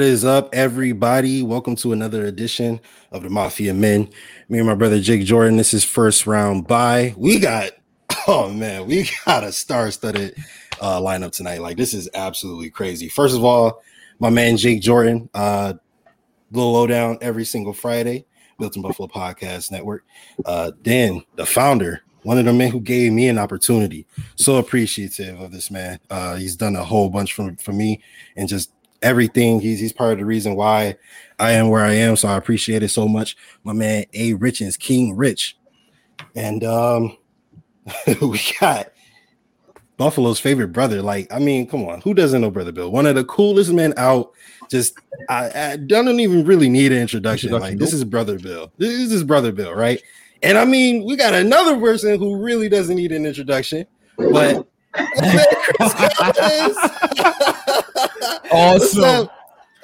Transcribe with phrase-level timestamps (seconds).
[0.00, 1.42] What is up, everybody?
[1.42, 2.80] Welcome to another edition
[3.12, 4.08] of the Mafia Men.
[4.48, 5.58] Me and my brother Jake Jordan.
[5.58, 7.12] This is first round by.
[7.18, 7.72] We got,
[8.26, 10.42] oh man, we got a star-studded
[10.80, 11.60] uh, lineup tonight.
[11.60, 13.10] Like this is absolutely crazy.
[13.10, 13.82] First of all,
[14.20, 15.74] my man Jake Jordan, uh,
[16.50, 18.24] little lowdown every single Friday.
[18.58, 20.04] Built in Buffalo Podcast Network.
[20.46, 24.06] Uh, Dan, the founder, one of the men who gave me an opportunity.
[24.36, 26.00] So appreciative of this man.
[26.08, 28.02] Uh, he's done a whole bunch for, for me
[28.34, 29.60] and just everything.
[29.60, 30.96] He's he's part of the reason why
[31.38, 32.16] I am where I am.
[32.16, 33.36] So I appreciate it so much.
[33.64, 35.56] My man A Richens, King Rich.
[36.34, 37.16] And um
[38.20, 38.92] we got
[39.96, 41.02] Buffalo's favorite brother.
[41.02, 42.90] Like, I mean, come on, who doesn't know Brother Bill?
[42.90, 44.32] One of the coolest men out.
[44.70, 44.94] Just
[45.28, 47.48] I, I don't even really need an introduction.
[47.48, 48.72] introduction like, this is Brother Bill.
[48.78, 50.02] This is Brother Bill, right?
[50.42, 53.86] And I mean, we got another person who really doesn't need an introduction,
[54.16, 54.66] but
[58.52, 59.28] awesome.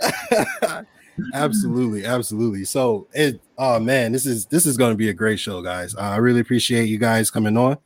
[1.35, 2.65] absolutely, absolutely.
[2.65, 5.95] So it oh man, this is this is going to be a great show, guys.
[5.95, 7.79] Uh, I really appreciate you guys coming on.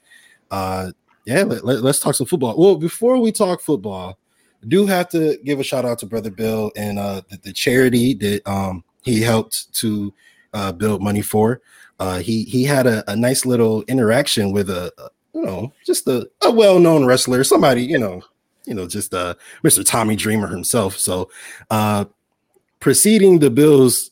[0.51, 0.93] Uh
[1.27, 2.57] yeah, let, let, us talk some football.
[2.57, 4.19] Well, before we talk football,
[4.63, 7.53] I do have to give a shout out to Brother Bill and uh the, the
[7.53, 10.13] charity that um he helped to
[10.55, 11.61] uh build money for.
[11.99, 16.07] Uh he he had a, a nice little interaction with a, a you know, just
[16.09, 18.21] a, a well-known wrestler, somebody, you know,
[18.67, 19.35] you know, just uh
[19.65, 19.85] Mr.
[19.85, 20.97] Tommy Dreamer himself.
[20.97, 21.31] So
[21.71, 22.05] uh
[22.81, 24.11] preceding the Bills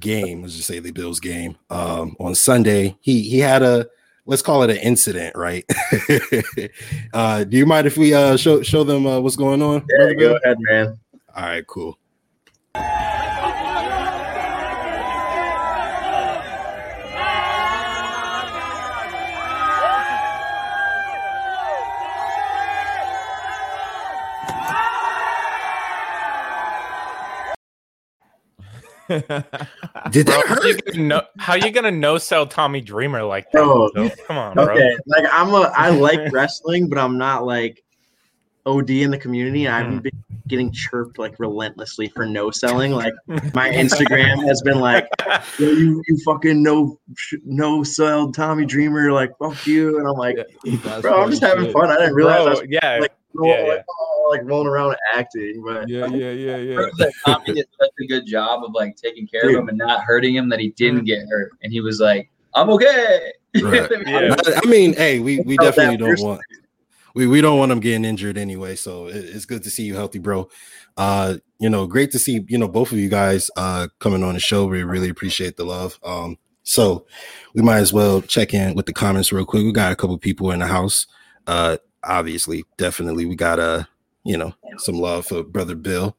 [0.00, 3.86] game, let's just say the Bills game, um, on Sunday, he he had a
[4.26, 5.64] let's call it an incident, right?
[7.12, 9.84] uh do you mind if we uh show show them uh, what's going on?
[9.98, 10.98] Yeah, go ahead, man.
[11.34, 11.98] All right, cool.
[29.08, 30.94] Did that bro, hurt?
[30.94, 33.62] You know, how you gonna no sell Tommy Dreamer like that?
[33.62, 33.90] Oh,
[34.26, 34.64] come on, bro.
[34.64, 37.84] Okay, like I'm a I like wrestling, but I'm not like
[38.66, 39.68] OD in the community.
[39.68, 40.02] I've mm.
[40.02, 42.92] been getting chirped like relentlessly for no selling.
[42.92, 43.14] Like
[43.54, 45.08] my Instagram has been like,
[45.58, 46.98] you you fucking no
[47.44, 51.72] no sell Tommy Dreamer, like fuck you, and I'm like, yeah, bro, I'm just having
[51.72, 51.90] fun.
[51.90, 52.42] I didn't realize.
[52.42, 53.12] Bro, I was, yeah, like,
[53.42, 53.68] yeah, yeah.
[53.68, 53.84] Like,
[54.30, 55.62] like rolling around acting.
[55.64, 57.06] But yeah, yeah, yeah, yeah.
[57.24, 59.54] Tommy did such a good job of like taking care Dude.
[59.54, 61.06] of him and not hurting him that he didn't mm-hmm.
[61.06, 63.32] get hurt, and he was like, "I'm okay."
[63.62, 63.90] Right.
[64.06, 64.34] yeah.
[64.46, 66.40] I mean, hey, we we definitely don't want
[67.14, 68.76] we we don't want him getting injured anyway.
[68.76, 70.48] So it, it's good to see you healthy, bro.
[70.96, 74.34] Uh, you know, great to see you know both of you guys uh coming on
[74.34, 74.66] the show.
[74.66, 75.98] We really appreciate the love.
[76.04, 77.06] Um, so
[77.54, 79.64] we might as well check in with the comments real quick.
[79.64, 81.06] We got a couple people in the house.
[81.46, 83.84] Uh, obviously, definitely, we got uh
[84.26, 86.16] you know, some love for brother Bill.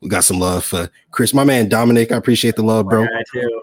[0.00, 2.10] We got some love for Chris, my man Dominic.
[2.10, 3.02] I appreciate the love, bro.
[3.02, 3.62] Yeah, too.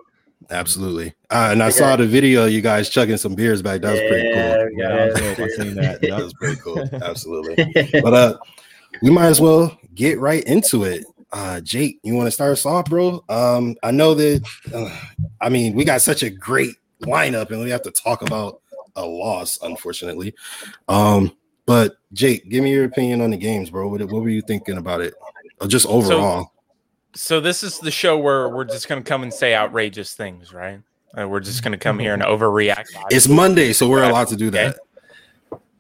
[0.50, 1.14] Absolutely.
[1.30, 3.82] Uh, and I saw the video you guys chugging some beers back.
[3.82, 4.70] That was yeah, pretty cool.
[4.78, 6.00] Yeah, yeah I seen that.
[6.02, 6.88] That was pretty cool.
[7.04, 7.74] Absolutely.
[8.02, 8.38] but uh
[9.02, 11.06] we might as well get right into it.
[11.34, 13.24] Uh Jake, you want to start us off, bro?
[13.30, 14.96] Um, I know that uh,
[15.42, 18.62] I mean we got such a great lineup and we have to talk about
[18.96, 20.34] a loss, unfortunately.
[20.88, 21.36] Um,
[21.68, 23.88] but Jake, give me your opinion on the games, bro.
[23.90, 25.14] What, what were you thinking about it?
[25.62, 26.44] Or just overall.
[26.44, 26.52] So,
[27.14, 30.82] so, this is the show where we're just gonna come and say outrageous things, right?
[31.18, 32.88] Uh, we're just gonna come here and overreact.
[33.12, 34.78] It's Monday, so we're allowed to do that.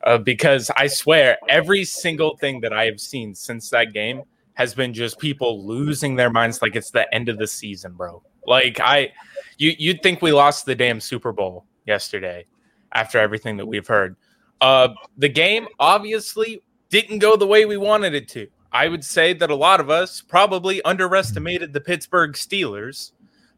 [0.03, 4.23] Uh, because I swear, every single thing that I have seen since that game
[4.53, 8.23] has been just people losing their minds, like it's the end of the season, bro.
[8.45, 9.11] Like I,
[9.57, 12.45] you you'd think we lost the damn Super Bowl yesterday
[12.93, 14.15] after everything that we've heard.
[14.61, 18.47] Uh, the game obviously didn't go the way we wanted it to.
[18.71, 23.11] I would say that a lot of us probably underestimated the Pittsburgh Steelers.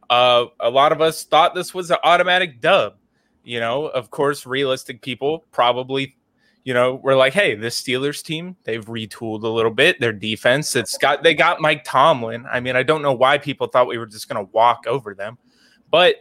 [0.10, 2.96] Uh, a lot of us thought this was an automatic dub.
[3.44, 6.16] You know, of course, realistic people probably,
[6.64, 10.00] you know, were like, "Hey, this Steelers team, they've retooled a little bit.
[10.00, 12.46] Their defense, it's got they got Mike Tomlin.
[12.52, 15.16] I mean, I don't know why people thought we were just going to walk over
[15.16, 15.38] them,
[15.90, 16.16] but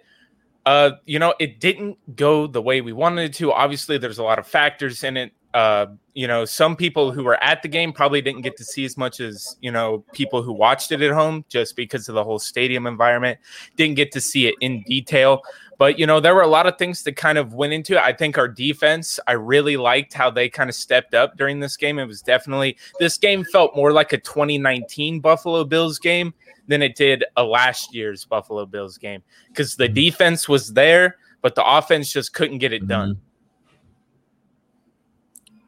[0.68, 3.50] uh, you know, it didn't go the way we wanted it to.
[3.50, 5.32] Obviously, there's a lot of factors in it.
[5.54, 8.84] Uh, you know, some people who were at the game probably didn't get to see
[8.84, 12.22] as much as, you know, people who watched it at home just because of the
[12.22, 13.38] whole stadium environment,
[13.76, 15.40] didn't get to see it in detail.
[15.78, 18.00] But, you know, there were a lot of things that kind of went into it.
[18.00, 21.78] I think our defense, I really liked how they kind of stepped up during this
[21.78, 21.98] game.
[21.98, 26.34] It was definitely, this game felt more like a 2019 Buffalo Bills game
[26.68, 29.94] than it did a last year's Buffalo Bills game because the mm-hmm.
[29.94, 33.20] defense was there, but the offense just couldn't get it done.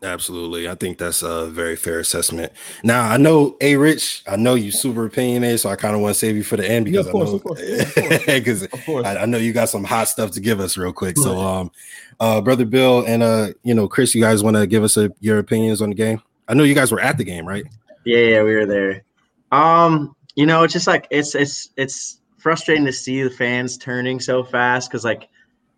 [0.03, 0.67] Absolutely.
[0.67, 2.53] I think that's a very fair assessment.
[2.83, 6.15] Now, I know, A Rich, I know you super opinionated, so I kind of want
[6.15, 7.83] to save you for the end Yeah, because of course, I know of course, yeah,
[7.83, 8.25] of course.
[8.27, 9.07] because Of course.
[9.07, 11.19] I, I know you got some hot stuff to give us real quick.
[11.19, 11.71] So um
[12.19, 15.11] uh brother Bill and uh you know Chris, you guys want to give us a,
[15.21, 16.23] your opinions on the game?
[16.49, 17.65] I know you guys were at the game, right?
[18.05, 19.05] Yeah, yeah, we were there.
[19.53, 24.21] Um, you know, it's just like it's it's it's frustrating to see the fans turning
[24.21, 25.29] so fast because like,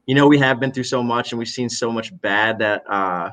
[0.06, 2.82] you know, we have been through so much and we've seen so much bad that
[2.88, 3.30] uh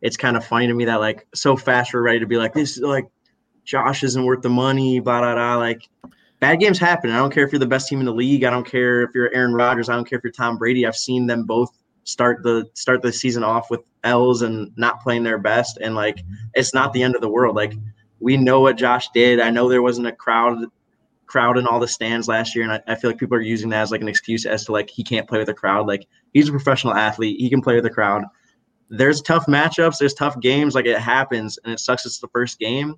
[0.00, 2.52] it's kind of funny to me that like so fast we're ready to be like
[2.52, 3.06] this is like
[3.64, 5.56] Josh isn't worth the money, blah blah blah.
[5.56, 5.82] Like
[6.40, 7.10] bad games happen.
[7.10, 8.44] I don't care if you're the best team in the league.
[8.44, 9.88] I don't care if you're Aaron Rodgers.
[9.88, 10.86] I don't care if you're Tom Brady.
[10.86, 11.70] I've seen them both
[12.04, 15.78] start the start the season off with L's and not playing their best.
[15.82, 16.24] And like
[16.54, 17.56] it's not the end of the world.
[17.56, 17.74] Like
[18.20, 19.40] we know what Josh did.
[19.40, 20.64] I know there wasn't a crowd
[21.26, 23.68] crowd in all the stands last year, and I, I feel like people are using
[23.70, 25.86] that as like an excuse as to like he can't play with a crowd.
[25.86, 28.24] Like he's a professional athlete, he can play with a crowd.
[28.88, 32.06] There's tough matchups, there's tough games, like it happens, and it sucks.
[32.06, 32.94] It's the first game,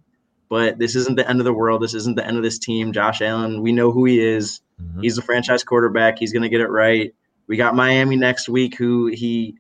[0.49, 1.83] but this isn't the end of the world.
[1.83, 2.93] This isn't the end of this team.
[2.93, 4.61] Josh Allen, we know who he is.
[4.81, 5.03] Mhm.
[5.03, 6.19] He's a franchise quarterback.
[6.19, 7.13] He's gonna get it right.
[7.49, 9.57] We got Miami next week, who he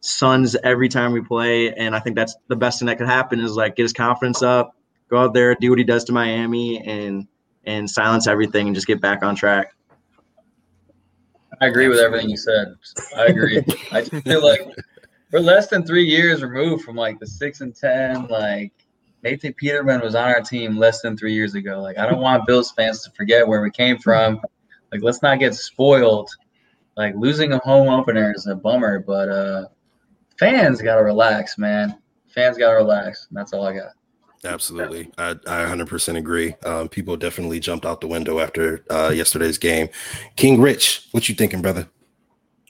[0.00, 3.38] suns every time we play, and I think that's the best thing that could happen
[3.38, 4.74] is like get his confidence up,
[5.10, 7.26] go out there, do what he does to Miami, and
[7.64, 9.74] and silence everything and just get back on track.
[11.60, 12.74] I agree with everything you said.
[13.16, 13.62] I agree.
[13.92, 14.62] I just feel like
[15.30, 18.26] we're less than three years removed from like the six and ten.
[18.28, 18.72] Like
[19.22, 21.80] Nathan Peterman was on our team less than three years ago.
[21.82, 24.40] Like I don't want Bills fans to forget where we came from.
[24.90, 26.30] Like let's not get spoiled.
[26.96, 29.66] Like losing a home opener is a bummer, but uh
[30.38, 31.98] fans gotta relax, man.
[32.28, 33.26] Fans gotta relax.
[33.28, 33.92] And that's all I got.
[34.44, 35.10] Absolutely.
[35.18, 36.54] I, I 100% agree.
[36.64, 39.88] Um, people definitely jumped out the window after uh, yesterday's game.
[40.36, 41.88] King Rich, what you thinking, brother?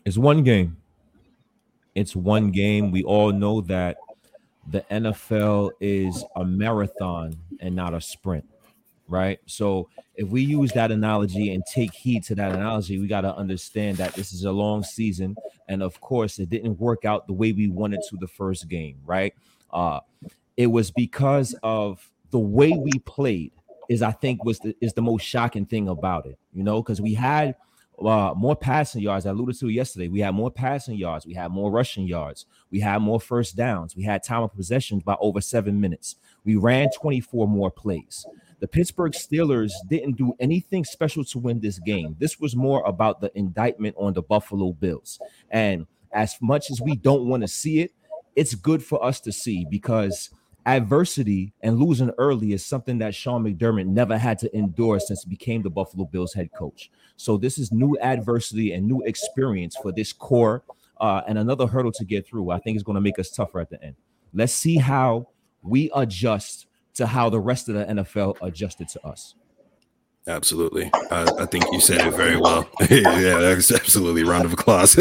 [0.05, 0.77] It's one game.
[1.95, 2.91] It's one game.
[2.91, 3.99] We all know that
[4.69, 8.49] the NFL is a marathon and not a sprint,
[9.09, 9.39] right?
[9.47, 13.35] So if we use that analogy and take heed to that analogy, we got to
[13.35, 15.37] understand that this is a long season.
[15.69, 18.99] And of course, it didn't work out the way we wanted to the first game,
[19.05, 19.35] right?
[19.73, 20.01] Uh,
[20.61, 23.51] it was because of the way we played
[23.89, 27.01] is I think was the, is the most shocking thing about it, you know, because
[27.01, 27.55] we had
[27.99, 29.25] uh, more passing yards.
[29.25, 30.09] I alluded to yesterday.
[30.09, 31.25] We had more passing yards.
[31.25, 32.45] We had more rushing yards.
[32.71, 33.97] We had more first downs.
[33.97, 36.17] We had time of possession by over seven minutes.
[36.45, 38.27] We ran 24 more plays.
[38.59, 42.17] The Pittsburgh Steelers didn't do anything special to win this game.
[42.19, 45.21] This was more about the indictment on the Buffalo Bills.
[45.49, 47.93] And as much as we don't want to see it,
[48.37, 50.29] it's good for us to see because
[50.77, 55.31] adversity and losing early is something that Sean McDermott never had to endure since he
[55.31, 56.91] became the Buffalo Bills head coach.
[57.17, 60.63] So this is new adversity and new experience for this core
[61.01, 62.51] uh, and another hurdle to get through.
[62.51, 63.97] I think is going to make us tougher at the end.
[64.33, 65.29] Let's see how
[65.63, 69.35] we adjust to how the rest of the NFL adjusted to us.
[70.27, 70.91] Absolutely.
[71.11, 72.69] I, I think you said it very well.
[72.91, 74.23] yeah, that's absolutely.
[74.23, 74.99] Round of applause.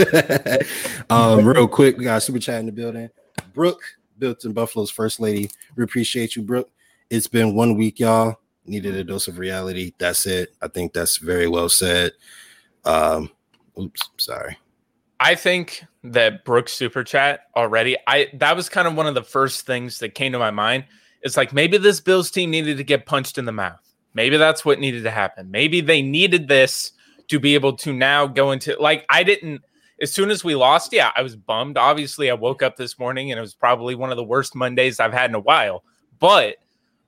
[1.10, 3.10] um, real quick, we got super chat in the building.
[3.54, 3.82] Brooke,
[4.20, 5.50] built in Buffalo's first lady.
[5.76, 6.70] We appreciate you, Brooke.
[7.10, 8.40] It's been one week, y'all.
[8.66, 9.94] Needed a dose of reality.
[9.98, 10.56] That's it.
[10.62, 12.12] I think that's very well said.
[12.86, 13.32] Um,
[13.80, 14.58] oops, sorry.
[15.20, 17.98] I think that Brooks super chat already.
[18.08, 20.86] I that was kind of one of the first things that came to my mind.
[21.22, 23.82] It's like maybe this Bills team needed to get punched in the mouth.
[24.14, 25.52] Maybe that's what needed to happen.
[25.52, 26.92] Maybe they needed this
[27.28, 29.62] to be able to now go into like I didn't
[30.02, 31.78] as soon as we lost, yeah, I was bummed.
[31.78, 35.00] Obviously, I woke up this morning and it was probably one of the worst Mondays
[35.00, 35.84] I've had in a while.
[36.20, 36.56] But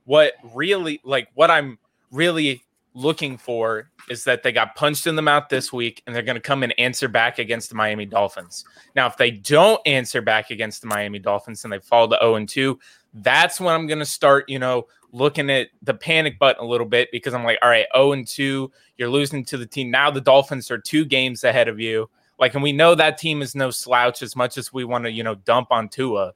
[0.06, 1.78] what really like what I'm
[2.12, 6.24] really looking for is that they got punched in the mouth this week and they're
[6.24, 8.66] going to come and answer back against the Miami Dolphins.
[8.96, 12.36] Now, if they don't answer back against the Miami Dolphins and they fall to 0
[12.36, 12.78] and 2,
[13.14, 16.88] that's when I'm going to start, you know, looking at the panic button a little
[16.88, 19.92] bit because I'm like, all right, 0 and 2, you're losing to the team.
[19.92, 22.10] Now the Dolphins are two games ahead of you.
[22.42, 25.12] Like, and we know that team is no slouch as much as we want to,
[25.12, 26.34] you know, dump on Tua.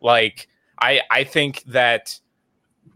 [0.00, 0.48] Like,
[0.80, 2.18] I I think that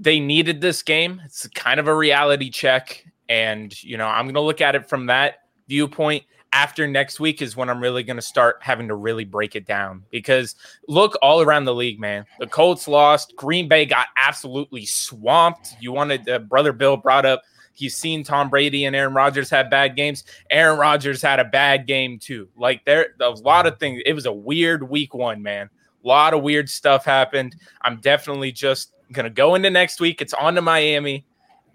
[0.01, 1.21] they needed this game.
[1.25, 3.07] It's kind of a reality check.
[3.29, 6.25] And, you know, I'm to look at it from that viewpoint.
[6.53, 10.05] After next week is when I'm really to start having to really break it down
[10.11, 10.55] because
[10.89, 12.25] look all around the league, man.
[12.39, 13.37] The Colts lost.
[13.37, 15.77] Green Bay got absolutely swamped.
[15.81, 17.43] You wanted, uh, Brother Bill brought up,
[17.77, 20.25] he's seen Tom Brady and Aaron Rodgers have bad games.
[20.51, 22.49] Aaron Rodgers had a bad game too.
[22.57, 24.03] Like there, a lot of things.
[24.05, 25.71] It was a weird week one, man.
[26.05, 27.57] A lot of weird stuff happened.
[27.83, 30.21] I'm definitely just gonna go into next week.
[30.21, 31.25] It's on to Miami.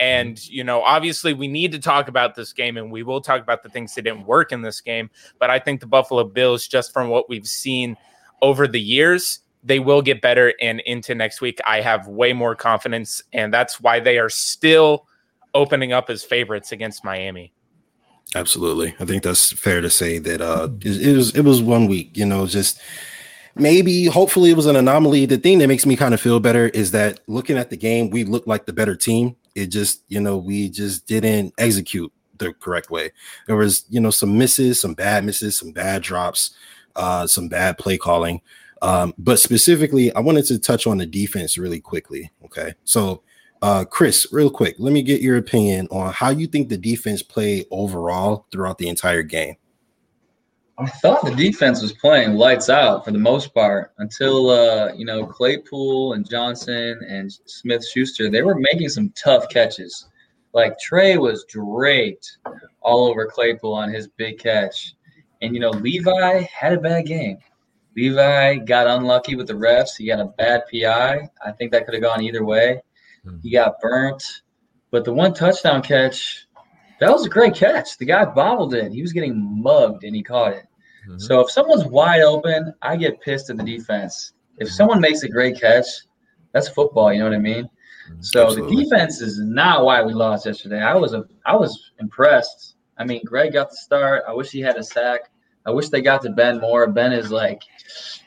[0.02, 3.40] And, you know, obviously we need to talk about this game and we will talk
[3.40, 5.12] about the things that didn't work in this game.
[5.38, 7.96] But I think the Buffalo Bills, just from what we've seen
[8.42, 10.56] over the years, they will get better.
[10.60, 13.22] And into next week, I have way more confidence.
[13.32, 15.06] And that's why they are still
[15.54, 17.54] opening up as favorites against Miami.
[18.36, 18.96] Absolutely.
[19.00, 22.16] I think that's fair to say that uh it, it was it was one week,
[22.16, 22.80] you know, just
[23.56, 25.26] maybe hopefully it was an anomaly.
[25.26, 28.10] The thing that makes me kind of feel better is that looking at the game,
[28.10, 29.36] we looked like the better team.
[29.56, 33.12] It just, you know, we just didn't execute the correct way.
[33.48, 36.52] There was, you know, some misses, some bad misses, some bad drops,
[36.96, 38.42] uh, some bad play calling.
[38.82, 42.32] Um, but specifically, I wanted to touch on the defense really quickly.
[42.46, 42.74] Okay.
[42.84, 43.24] So
[43.62, 47.22] uh, Chris, real quick, let me get your opinion on how you think the defense
[47.22, 49.56] played overall throughout the entire game.
[50.80, 55.06] I thought the defense was playing lights out for the most part until uh, you
[55.06, 58.32] know Claypool and Johnson and Smith Schuster.
[58.32, 60.08] They were making some tough catches.
[60.54, 62.40] Like Trey was draped
[62.82, 64.96] all over Claypool on his big catch,
[65.44, 67.38] and you know Levi had a bad game.
[67.96, 69.98] Levi got unlucky with the refs.
[69.98, 71.30] He got a bad PI.
[71.46, 72.82] I think that could have gone either way.
[73.42, 74.24] He got burnt.
[74.92, 76.48] But the one touchdown catch,
[77.00, 77.98] that was a great catch.
[77.98, 78.92] The guy bobbled it.
[78.92, 80.66] He was getting mugged and he caught it.
[81.08, 81.20] Mm-hmm.
[81.20, 84.34] So if someone's wide open, I get pissed at the defense.
[84.58, 84.76] If mm-hmm.
[84.76, 85.86] someone makes a great catch,
[86.52, 87.14] that's football.
[87.14, 87.64] You know what I mean?
[87.64, 88.22] Mm-hmm.
[88.22, 88.76] So Absolutely.
[88.76, 90.82] the defense is not why we lost yesterday.
[90.82, 92.76] I was a, I was impressed.
[92.98, 94.24] I mean, Greg got the start.
[94.28, 95.32] I wish he had a sack.
[95.66, 96.88] I wish they got to Ben more.
[96.88, 97.62] Ben is like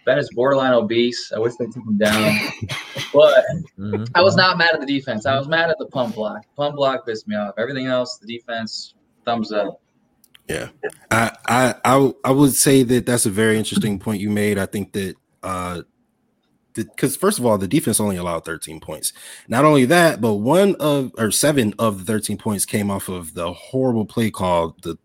[0.05, 1.33] Ben is borderline obese.
[1.35, 2.39] I wish they took him down.
[3.13, 3.45] but
[3.79, 4.05] mm-hmm.
[4.15, 5.27] I was not mad at the defense.
[5.27, 6.43] I was mad at the punt block.
[6.57, 7.55] Punt block pissed me off.
[7.59, 8.95] Everything else, the defense,
[9.25, 9.81] thumbs up.
[10.49, 10.69] Yeah,
[11.11, 14.59] I I I, I would say that that's a very interesting point you made.
[14.59, 15.83] I think that uh
[16.75, 19.13] because first of all, the defense only allowed 13 points.
[19.49, 23.35] Not only that, but one of or seven of the 13 points came off of
[23.35, 24.99] the horrible play call, the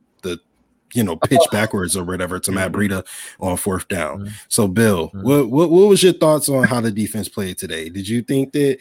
[0.94, 2.94] you know, pitch backwards or whatever to Matt mm-hmm.
[2.94, 3.06] Breida
[3.40, 4.22] on fourth down.
[4.22, 4.34] Mm-hmm.
[4.48, 5.22] So, Bill, mm-hmm.
[5.22, 7.90] what, what what was your thoughts on how the defense played today?
[7.90, 8.78] Did you think that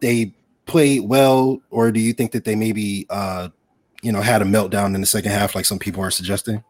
[0.00, 0.32] they
[0.66, 3.48] played well, or do you think that they maybe uh
[4.02, 6.62] you know had a meltdown in the second half, like some people are suggesting?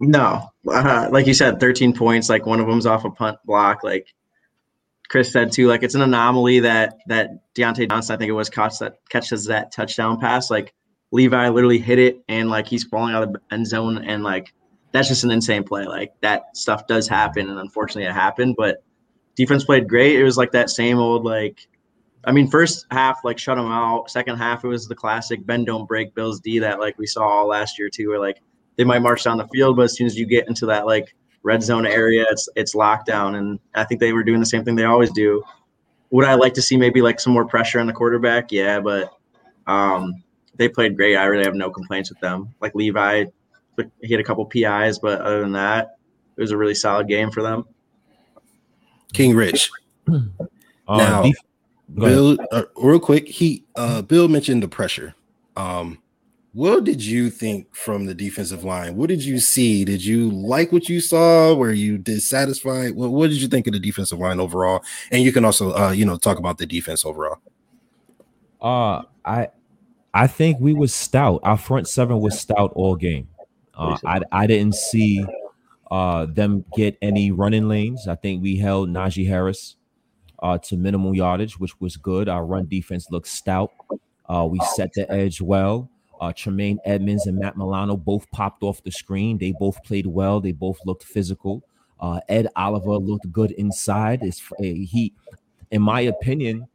[0.00, 2.28] No, uh, like you said, 13 points.
[2.28, 3.84] Like one of them's off a punt block.
[3.84, 4.12] Like
[5.08, 8.50] Chris said too, like it's an anomaly that that Diontae Johnson, I think it was,
[8.50, 10.50] caught that catches that touchdown pass.
[10.50, 10.74] Like
[11.12, 14.52] Levi literally hit it and like he's falling out of the end zone and like
[14.92, 15.84] that's just an insane play.
[15.84, 18.82] Like that stuff does happen and unfortunately it happened, but
[19.36, 20.18] defense played great.
[20.18, 21.68] It was like that same old like
[22.24, 24.10] I mean, first half like shut them out.
[24.10, 27.22] Second half it was the classic bend don't break Bills D that like we saw
[27.22, 28.40] all last year too, where like
[28.76, 31.14] they might march down the field, but as soon as you get into that like
[31.42, 33.36] red zone area, it's it's lockdown.
[33.36, 35.42] And I think they were doing the same thing they always do.
[36.10, 38.50] Would I like to see maybe like some more pressure on the quarterback?
[38.50, 39.12] Yeah, but
[39.66, 40.22] um
[40.56, 41.16] they played great.
[41.16, 42.54] I really have no complaints with them.
[42.60, 43.24] Like Levi,
[44.02, 45.96] he had a couple PIs, but other than that,
[46.36, 47.64] it was a really solid game for them.
[49.12, 49.70] King Rich.
[50.88, 51.32] Uh, now,
[51.94, 55.14] Bill, uh, real quick, he uh, Bill mentioned the pressure.
[55.56, 56.02] Um,
[56.54, 58.96] what did you think from the defensive line?
[58.96, 59.84] What did you see?
[59.84, 61.54] Did you like what you saw?
[61.54, 62.94] Were you dissatisfied?
[62.94, 64.82] What, what did you think of the defensive line overall?
[65.10, 67.38] And you can also, uh, you know, talk about the defense overall.
[68.60, 69.48] Uh, I
[70.14, 71.40] I think we was stout.
[71.42, 73.28] Our front seven was stout all game.
[73.74, 75.24] Uh, I I didn't see
[75.90, 78.08] uh, them get any running lanes.
[78.08, 79.76] I think we held Najee Harris
[80.42, 82.28] uh, to minimal yardage, which was good.
[82.28, 83.72] Our run defense looked stout.
[84.28, 85.90] Uh, we set the edge well.
[86.20, 89.38] Uh, Tremaine Edmunds and Matt Milano both popped off the screen.
[89.38, 90.40] They both played well.
[90.40, 91.64] They both looked physical.
[91.98, 94.22] Uh, Ed Oliver looked good inside.
[94.22, 95.14] Is he,
[95.70, 96.68] in my opinion,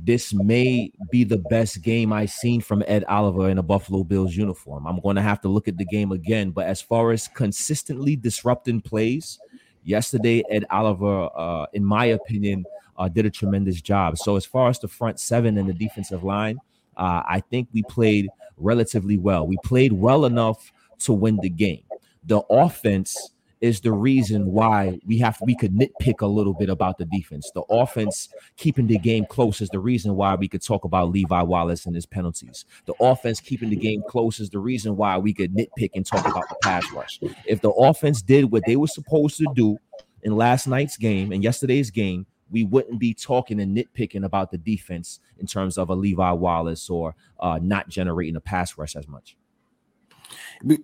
[0.00, 4.34] this may be the best game I've seen from Ed Oliver in a Buffalo Bills
[4.34, 4.86] uniform.
[4.86, 6.50] I'm going to have to look at the game again.
[6.50, 9.38] But as far as consistently disrupting plays,
[9.84, 12.64] yesterday Ed Oliver, uh, in my opinion,
[12.96, 14.18] uh, did a tremendous job.
[14.18, 16.58] So as far as the front seven and the defensive line,
[16.96, 19.46] uh, I think we played relatively well.
[19.46, 21.82] We played well enough to win the game.
[22.24, 23.32] The offense
[23.62, 27.48] is the reason why we have we could nitpick a little bit about the defense.
[27.54, 31.42] The offense keeping the game close is the reason why we could talk about Levi
[31.42, 32.64] Wallace and his penalties.
[32.86, 36.26] The offense keeping the game close is the reason why we could nitpick and talk
[36.26, 37.20] about the pass rush.
[37.46, 39.78] If the offense did what they were supposed to do
[40.24, 44.58] in last night's game and yesterday's game, we wouldn't be talking and nitpicking about the
[44.58, 49.06] defense in terms of a Levi Wallace or uh, not generating a pass rush as
[49.06, 49.36] much.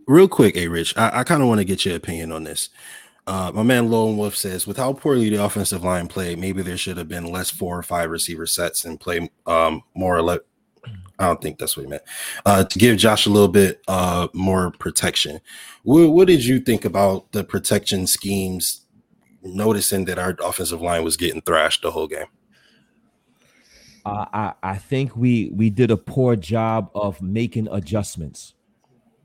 [0.07, 2.69] Real quick, A Rich, I, I kind of want to get your opinion on this.
[3.26, 6.78] Uh, my man Lone Wolf says, with how poorly the offensive line played, maybe there
[6.78, 10.19] should have been less four or five receiver sets and play um, more.
[11.19, 12.05] I don't think that's what he meant.
[12.47, 15.40] Uh, to give Josh a little bit uh, more protection.
[15.83, 18.87] What, what, did you think about the protection schemes
[19.43, 22.28] noticing that our offensive line was getting thrashed the whole game?
[24.07, 28.55] Uh, I I think we we did a poor job of making adjustments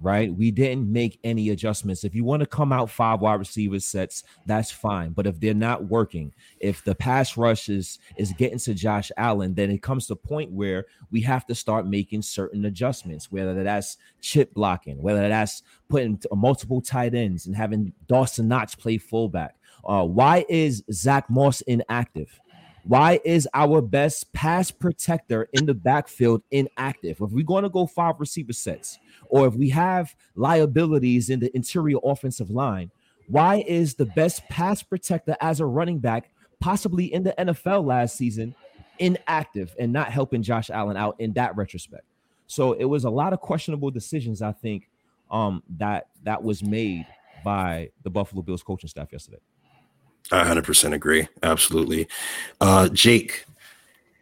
[0.04, 0.34] right?
[0.34, 2.04] We didn't make any adjustments.
[2.04, 5.12] If you want to come out five wide receiver sets, that's fine.
[5.12, 9.54] But if they're not working, if the pass rush is is getting to Josh Allen,
[9.54, 13.64] then it comes to a point where we have to start making certain adjustments, whether
[13.64, 19.56] that's chip blocking, whether that's putting multiple tight ends and having Dawson Knox play fullback.
[19.86, 22.40] Uh, why is Zach Moss inactive?
[22.86, 27.18] Why is our best pass protector in the backfield inactive?
[27.22, 29.00] If we're going to go five receiver sets,
[29.30, 32.92] or if we have liabilities in the interior offensive line,
[33.28, 38.18] why is the best pass protector as a running back, possibly in the NFL last
[38.18, 38.54] season,
[39.00, 42.04] inactive and not helping Josh Allen out in that retrospect?
[42.48, 44.90] So it was a lot of questionable decisions, I think,
[45.32, 47.08] um, that that was made
[47.46, 49.40] by the Buffalo Bills coaching staff yesterday.
[50.32, 51.28] I 100% agree.
[51.44, 52.08] Absolutely.
[52.62, 53.46] Uh, Jake,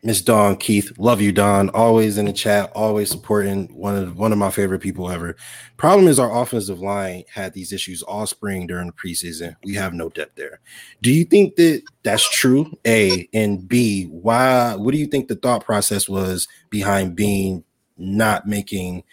[0.04, 1.70] Miss Dawn, Keith, love you, Don.
[1.70, 5.36] Always in the chat, always supporting one of one of my favorite people ever.
[5.78, 9.56] Problem is, our offensive line had these issues all spring during the preseason.
[9.64, 10.60] We have no depth there.
[11.04, 12.76] Do you think that that's true?
[12.88, 14.06] A and B.
[14.06, 14.74] Why?
[14.76, 17.64] What do you think the thought process was behind being
[17.96, 19.04] not making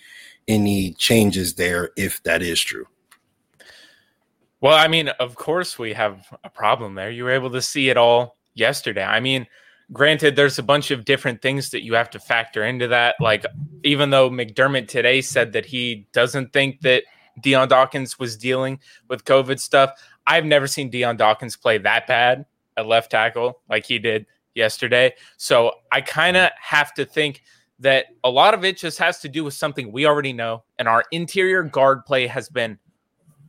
[0.47, 1.91] any changes there?
[1.97, 2.87] If that is true.
[4.61, 7.11] Well, I mean, of course we have a problem there.
[7.11, 9.05] You were able to see it all yesterday.
[9.05, 9.47] I mean
[9.93, 13.17] granted, there's a bunch of different things that you have to factor into that.
[13.21, 13.45] Like,
[13.85, 17.05] even though McDermott today said that he doesn't think that
[17.41, 19.91] Dion Dawkins was dealing with COVID stuff,
[20.27, 22.45] I've never seen Dion Dawkins play that bad
[22.77, 25.15] at left tackle like he did yesterday.
[25.37, 27.43] So I kind of have to think
[27.81, 30.89] that a lot of it just has to do with something we already know, and
[30.89, 32.79] our interior guard play has been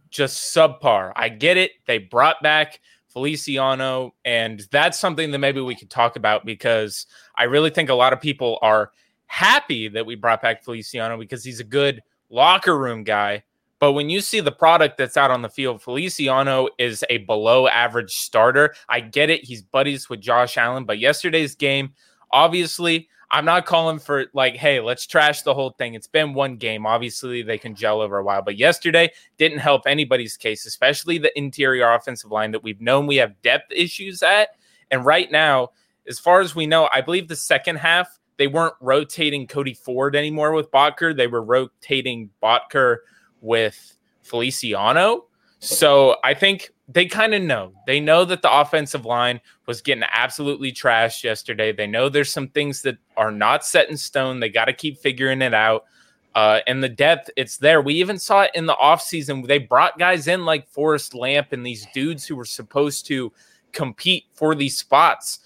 [0.10, 1.12] just subpar.
[1.16, 1.72] I get it.
[1.86, 4.14] They brought back Feliciano.
[4.24, 8.14] And that's something that maybe we could talk about because I really think a lot
[8.14, 8.92] of people are
[9.26, 13.44] happy that we brought back Feliciano because he's a good locker room guy.
[13.80, 17.68] But when you see the product that's out on the field, Feliciano is a below
[17.68, 18.76] average starter.
[18.90, 19.44] I get it.
[19.44, 20.84] He's buddies with Josh Allen.
[20.84, 21.94] But yesterday's game,
[22.32, 25.94] obviously, I'm not calling for like, hey, let's trash the whole thing.
[25.94, 26.86] It's been one game.
[26.86, 31.38] Obviously, they can gel over a while, but yesterday didn't help anybody's case, especially the
[31.38, 34.50] interior offensive line that we've known we have depth issues at.
[34.90, 35.70] And right now,
[36.08, 40.16] as far as we know, I believe the second half they weren't rotating Cody Ford
[40.16, 41.16] anymore with Boettger.
[41.16, 42.98] They were rotating Boettger
[43.42, 45.26] with Feliciano.
[45.60, 47.74] So I think they kind of know.
[47.86, 51.72] They know that the offensive line was getting absolutely trashed yesterday.
[51.72, 54.40] They know there's some things that are not set in stone.
[54.40, 55.86] They got to keep figuring it out.
[56.34, 57.82] Uh, and the depth, it's there.
[57.82, 59.46] We even saw it in the offseason.
[59.46, 63.32] They brought guys in like Forrest Lamp and these dudes who were supposed to
[63.74, 65.40] compete for these spots.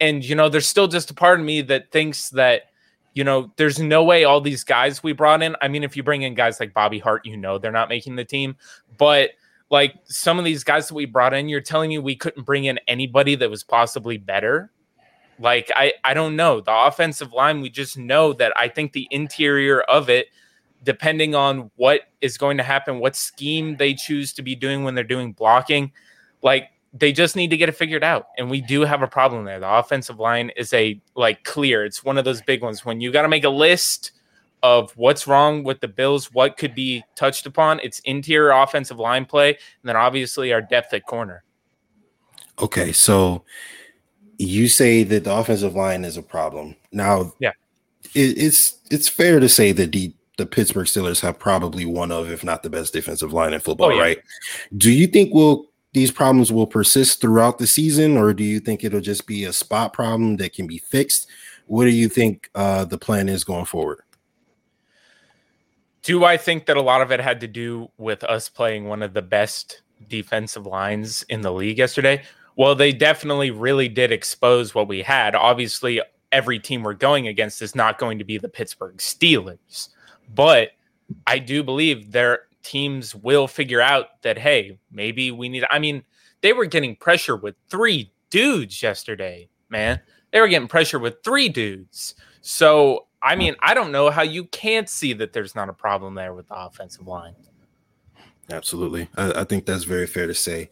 [0.00, 2.62] And, you know, there's still just a part of me that thinks that,
[3.14, 5.54] you know, there's no way all these guys we brought in.
[5.62, 8.16] I mean, if you bring in guys like Bobby Hart, you know, they're not making
[8.16, 8.56] the team.
[8.98, 9.30] But,
[9.70, 12.64] like some of these guys that we brought in, you're telling me we couldn't bring
[12.64, 14.70] in anybody that was possibly better.
[15.38, 17.60] Like I, I don't know the offensive line.
[17.60, 20.26] We just know that I think the interior of it,
[20.82, 24.94] depending on what is going to happen, what scheme they choose to be doing when
[24.94, 25.92] they're doing blocking,
[26.42, 28.26] like they just need to get it figured out.
[28.36, 29.60] And we do have a problem there.
[29.60, 31.84] The offensive line is a like clear.
[31.84, 34.12] It's one of those big ones when you got to make a list
[34.62, 37.80] of what's wrong with the Bills, what could be touched upon.
[37.82, 41.44] It's interior offensive line play, and then obviously our depth at corner.
[42.60, 43.44] Okay, so
[44.38, 46.76] you say that the offensive line is a problem.
[46.92, 47.52] Now, yeah,
[48.14, 52.30] it, it's it's fair to say that the the Pittsburgh Steelers have probably one of,
[52.30, 54.00] if not the best defensive line in football, oh, yeah.
[54.00, 54.18] right?
[54.76, 58.84] Do you think will these problems will persist throughout the season, or do you think
[58.84, 61.28] it'll just be a spot problem that can be fixed?
[61.66, 64.00] What do you think uh, the plan is going forward?
[66.10, 69.00] Do I think that a lot of it had to do with us playing one
[69.00, 72.24] of the best defensive lines in the league yesterday?
[72.56, 75.36] Well, they definitely really did expose what we had.
[75.36, 79.90] Obviously, every team we're going against is not going to be the Pittsburgh Steelers,
[80.34, 80.70] but
[81.28, 85.64] I do believe their teams will figure out that hey, maybe we need.
[85.70, 86.02] I mean,
[86.40, 90.00] they were getting pressure with three dudes yesterday, man.
[90.32, 92.16] They were getting pressure with three dudes.
[92.40, 96.14] So I mean, I don't know how you can't see that there's not a problem
[96.14, 97.34] there with the offensive line.
[98.50, 99.08] Absolutely.
[99.16, 100.70] I, I think that's very fair to say.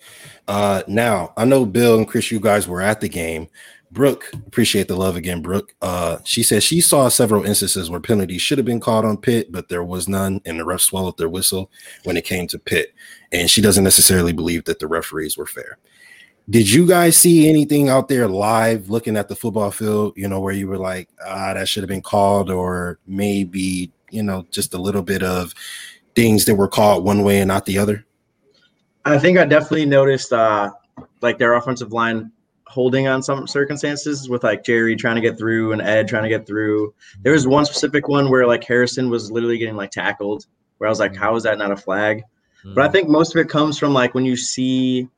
[0.48, 3.48] Uh, now, I know Bill and Chris, you guys were at the game.
[3.90, 5.74] Brooke, appreciate the love again, Brooke.
[5.80, 9.50] Uh, she says she saw several instances where penalties should have been called on Pitt,
[9.50, 11.70] but there was none, and the refs swallowed their whistle
[12.04, 12.92] when it came to Pitt.
[13.32, 15.78] And she doesn't necessarily believe that the referees were fair.
[16.50, 20.40] Did you guys see anything out there live looking at the football field, you know,
[20.40, 24.72] where you were like, ah, that should have been called, or maybe, you know, just
[24.72, 25.54] a little bit of
[26.14, 28.04] things that were called one way and not the other?
[29.04, 30.70] I think I definitely noticed uh
[31.20, 32.32] like their offensive line
[32.66, 36.28] holding on some circumstances with like Jerry trying to get through and Ed trying to
[36.28, 36.92] get through.
[37.22, 40.46] There was one specific one where like Harrison was literally getting like tackled,
[40.78, 42.22] where I was like, how is that not a flag?
[42.61, 42.74] Mm-hmm.
[42.74, 45.08] But I think most of it comes from like when you see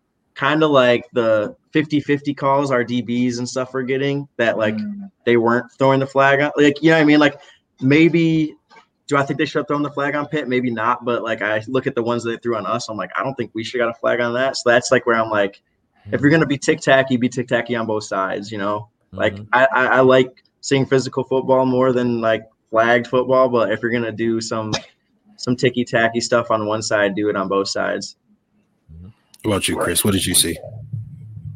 [0.41, 5.05] kind of like the 50-50 calls our DBs and stuff are getting that like mm-hmm.
[5.27, 6.51] they weren't throwing the flag on.
[6.57, 7.21] Like, you know what I mean?
[7.21, 7.39] Like
[7.83, 8.55] maybe
[9.07, 10.49] do I think they should have thrown the flag on Pitt?
[10.49, 12.97] Maybe not, but like I look at the ones that they threw on us, I'm
[12.97, 14.57] like, I don't think we should got a flag on that.
[14.57, 15.61] So that's like where I'm like,
[16.11, 18.51] if you're gonna be tic tacky, be tic tacky on both sides.
[18.51, 19.45] You know, like mm-hmm.
[19.53, 23.51] I, I, I like seeing physical football more than like flagged football.
[23.51, 24.73] But if you're gonna do some
[25.37, 28.17] some ticky tacky stuff on one side, do it on both sides.
[29.43, 30.05] What about you, Chris?
[30.05, 30.59] What did you see?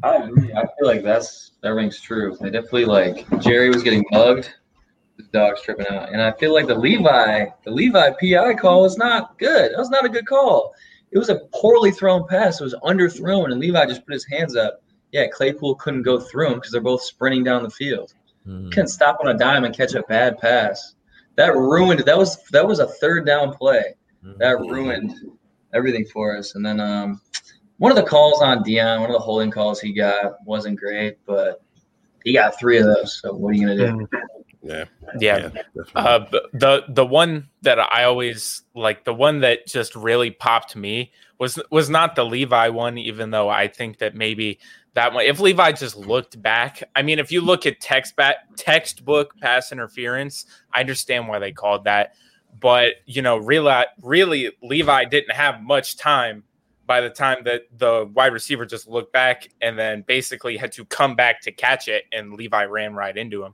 [0.03, 0.51] I agree.
[0.53, 2.35] I feel like that's that rings true.
[2.39, 4.53] They definitely like Jerry was getting mugged,
[5.17, 8.97] the dog's tripping out, and I feel like the Levi, the Levi PI call was
[8.97, 9.71] not good.
[9.71, 10.73] That was not a good call.
[11.11, 12.59] It was a poorly thrown pass.
[12.59, 14.81] It was underthrown, and Levi just put his hands up.
[15.11, 18.13] Yeah, Claypool couldn't go through him because they're both sprinting down the field.
[18.47, 18.69] Mm-hmm.
[18.69, 20.95] Couldn't stop on a dime and catch a bad pass.
[21.35, 22.01] That ruined.
[22.01, 23.95] That was that was a third down play.
[24.23, 24.39] Mm-hmm.
[24.39, 25.13] That ruined
[25.73, 26.55] everything for us.
[26.55, 27.21] And then um,
[27.77, 31.17] one of the calls on Dion, one of the holding calls he got wasn't great,
[31.25, 31.61] but
[32.23, 33.19] he got three of those.
[33.21, 34.07] So what are you gonna do?
[34.63, 34.85] Yeah.
[35.19, 35.51] Yeah.
[35.53, 40.75] yeah uh, the the one that I always like the one that just really popped
[40.75, 44.59] me was was not the Levi one, even though I think that maybe
[44.93, 46.81] that one if Levi just looked back.
[46.95, 51.51] I mean, if you look at text back textbook pass interference, I understand why they
[51.51, 52.15] called that.
[52.59, 56.43] But you know, really really Levi didn't have much time
[56.85, 60.85] by the time that the wide receiver just looked back and then basically had to
[60.85, 63.53] come back to catch it and Levi ran right into him.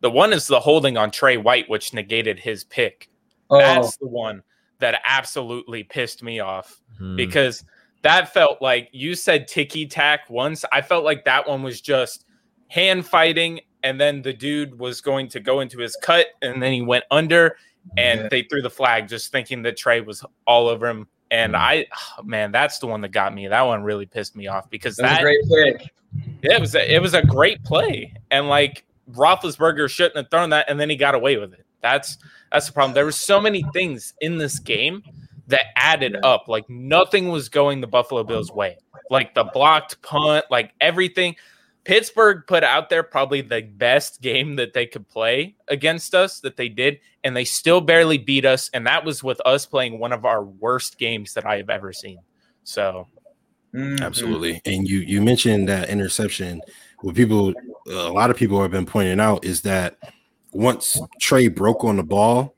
[0.00, 3.10] The one is the holding on Trey White, which negated his pick.
[3.50, 3.58] Oh.
[3.58, 4.42] That's the one
[4.78, 7.16] that absolutely pissed me off hmm.
[7.16, 7.64] because
[8.02, 10.64] that felt like you said ticky tack once.
[10.72, 12.24] I felt like that one was just
[12.68, 16.72] hand fighting, and then the dude was going to go into his cut, and then
[16.72, 17.56] he went under,
[17.98, 18.28] and yeah.
[18.28, 21.08] they threw the flag, just thinking that Trey was all over him.
[21.30, 21.56] And hmm.
[21.56, 21.86] I,
[22.18, 23.48] oh, man, that's the one that got me.
[23.48, 25.90] That one really pissed me off because that, that great pick.
[26.42, 30.68] It was a, it was a great play, and like Roethlisberger shouldn't have thrown that,
[30.68, 31.64] and then he got away with it.
[31.82, 32.18] That's
[32.50, 32.94] that's the problem.
[32.94, 35.02] There were so many things in this game
[35.46, 36.48] that added up.
[36.48, 38.78] Like nothing was going the Buffalo Bills' way.
[39.08, 41.36] Like the blocked punt, like everything.
[41.84, 46.56] Pittsburgh put out there probably the best game that they could play against us that
[46.56, 48.70] they did, and they still barely beat us.
[48.74, 51.92] And that was with us playing one of our worst games that I have ever
[51.92, 52.18] seen.
[52.64, 53.08] So,
[53.74, 54.02] mm-hmm.
[54.02, 54.60] absolutely.
[54.66, 56.60] And you you mentioned that interception
[57.02, 57.54] what people
[57.88, 59.98] a lot of people have been pointing out is that
[60.52, 62.54] once Trey broke on the ball,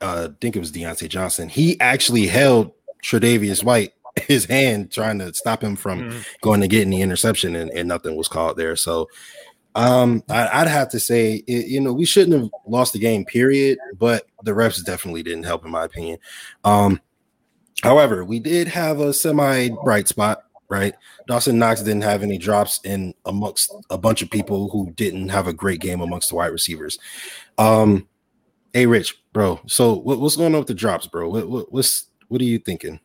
[0.00, 5.18] uh, I think it was Diontae Johnson, he actually held Tre'Davious White his hand trying
[5.18, 6.18] to stop him from mm-hmm.
[6.40, 8.76] going to getting the interception and, and, nothing was called there.
[8.76, 9.08] So
[9.74, 13.24] um, I, would have to say, it, you know, we shouldn't have lost the game,
[13.24, 13.78] period.
[13.98, 16.18] But the refs definitely didn't help, in my opinion.
[16.64, 17.00] Um,
[17.82, 20.94] however, we did have a semi bright spot right?
[21.26, 25.46] Dawson Knox didn't have any drops in amongst a bunch of people who didn't have
[25.46, 26.98] a great game amongst the wide receivers.
[27.58, 28.08] Um,
[28.72, 29.60] hey, Rich, bro.
[29.66, 31.28] So what, what's going on with the drops, bro?
[31.28, 33.00] What, what, what's what are you thinking?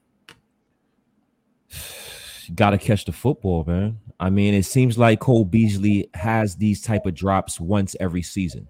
[2.55, 3.99] Got to catch the football, man.
[4.19, 8.67] I mean, it seems like Cole Beasley has these type of drops once every season.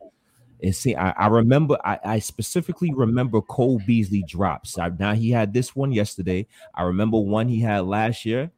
[0.62, 4.78] And see, I, I remember, I, I, specifically remember Cole Beasley drops.
[4.80, 6.48] I, now he had this one yesterday.
[6.74, 8.52] I remember one he had last year.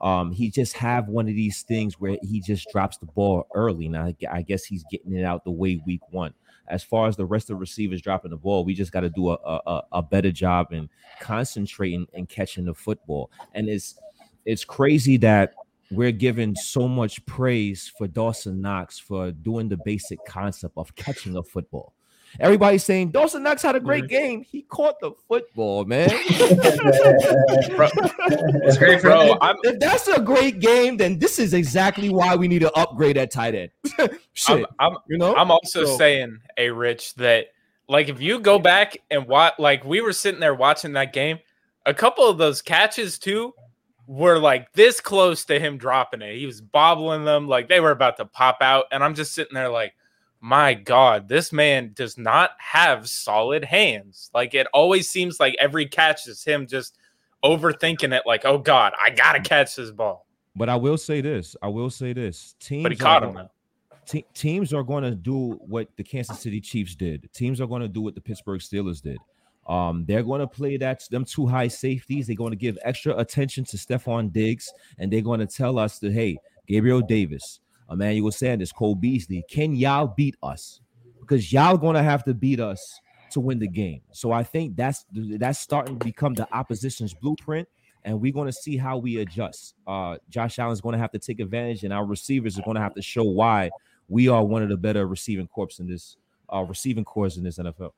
[0.00, 3.88] Um, he just have one of these things where he just drops the ball early.
[3.88, 6.34] Now I guess he's getting it out the way week one.
[6.68, 9.08] As far as the rest of the receivers dropping the ball, we just got to
[9.08, 13.30] do a, a, a better job in concentrating and catching the football.
[13.54, 13.98] And it's
[14.46, 15.54] it's crazy that
[15.90, 21.36] we're given so much praise for Dawson Knox for doing the basic concept of catching
[21.36, 21.92] a football.
[22.40, 24.42] Everybody's saying Dawson Knox had a great game.
[24.42, 26.08] He caught the football, man.
[26.08, 26.18] bro,
[28.62, 29.38] it's great, bro.
[29.62, 33.30] if that's a great game, then this is exactly why we need to upgrade at
[33.30, 33.70] tight end.
[34.34, 35.34] Shit, I'm, I'm, you know.
[35.34, 37.46] I'm also so, saying, a Rich, that
[37.88, 41.38] like if you go back and watch, like we were sitting there watching that game,
[41.86, 43.54] a couple of those catches too
[44.06, 46.36] were like this close to him dropping it.
[46.36, 49.54] He was bobbling them like they were about to pop out, and I'm just sitting
[49.54, 49.94] there like
[50.40, 54.30] my God, this man does not have solid hands.
[54.34, 56.98] Like it always seems like every catch is him just
[57.44, 60.26] overthinking it, like, oh God, I gotta catch this ball.
[60.54, 61.56] But I will say this.
[61.62, 62.54] I will say this.
[62.60, 63.50] Teams But he caught him though.
[64.06, 67.28] te- teams are going to do what the Kansas City Chiefs did.
[67.34, 69.18] Teams are going to do what the Pittsburgh Steelers did.
[69.68, 72.26] Um, they're going to play that them two high safeties.
[72.26, 75.98] They're going to give extra attention to Stefon Diggs, and they're going to tell us
[75.98, 80.80] that hey, Gabriel Davis, Emmanuel Sanders, Cole Beasley, can y'all beat us?
[81.20, 83.00] Because y'all going to have to beat us
[83.30, 84.00] to win the game.
[84.12, 87.68] So I think that's that's starting to become the opposition's blueprint,
[88.04, 89.74] and we're going to see how we adjust.
[89.84, 92.80] Uh, Josh Allen's going to have to take advantage, and our receivers are going to
[92.80, 93.70] have to show why
[94.08, 96.16] we are one of the better receiving corps in this
[96.52, 97.90] uh, receiving corps in this NFL.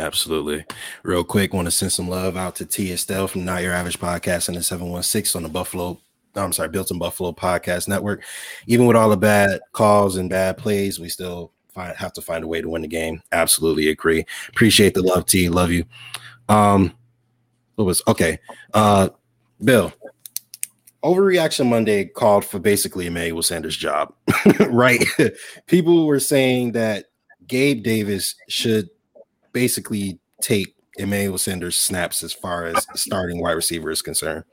[0.00, 0.64] Absolutely.
[1.02, 3.98] Real quick, want to send some love out to T Estelle from Not Your Average
[3.98, 5.98] Podcast and the 716 on the Buffalo.
[6.34, 8.22] I'm sorry, Built in Buffalo Podcast Network.
[8.66, 12.42] Even with all the bad calls and bad plays, we still find, have to find
[12.42, 13.22] a way to win the game.
[13.32, 14.24] Absolutely agree.
[14.48, 15.48] Appreciate the love, T.
[15.48, 15.84] Love you.
[16.48, 16.94] Um,
[17.74, 18.38] what was okay?
[18.72, 19.10] Uh,
[19.62, 19.92] Bill,
[21.04, 24.14] Overreaction Monday called for basically Emmanuel Sanders' job,
[24.70, 25.04] right?
[25.66, 27.06] People were saying that
[27.46, 28.88] Gabe Davis should
[29.52, 34.44] basically take Emmanuel Sanders' snaps as far as starting wide receiver is concerned.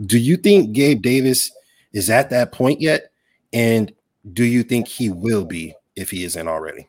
[0.00, 1.50] Do you think Gabe Davis
[1.92, 3.10] is at that point yet?
[3.52, 3.92] And
[4.32, 6.88] do you think he will be if he isn't already?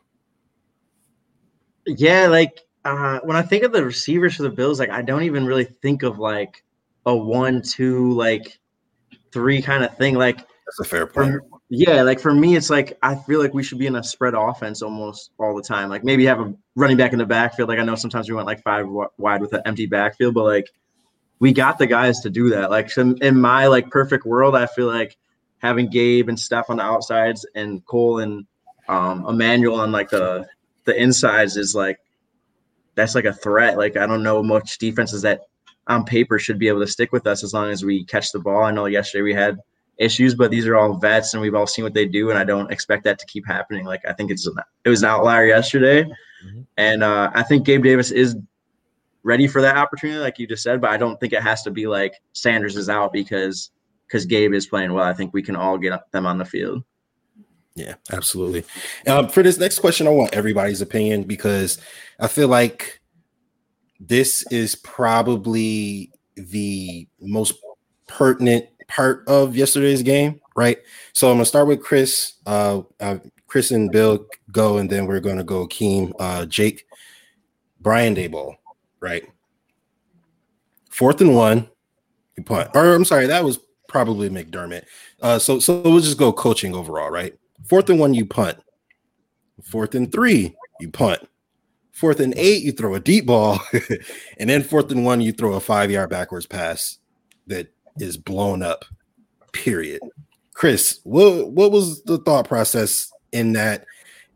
[1.86, 5.24] Yeah, like uh, when I think of the receivers for the Bills, like I don't
[5.24, 6.62] even really think of like
[7.06, 8.58] a one, two, like
[9.32, 10.14] three kind of thing.
[10.14, 11.42] Like That's a fair point.
[11.76, 14.34] Yeah, like for me, it's like I feel like we should be in a spread
[14.34, 15.88] offense almost all the time.
[15.88, 17.68] Like maybe have a running back in the backfield.
[17.68, 18.86] Like I know sometimes we went like five
[19.18, 20.70] wide with an empty backfield, but like
[21.40, 22.70] we got the guys to do that.
[22.70, 25.16] Like in my like perfect world, I feel like
[25.58, 28.46] having Gabe and Steph on the outsides and Cole and
[28.88, 30.46] um, Emmanuel on like the
[30.84, 31.98] the insides is like
[32.94, 33.76] that's like a threat.
[33.76, 35.40] Like I don't know much defenses that
[35.88, 38.38] on paper should be able to stick with us as long as we catch the
[38.38, 38.62] ball.
[38.62, 39.58] I know yesterday we had
[39.98, 42.44] issues, but these are all vets and we've all seen what they do, and I
[42.44, 43.84] don't expect that to keep happening.
[43.84, 44.48] Like I think it's
[44.84, 46.04] it was an outlier yesterday,
[46.44, 46.66] Mhm.
[46.76, 48.36] and uh, I think Gabe Davis is
[49.22, 50.80] ready for that opportunity, like you just said.
[50.80, 53.70] But I don't think it has to be like Sanders is out because
[54.06, 55.04] because Gabe is playing well.
[55.04, 56.84] I think we can all get them on the field.
[57.74, 58.64] Yeah, absolutely.
[59.06, 61.80] Um, for this next question, I want everybody's opinion because
[62.20, 63.00] I feel like
[63.98, 67.54] this is probably the most
[68.06, 70.78] pertinent part of yesterday's game, right?
[71.12, 72.34] So I'm gonna start with Chris.
[72.46, 76.86] Uh, uh Chris and Bill go, and then we're gonna go Keem, uh, Jake,
[77.80, 78.56] Brian Daboll,
[79.00, 79.24] right?
[80.90, 81.68] Fourth and one,
[82.36, 82.70] you punt.
[82.74, 84.84] Or I'm sorry, that was probably McDermott.
[85.20, 87.34] Uh, so so we'll just go coaching overall, right?
[87.66, 88.58] Fourth and one, you punt.
[89.62, 91.20] Fourth and three, you punt.
[91.92, 93.60] Fourth and eight, you throw a deep ball,
[94.38, 96.98] and then fourth and one, you throw a five yard backwards pass
[97.46, 98.84] that is blown up.
[99.52, 100.00] Period.
[100.52, 103.84] Chris, what what was the thought process in that,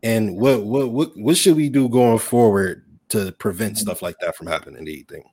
[0.03, 4.35] and what what what what should we do going forward to prevent stuff like that
[4.35, 4.85] from happening?
[4.85, 5.25] Do you think?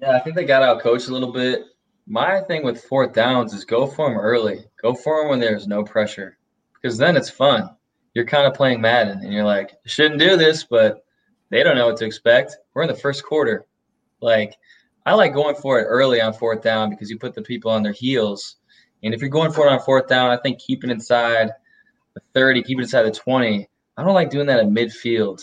[0.00, 1.62] Yeah, I think they got out coached a little bit.
[2.06, 4.64] My thing with fourth downs is go for them early.
[4.80, 6.38] Go for them when there's no pressure,
[6.74, 7.70] because then it's fun.
[8.14, 11.04] You're kind of playing Madden, and you're like, shouldn't do this, but
[11.50, 12.56] they don't know what to expect.
[12.74, 13.66] We're in the first quarter.
[14.20, 14.56] Like,
[15.06, 17.84] I like going for it early on fourth down because you put the people on
[17.84, 18.56] their heels.
[19.04, 21.52] And if you're going for it on fourth down, I think keeping inside
[22.14, 23.68] the 30, keeping inside the 20.
[23.96, 25.42] I don't like doing that at midfield.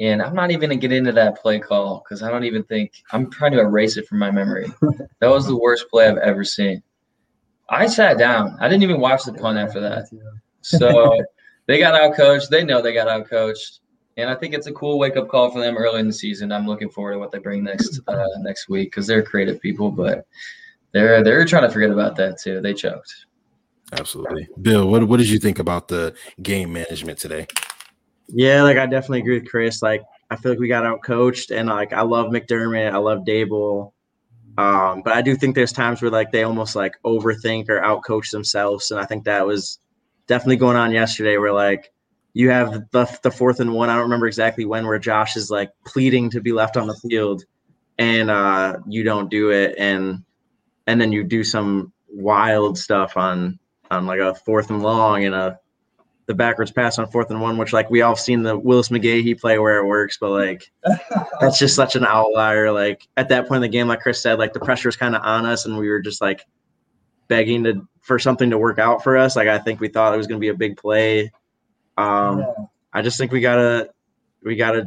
[0.00, 2.92] And I'm not even gonna get into that play call because I don't even think
[3.12, 4.66] I'm trying to erase it from my memory.
[5.20, 6.82] that was the worst play I've ever seen.
[7.70, 8.56] I sat down.
[8.60, 10.06] I didn't even watch the punt after that.
[10.62, 11.22] So
[11.66, 12.50] they got out coached.
[12.50, 13.80] They know they got out coached,
[14.18, 16.50] and I think it's a cool wake up call for them early in the season.
[16.50, 19.90] I'm looking forward to what they bring next uh, next week because they're creative people,
[19.90, 20.26] but
[20.92, 22.60] they're they're trying to forget about that too.
[22.60, 23.26] They choked.
[23.92, 24.88] Absolutely, Bill.
[24.88, 27.46] What what did you think about the game management today?
[28.26, 29.82] Yeah, like I definitely agree with Chris.
[29.82, 33.20] Like I feel like we got out coached, and like I love McDermott, I love
[33.20, 33.92] Daboll,
[34.58, 38.30] um, but I do think there's times where like they almost like overthink or outcoach
[38.30, 39.78] themselves, and I think that was
[40.26, 41.38] definitely going on yesterday.
[41.38, 41.92] Where like
[42.34, 45.50] you have the the fourth and one, I don't remember exactly when, where Josh is
[45.50, 47.44] like pleading to be left on the field,
[47.98, 50.24] and uh, you don't do it, and
[50.86, 53.58] and then you do some wild stuff on
[53.90, 55.58] on like a fourth and long and a
[56.28, 59.40] the backwards pass on fourth and one, which like we all seen the Willis McGahee
[59.40, 60.70] play where it works, but like
[61.40, 62.70] that's just such an outlier.
[62.70, 65.16] Like at that point in the game, like Chris said, like the pressure was kind
[65.16, 66.44] of on us, and we were just like
[67.28, 69.36] begging to for something to work out for us.
[69.36, 71.32] Like I think we thought it was going to be a big play.
[71.98, 72.46] Um,
[72.92, 73.90] I just think we gotta
[74.42, 74.84] we gotta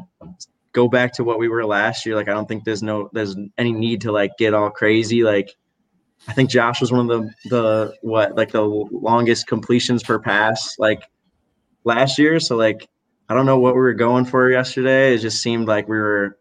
[0.72, 2.16] go back to what we were last year.
[2.16, 5.24] Like I don't think there's no there's any need to like get all crazy.
[5.24, 5.54] Like
[6.28, 10.80] I think Josh was one of the the what like the longest completions per pass
[10.80, 11.04] like
[11.84, 12.40] last year.
[12.40, 12.88] So like
[13.28, 15.14] I don't know what we were going for yesterday.
[15.14, 16.38] It just seemed like we were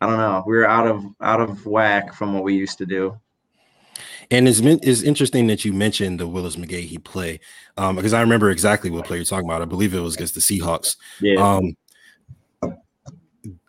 [0.00, 2.86] I don't know we were out of out of whack from what we used to
[2.86, 3.16] do.
[4.32, 7.38] And it's, it's interesting that you mentioned the Willis McGahee play
[7.76, 9.60] um, because I remember exactly what play you're talking about.
[9.60, 10.96] I believe it was against the Seahawks.
[11.20, 11.34] Yeah.
[11.34, 11.76] Um,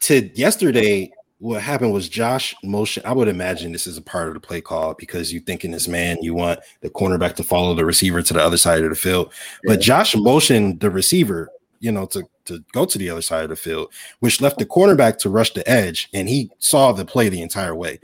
[0.02, 3.04] to yesterday, what happened was Josh motion.
[3.06, 5.72] I would imagine this is a part of the play call because you think in
[5.72, 8.90] this man, you want the cornerback to follow the receiver to the other side of
[8.90, 9.34] the field.
[9.66, 11.50] But Josh motioned the receiver,
[11.82, 14.66] you know, to, to go to the other side of the field, which left the
[14.66, 18.00] cornerback to rush the edge, and he saw the play the entire way.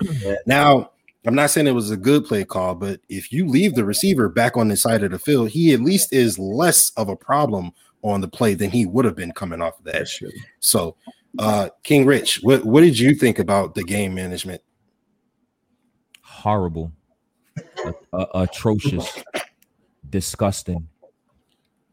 [0.46, 0.92] Now,
[1.26, 4.30] I'm not saying it was a good play call, but if you leave the receiver
[4.30, 7.72] back on the side of the field, he at least is less of a problem
[8.04, 10.24] on the play than he would have been coming off of the edge.
[10.62, 10.96] So
[11.38, 14.62] uh, King Rich, what what did you think about the game management?
[16.22, 16.94] Horrible,
[17.86, 19.22] a- a- atrocious,
[20.10, 20.88] disgusting.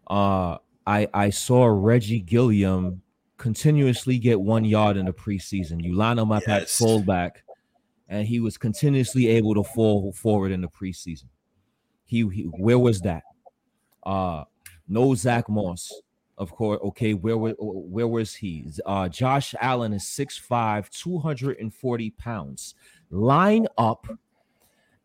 [0.08, 3.02] Uh, I I saw Reggie Gilliam
[3.38, 5.82] continuously get one yard in the preseason.
[5.82, 6.78] You line him up at Yes.
[6.78, 7.42] fullback,
[8.08, 11.26] and he was continuously able to fall forward in the preseason.
[12.04, 13.24] He, he where was that?
[14.04, 14.44] Uh,
[14.88, 15.92] no Zach Moss,
[16.38, 16.80] of course.
[16.82, 18.70] Okay, where wa- where was he?
[18.84, 22.74] Uh, Josh Allen is 6'5", 240 pounds.
[23.10, 24.06] Line up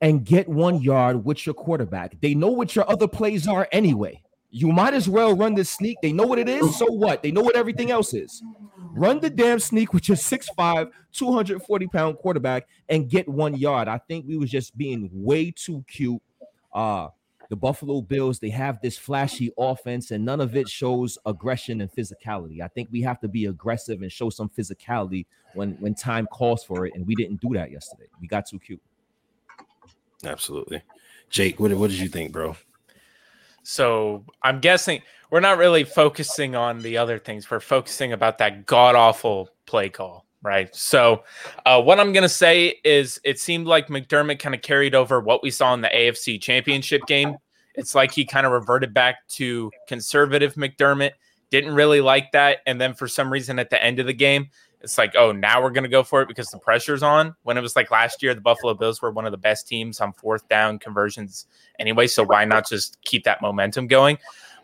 [0.02, 2.20] and get one yard with your quarterback.
[2.22, 4.22] They know what your other plays are anyway.
[4.52, 5.98] You might as well run the sneak.
[6.02, 6.78] They know what it is.
[6.78, 7.24] So what?
[7.24, 8.44] They know what everything else is.
[8.94, 13.88] Run the damn sneak with your 6'5, 240 pound quarterback and get one yard.
[13.88, 16.22] I think we was just being way too cute.
[16.74, 17.08] Uh
[17.52, 21.92] the Buffalo Bills, they have this flashy offense, and none of it shows aggression and
[21.92, 22.62] physicality.
[22.62, 26.64] I think we have to be aggressive and show some physicality when when time calls
[26.64, 28.06] for it, and we didn't do that yesterday.
[28.22, 28.82] We got too cute.
[30.24, 30.82] Absolutely,
[31.30, 31.60] Jake.
[31.60, 32.56] What what did you think, bro?
[33.72, 37.50] So I'm guessing we're not really focusing on the other things.
[37.50, 40.76] We're focusing about that god awful play call, right?
[40.76, 41.24] So
[41.66, 45.42] uh, what I'm gonna say is it seemed like McDermott kind of carried over what
[45.42, 47.38] we saw in the AFC Championship game.
[47.76, 51.12] It's like he kind of reverted back to conservative McDermott.
[51.50, 54.50] Didn't really like that, and then for some reason at the end of the game,
[54.84, 57.36] it's like, oh, now we're gonna go for it because the pressure's on.
[57.44, 60.00] When it was like last year, the Buffalo Bills were one of the best teams
[60.00, 61.48] on fourth down conversions
[61.80, 62.08] anyway.
[62.08, 64.18] So why not just keep that momentum going?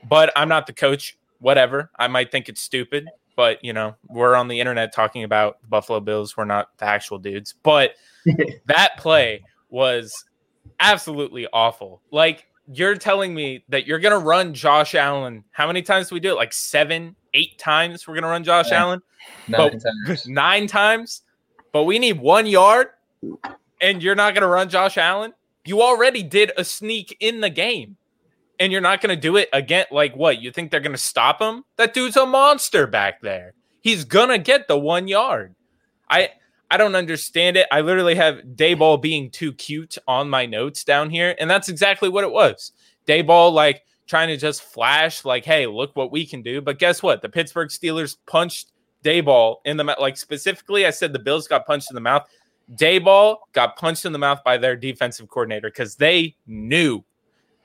[0.07, 1.17] But I'm not the coach.
[1.39, 1.91] Whatever.
[1.97, 5.67] I might think it's stupid, but you know, we're on the internet talking about the
[5.67, 6.35] Buffalo Bills.
[6.35, 7.53] We're not the actual dudes.
[7.61, 7.95] But
[8.65, 10.25] that play was
[10.79, 12.01] absolutely awful.
[12.11, 15.43] Like you're telling me that you're gonna run Josh Allen.
[15.51, 16.35] How many times do we do it?
[16.35, 18.81] Like seven, eight times we're gonna run Josh Yeah.
[18.81, 19.01] Allen?
[19.47, 20.27] Nine times.
[20.27, 21.21] Nine times?
[21.71, 22.87] But we need one yard
[23.81, 25.33] and you're not gonna run Josh Allen?
[25.65, 27.97] You already did a sneak in the game.
[28.59, 29.85] And you're not gonna do it again.
[29.91, 30.41] Like what?
[30.41, 31.63] You think they're gonna stop him?
[31.75, 33.53] That dude's a monster back there.
[33.81, 35.55] He's gonna get the one yard.
[36.09, 36.31] I
[36.69, 37.67] I don't understand it.
[37.71, 42.09] I literally have Daboll being too cute on my notes down here, and that's exactly
[42.09, 42.73] what it was.
[43.07, 47.01] Daboll like trying to just flash, like, "Hey, look what we can do." But guess
[47.01, 47.21] what?
[47.21, 48.71] The Pittsburgh Steelers punched
[49.03, 49.99] Daboll in the mouth.
[49.99, 52.27] Like specifically, I said the Bills got punched in the mouth.
[52.75, 57.01] Daboll got punched in the mouth by their defensive coordinator because they knew,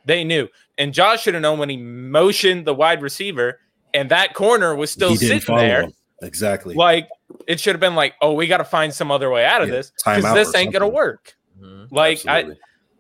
[0.05, 0.47] they knew,
[0.79, 3.59] and Josh should have known when he motioned the wide receiver,
[3.95, 5.93] and that corner was still sitting there him.
[6.23, 6.75] Exactly.
[6.75, 7.09] like
[7.47, 9.69] it should have been like, oh, we got to find some other way out of
[9.69, 10.95] Yeah, this because this ain't gonna something.
[10.95, 11.35] work.
[11.61, 11.95] Mm-hmm.
[11.95, 12.53] Like I,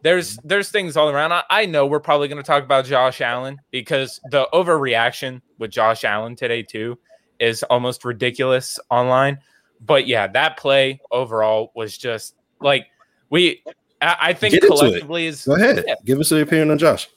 [0.02, 0.48] there's mm-hmm.
[0.48, 1.32] there's things all around.
[1.32, 6.04] I, I know we're probably gonna talk about Josh Allen because the overreaction with Josh
[6.04, 6.98] Allen today too
[7.38, 9.38] is almost ridiculous online.
[9.80, 12.86] But yeah, that play overall was just like
[13.30, 13.62] we.
[14.00, 15.84] I, I think Get collectively is Go ahead.
[15.86, 15.94] Yeah.
[16.04, 17.08] Give us an opinion on Josh.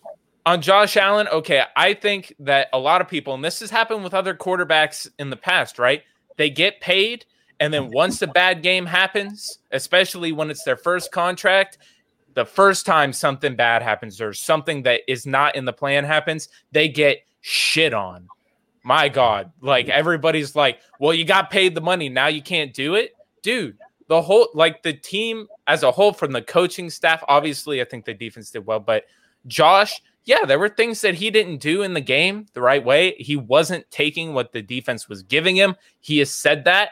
[0.46, 4.04] On Josh Allen, okay, I think that a lot of people, and this has happened
[4.04, 6.04] with other quarterbacks in the past, right?
[6.38, 7.26] They get paid,
[7.60, 11.80] and then once a bad game happens, especially when it's their first contract,
[12.36, 16.50] the first time something bad happens or something that is not in the plan happens,
[16.72, 18.28] they get shit on.
[18.84, 22.94] My God, like everybody's like, well, you got paid the money, now you can't do
[22.96, 23.78] it, dude.
[24.10, 28.06] The whole, like the team as a whole, from the coaching staff, obviously, I think
[28.06, 29.06] the defense did well, but
[29.48, 33.16] Josh, yeah, there were things that he didn't do in the game the right way.
[33.20, 35.76] He wasn't taking what the defense was giving him.
[36.00, 36.90] He has said that.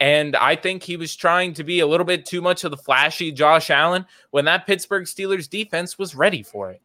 [0.00, 2.76] And I think he was trying to be a little bit too much of the
[2.76, 6.80] flashy Josh Allen when that Pittsburgh Steelers defense was ready for it.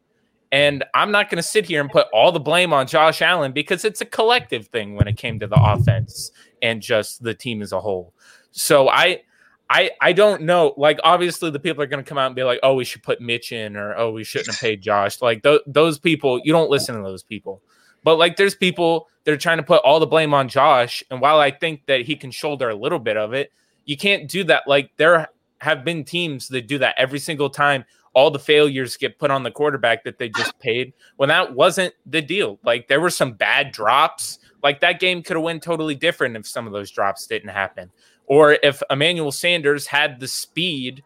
[0.50, 3.52] And I'm not going to sit here and put all the blame on Josh Allen
[3.52, 7.62] because it's a collective thing when it came to the offense and just the team
[7.62, 8.14] as a whole.
[8.50, 9.22] So I
[9.70, 10.74] I I don't know.
[10.76, 13.02] Like obviously the people are going to come out and be like, "Oh, we should
[13.02, 16.52] put Mitch in," or "Oh, we shouldn't have paid Josh." Like th- those people, you
[16.52, 17.62] don't listen to those people.
[18.04, 21.02] But like, there's people that are trying to put all the blame on Josh.
[21.10, 23.50] And while I think that he can shoulder a little bit of it,
[23.86, 24.64] you can't do that.
[24.68, 27.84] Like there have been teams that do that every single time.
[28.12, 31.94] All the failures get put on the quarterback that they just paid when that wasn't
[32.06, 32.60] the deal.
[32.62, 34.38] Like there were some bad drops.
[34.62, 37.90] Like that game could have went totally different if some of those drops didn't happen.
[38.26, 41.02] Or if Emmanuel Sanders had the speed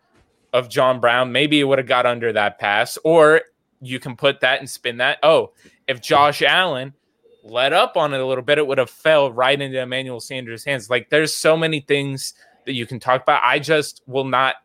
[0.52, 2.98] of John Brown, maybe it would have got under that pass.
[3.04, 3.42] Or
[3.80, 5.18] you can put that and spin that.
[5.22, 5.52] Oh,
[5.86, 6.94] if Josh Allen
[7.42, 10.64] let up on it a little bit, it would have fell right into Emmanuel Sanders'
[10.64, 10.90] hands.
[10.90, 12.34] Like there's so many things
[12.66, 13.42] that you can talk about.
[13.44, 14.56] I just will not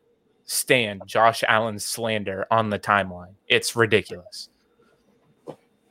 [0.46, 3.34] stand Josh Allen's slander on the timeline.
[3.48, 4.50] It's ridiculous.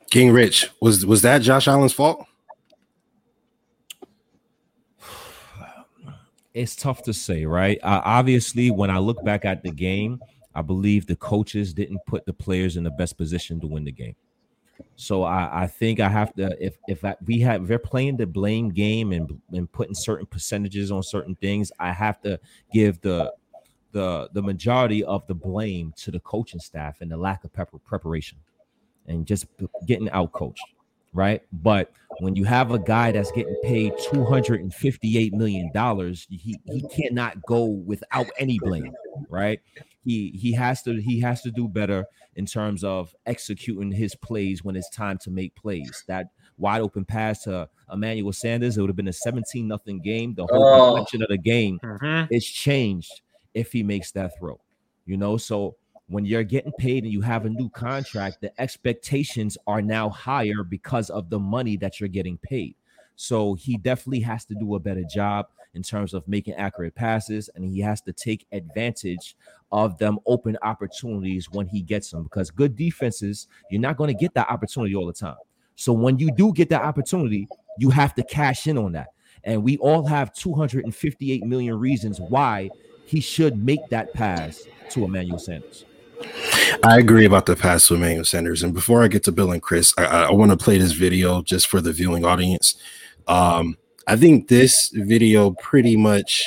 [0.09, 2.27] King Rich, was was that Josh Allen's fault?
[6.53, 7.79] It's tough to say, right?
[7.81, 10.19] Uh, obviously, when I look back at the game,
[10.55, 13.91] I believe the coaches didn't put the players in the best position to win the
[13.91, 14.15] game.
[14.95, 18.17] So I, I think I have to if if I, we have if they're playing
[18.17, 22.39] the blame game and and putting certain percentages on certain things, I have to
[22.71, 23.33] give the
[23.91, 27.51] the the majority of the blame to the coaching staff and the lack of
[27.85, 28.37] preparation
[29.07, 29.45] and just
[29.85, 30.65] getting out coached,
[31.13, 31.41] right?
[31.51, 37.41] But when you have a guy that's getting paid 258 million dollars, he he cannot
[37.43, 38.93] go without any blame,
[39.29, 39.59] right?
[40.03, 42.05] He he has to he has to do better
[42.35, 46.03] in terms of executing his plays when it's time to make plays.
[46.07, 50.33] That wide open pass to Emmanuel Sanders, it would have been a 17 nothing game.
[50.35, 50.85] The whole Oh.
[50.93, 52.33] complexion of the game Mm-hmm.
[52.33, 53.21] is changed
[53.53, 54.59] if he makes that throw.
[55.05, 55.75] You know, so
[56.07, 60.63] when you're getting paid and you have a new contract, the expectations are now higher
[60.63, 62.75] because of the money that you're getting paid.
[63.15, 67.49] So he definitely has to do a better job in terms of making accurate passes,
[67.55, 69.35] and he has to take advantage
[69.71, 72.23] of them open opportunities when he gets them.
[72.23, 75.37] Because good defenses, you're not going to get that opportunity all the time.
[75.75, 77.47] So when you do get that opportunity,
[77.79, 79.07] you have to cash in on that.
[79.43, 82.69] And we all have 258 million reasons why
[83.05, 85.85] he should make that pass to Emmanuel Sanders.
[86.83, 88.63] I agree about the pass to Emmanuel Sanders.
[88.63, 91.41] And before I get to Bill and Chris, I, I want to play this video
[91.41, 92.75] just for the viewing audience.
[93.27, 96.43] Um, I think this video pretty much,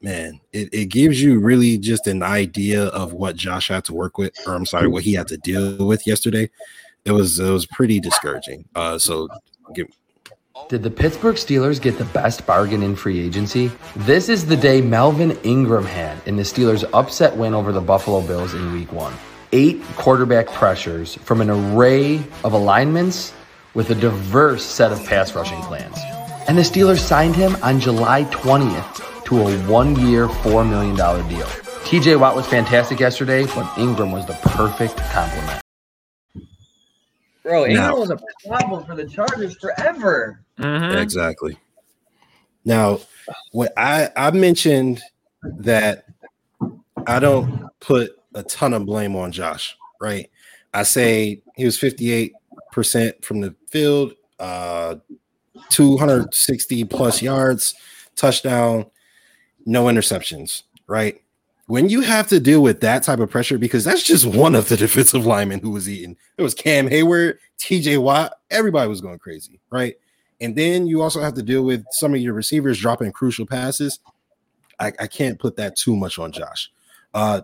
[0.00, 4.18] man, it, it gives you really just an idea of what Josh had to work
[4.18, 6.48] with, or I'm sorry, what he had to deal with yesterday.
[7.04, 8.66] It was it was pretty discouraging.
[8.74, 9.28] Uh, so
[9.74, 9.88] give,
[10.68, 13.70] Did the Pittsburgh Steelers get the best bargain in free agency?
[13.96, 18.20] This is the day Melvin Ingram had in the Steelers' upset win over the Buffalo
[18.20, 19.12] Bills in week one.
[19.52, 23.32] Eight quarterback pressures from an array of alignments
[23.74, 25.96] with a diverse set of pass rushing plans.
[26.46, 31.46] And the Steelers signed him on July 20th to a one year, $4 million deal.
[31.86, 35.60] TJ Watt was fantastic yesterday, but Ingram was the perfect complement.
[37.42, 40.40] Bro, Ingram Now- was a problem for the Chargers forever.
[40.60, 40.98] Mm-hmm.
[40.98, 41.56] Exactly.
[42.64, 43.00] Now,
[43.52, 45.00] what I I mentioned
[45.42, 46.04] that
[47.06, 50.30] I don't put a ton of blame on Josh, right?
[50.74, 52.32] I say he was 58%
[53.24, 54.96] from the field, uh
[55.70, 57.74] 260 plus yards,
[58.16, 58.86] touchdown,
[59.66, 61.20] no interceptions, right?
[61.66, 64.68] When you have to deal with that type of pressure, because that's just one of
[64.68, 66.16] the defensive linemen who was eating.
[66.36, 69.96] It was Cam Heyward, TJ Watt, everybody was going crazy, right?
[70.40, 73.98] And then you also have to deal with some of your receivers dropping crucial passes.
[74.78, 76.70] I, I can't put that too much on Josh.
[77.12, 77.42] Uh,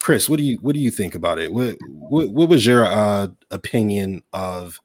[0.00, 1.52] Chris, what do you what do you think about it?
[1.52, 4.80] What what, what was your uh, opinion of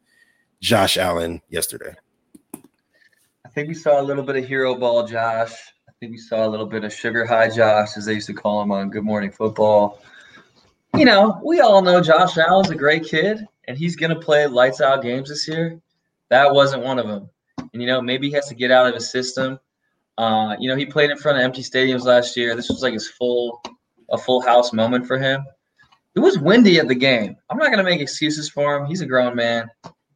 [0.59, 1.95] Josh Allen yesterday?
[2.53, 5.53] I think we saw a little bit of hero ball, Josh.
[5.87, 8.33] I think we saw a little bit of sugar high Josh, as they used to
[8.33, 10.01] call him on Good Morning Football.
[10.97, 14.47] You know, we all know Josh Allen's a great kid, and he's going to play
[14.47, 15.79] lights out games this year.
[16.29, 17.29] That wasn't one of them.
[17.73, 19.59] And, you know, maybe he has to get out of his system.
[20.17, 22.55] Uh, you know, he played in front of empty stadiums last year.
[22.55, 23.61] This was like his full,
[24.11, 25.43] a full house moment for him.
[26.15, 27.35] It was windy at the game.
[27.49, 28.85] I'm not to make excuses for him.
[28.85, 29.69] He's a grown man.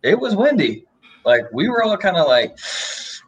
[0.03, 0.85] It was windy.
[1.25, 2.55] Like, we were all kind of like,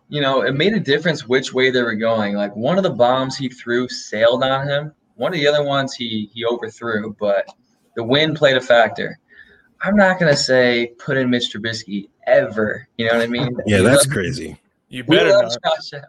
[0.10, 2.36] you know, it made a difference which way they were going.
[2.36, 4.94] Like one of the bombs he threw sailed on him.
[5.16, 7.48] One of the other ones he he overthrew, but
[7.96, 9.20] the wind played a factor.
[9.82, 12.88] I'm not gonna say put in Mitch Trubisky ever.
[12.98, 13.56] You know what I mean?
[13.66, 14.60] Yeah, We that's love- crazy.
[14.90, 15.78] You We better love not.
[15.84, 16.02] Josh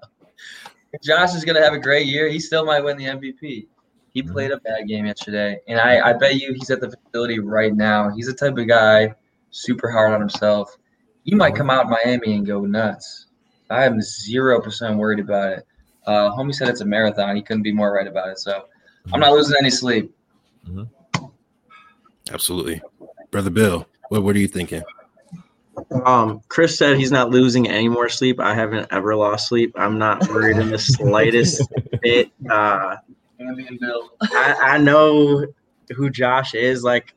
[1.04, 3.66] Josh is gonna have a great year, he still might win the MVP.
[4.12, 4.32] He Mm-hmm.
[4.32, 7.72] played a bad game yesterday, and I, I bet you he's at the facility right
[7.72, 8.10] now.
[8.10, 9.14] He's the type of guy
[9.52, 10.76] super hard on himself.
[11.24, 13.26] He might come out in Miami and go nuts.
[13.70, 15.66] I am zero percent worried about it.
[16.06, 17.36] Uh, homie said it's a marathon.
[17.36, 18.38] He couldn't be more right about it.
[18.40, 18.64] So
[19.12, 20.12] I'm not losing any sleep.
[22.32, 22.80] Absolutely.
[23.30, 24.82] Brother Bill, what, what are you thinking?
[26.04, 28.40] Um, Chris said he's not losing any more sleep.
[28.40, 29.72] I haven't ever lost sleep.
[29.76, 31.62] I'm not worried in the slightest
[32.02, 32.30] bit.
[32.48, 32.96] Uh,
[33.38, 34.10] Andy and Bill.
[34.20, 35.46] I, I know
[35.96, 36.82] who Josh is.
[36.82, 37.14] Like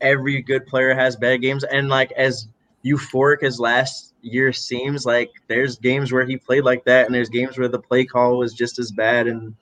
[0.00, 2.48] every good player has bad games, and like as
[2.84, 7.28] euphoric as last year seems, like there's games where he played like that, and there's
[7.28, 9.54] games where the play call was just as bad, and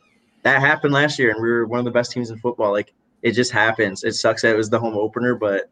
[0.42, 2.70] that happened last year, and we were one of the best teams in football.
[2.70, 2.92] Like
[3.22, 4.04] it just happens.
[4.04, 5.70] It sucks that it was the home opener, but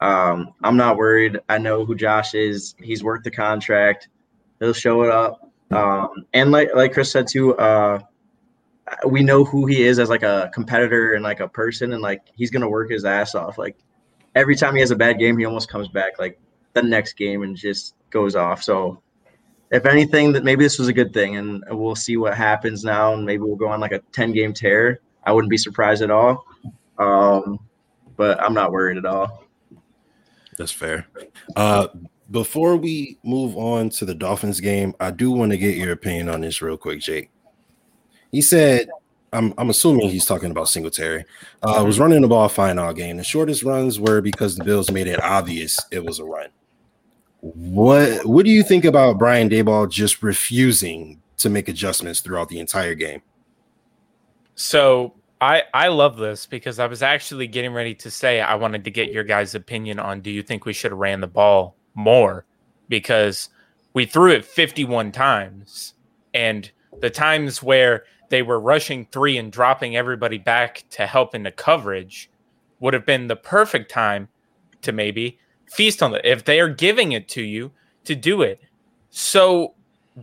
[0.00, 1.38] um, I'm not worried.
[1.48, 2.74] I know who Josh is.
[2.80, 4.08] He's worth the contract.
[4.60, 5.50] He'll show it up.
[5.70, 8.00] Um, and like like Chris said too, uh,
[9.06, 12.22] we know who he is as like a competitor and like a person, and like
[12.36, 13.58] he's gonna work his ass off.
[13.58, 13.76] Like
[14.34, 16.38] every time he has a bad game, he almost comes back like
[16.74, 18.62] the next game and just goes off.
[18.62, 19.02] So
[19.70, 23.14] if anything, that maybe this was a good thing, and we'll see what happens now,
[23.14, 25.00] and maybe we'll go on like a ten game tear.
[25.24, 26.44] I wouldn't be surprised at all.
[26.98, 27.58] Um,
[28.16, 29.45] but I'm not worried at all.
[30.56, 31.06] That's fair.
[31.54, 31.88] Uh,
[32.30, 36.28] before we move on to the Dolphins game, I do want to get your opinion
[36.28, 37.30] on this real quick, Jake.
[38.32, 38.88] He said,
[39.32, 41.24] I'm, I'm assuming he's talking about Singletary.
[41.62, 43.16] Uh, was running the ball fine all game.
[43.16, 46.48] The shortest runs were because the Bills made it obvious it was a run.
[47.40, 52.58] What What do you think about Brian Daboll just refusing to make adjustments throughout the
[52.58, 53.22] entire game?
[54.54, 58.84] So I I love this because I was actually getting ready to say I wanted
[58.84, 61.76] to get your guys' opinion on do you think we should have ran the ball
[61.94, 62.44] more
[62.88, 63.48] because
[63.92, 65.94] we threw it 51 times
[66.34, 66.70] and
[67.00, 71.50] the times where they were rushing three and dropping everybody back to help in the
[71.50, 72.30] coverage
[72.80, 74.28] would have been the perfect time
[74.82, 77.72] to maybe feast on it if they are giving it to you
[78.04, 78.60] to do it.
[79.10, 79.74] So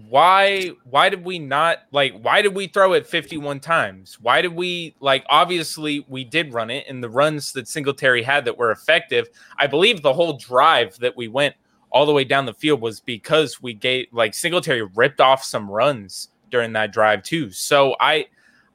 [0.09, 4.19] why why did we not like why did we throw it 51 times?
[4.19, 8.43] Why did we like obviously we did run it and the runs that singletary had
[8.45, 9.27] that were effective
[9.59, 11.53] i believe the whole drive that we went
[11.91, 15.69] all the way down the field was because we gave like singletary ripped off some
[15.69, 17.51] runs during that drive too.
[17.51, 18.25] So i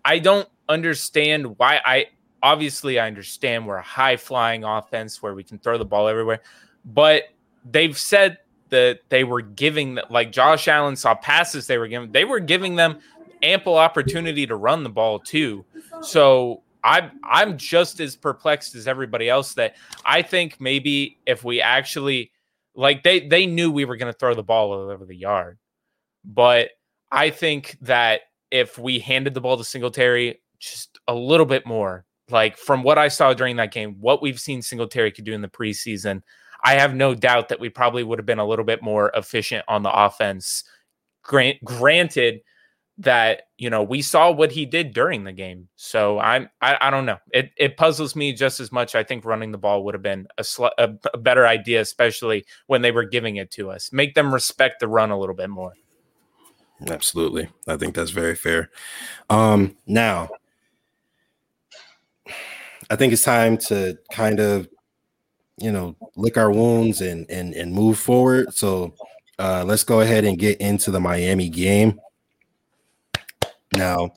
[0.05, 2.07] i don't understand why i
[2.45, 6.43] obviously i understand we're a high flying offense where we can throw the ball everywhere
[6.85, 7.25] but
[7.69, 8.39] they've said
[8.71, 12.77] that they were giving like Josh Allen saw passes they were giving they were giving
[12.77, 12.99] them
[13.43, 15.65] ample opportunity to run the ball too.
[16.03, 21.61] So I'm I'm just as perplexed as everybody else that I think maybe if we
[21.61, 22.31] actually
[22.75, 25.59] like they they knew we were going to throw the ball all over the yard.
[26.25, 26.71] But
[27.11, 32.05] I think that if we handed the ball to Singletary just a little bit more,
[32.31, 35.43] like from what I saw during that game, what we've seen Singletary could do in
[35.43, 36.23] the preseason,
[36.63, 39.65] I have no doubt that we probably would have been a little bit more efficient
[39.69, 40.65] on the offense.
[41.23, 42.41] Grant, granted
[43.01, 46.91] that you know we saw what he did during the game, so I'm I, I
[46.91, 47.19] don't know.
[47.33, 48.95] It it puzzles me just as much.
[48.95, 52.45] I think running the ball would have been a, sl- a, a better idea, especially
[52.67, 53.93] when they were giving it to us.
[53.93, 55.75] Make them respect the run a little bit more.
[56.89, 57.49] Absolutely.
[57.67, 58.71] I think that's very fair.
[59.29, 60.29] Um, now,
[62.91, 64.69] I think it's time to kind of,
[65.61, 68.55] you know, lick our wounds and and and move forward.
[68.55, 68.95] So
[69.39, 72.01] uh, let's go ahead and get into the Miami game.
[73.75, 74.13] Now,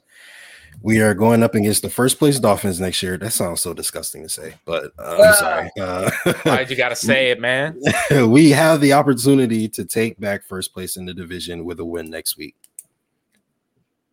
[0.82, 3.18] we are going up against the first place Dolphins next year.
[3.18, 5.70] That sounds so disgusting to say, but uh, I'm sorry.
[5.80, 6.12] Uh,
[6.44, 7.80] Why'd you got to say it, man?
[8.28, 12.10] we have the opportunity to take back first place in the division with a win
[12.10, 12.56] next week.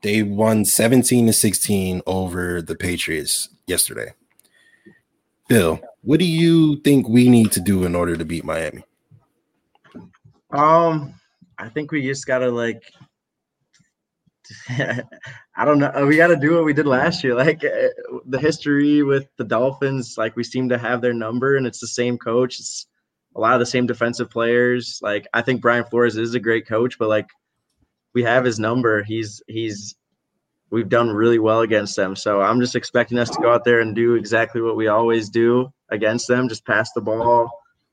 [0.02, 4.12] They won 17 to 16 over the Patriots yesterday.
[5.49, 8.84] Bill, what do you think we need to do in order to beat Miami?
[10.51, 11.14] Um,
[11.59, 12.82] I think we just gotta like.
[14.68, 16.07] I don't know.
[16.07, 17.34] We got to do what we did last year.
[17.34, 17.88] Like uh,
[18.24, 21.86] the history with the Dolphins, like we seem to have their number, and it's the
[21.86, 22.59] same coach.
[22.59, 22.86] It's
[23.36, 25.01] a lot of the same defensive players.
[25.03, 27.26] Like I think Brian Flores is a great coach, but like
[28.14, 29.03] we have his number.
[29.03, 29.96] He's he's
[30.70, 32.16] we've done really well against them.
[32.16, 35.30] So I'm just expecting us to go out there and do exactly what we always
[35.30, 37.50] do against them, just pass the ball.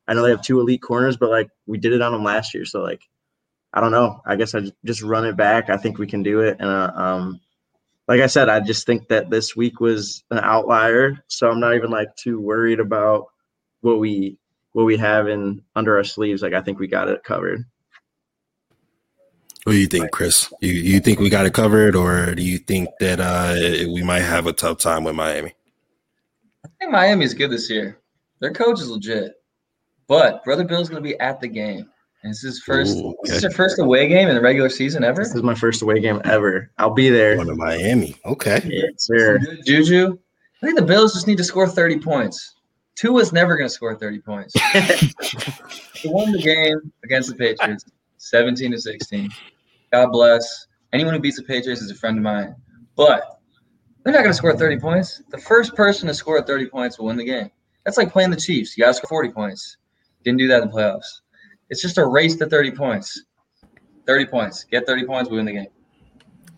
[0.07, 2.53] I know they have two elite corners, but like we did it on them last
[2.53, 2.65] year.
[2.65, 3.01] So like
[3.73, 4.21] I don't know.
[4.25, 5.69] I guess I just run it back.
[5.69, 6.57] I think we can do it.
[6.59, 7.41] And uh, um,
[8.07, 11.23] like I said, I just think that this week was an outlier.
[11.27, 13.27] So I'm not even like too worried about
[13.81, 14.37] what we
[14.71, 16.41] what we have in under our sleeves.
[16.41, 17.65] Like I think we got it covered.
[19.65, 20.53] What do you think, Chris?
[20.61, 23.55] You you think we got it covered, or do you think that uh,
[23.91, 25.53] we might have a tough time with Miami?
[26.63, 27.97] I think Miami's good this year.
[28.41, 29.33] Their coach is legit,
[30.07, 31.89] but Brother Bill's going to be at the game,
[32.23, 32.95] This is first.
[32.97, 35.23] Ooh, This is your first away game in the regular season ever.
[35.23, 36.69] This is my first away game ever.
[36.77, 37.35] I'll be there.
[37.35, 38.15] Going to Miami.
[38.23, 38.61] Okay.
[38.65, 39.39] Yes, sir.
[39.39, 40.15] Good Juju.
[40.61, 42.53] I think the Bills just need to score 30 points.
[42.95, 44.53] Tua's never going to score 30 points.
[44.73, 47.85] they won the game against the Patriots,
[48.17, 49.31] 17 to 16.
[49.95, 50.67] God bless.
[50.91, 52.53] Anyone who beats the Patriots is a friend of mine.
[52.97, 53.39] But
[54.03, 55.21] they're not going to score 30 points.
[55.29, 57.49] The first person to score 30 points will win the game.
[57.85, 58.77] That's like playing the Chiefs.
[58.77, 59.77] You got to score 40 points.
[60.25, 61.21] Didn't do that in the playoffs.
[61.69, 63.23] It's just a race to 30 points.
[64.05, 64.65] 30 points.
[64.65, 65.67] Get 30 points, we win the game.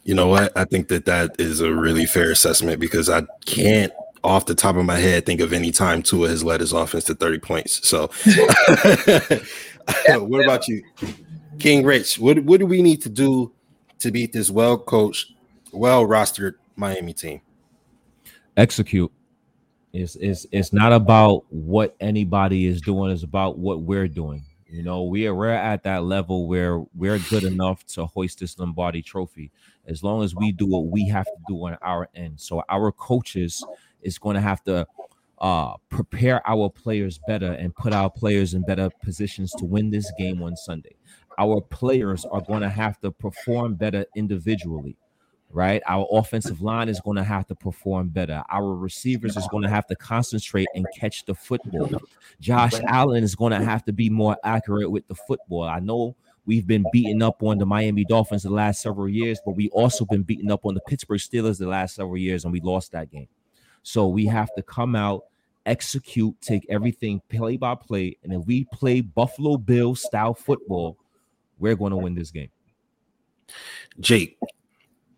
[0.03, 0.51] You know what?
[0.57, 4.77] I think that that is a really fair assessment because I can't, off the top
[4.77, 7.87] of my head, think of any time Tua has led his offense to 30 points.
[7.87, 8.09] So,
[10.07, 10.83] what about you,
[11.59, 12.19] King Rich?
[12.19, 13.53] What, what do we need to do
[13.99, 15.33] to beat this well coached,
[15.71, 17.41] well rostered Miami team?
[18.57, 19.11] execute.
[19.93, 24.43] It's, it's, it's not about what anybody is doing, it's about what we're doing.
[24.69, 28.59] You know, we are we're at that level where we're good enough to hoist this
[28.59, 29.49] Lombardi trophy
[29.85, 32.41] as long as we do what we have to do on our end.
[32.41, 33.65] So our coaches
[34.01, 34.85] is going to have to
[35.39, 40.11] uh prepare our players better and put our players in better positions to win this
[40.17, 40.96] game on Sunday.
[41.37, 44.97] Our players are going to have to perform better individually
[45.51, 45.81] right?
[45.87, 48.43] Our offensive line is going to have to perform better.
[48.49, 51.89] Our receivers is going to have to concentrate and catch the football.
[52.39, 55.63] Josh Allen is going to have to be more accurate with the football.
[55.63, 56.15] I know
[56.45, 60.05] we've been beating up on the Miami Dolphins the last several years, but we also
[60.05, 63.11] been beating up on the Pittsburgh Steelers the last several years, and we lost that
[63.11, 63.27] game.
[63.83, 65.25] So we have to come out,
[65.65, 70.97] execute, take everything play by play, and if we play Buffalo Bills style football,
[71.59, 72.49] we're going to win this game.
[73.99, 74.37] Jake,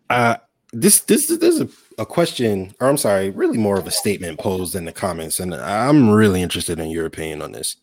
[0.08, 0.36] uh,
[0.72, 1.68] this this this is a,
[2.02, 5.54] a question, or I'm sorry, really more of a statement posed in the comments, and
[5.54, 7.76] I'm really interested in your opinion on this.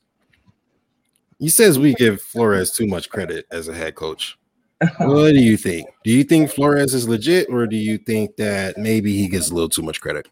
[1.40, 4.38] He says we give Flores too much credit as a head coach.
[5.00, 5.90] What do you think?
[6.04, 9.54] Do you think Flores is legit, or do you think that maybe he gets a
[9.54, 10.28] little too much credit?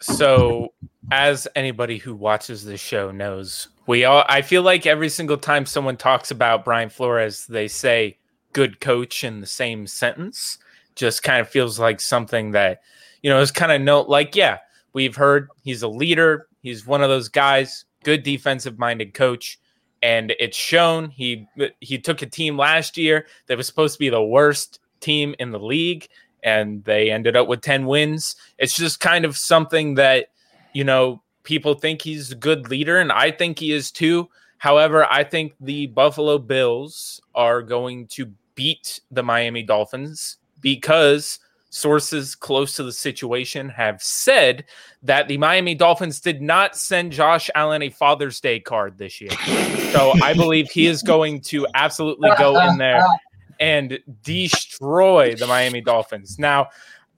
[0.00, 0.72] So,
[1.12, 5.66] as anybody who watches this show knows, we all I feel like every single time
[5.66, 8.18] someone talks about Brian Flores, they say
[8.52, 10.58] good coach in the same sentence.
[10.94, 12.80] Just kind of feels like something that,
[13.22, 14.58] you know, is kind of note like, yeah,
[14.92, 19.58] we've heard he's a leader, he's one of those guys, good defensive minded coach.
[20.02, 21.46] And it's shown he
[21.80, 25.50] he took a team last year that was supposed to be the worst team in
[25.50, 26.08] the league
[26.42, 28.36] and they ended up with 10 wins.
[28.58, 30.28] It's just kind of something that,
[30.72, 34.28] you know, people think he's a good leader, and I think he is too.
[34.58, 41.38] However, I think the Buffalo Bills are going to beat the Miami Dolphins because
[41.70, 44.64] sources close to the situation have said
[45.02, 49.30] that the Miami Dolphins did not send Josh Allen a Father's Day card this year.
[49.92, 53.02] So I believe he is going to absolutely go in there
[53.60, 56.38] and destroy the Miami Dolphins.
[56.38, 56.70] Now,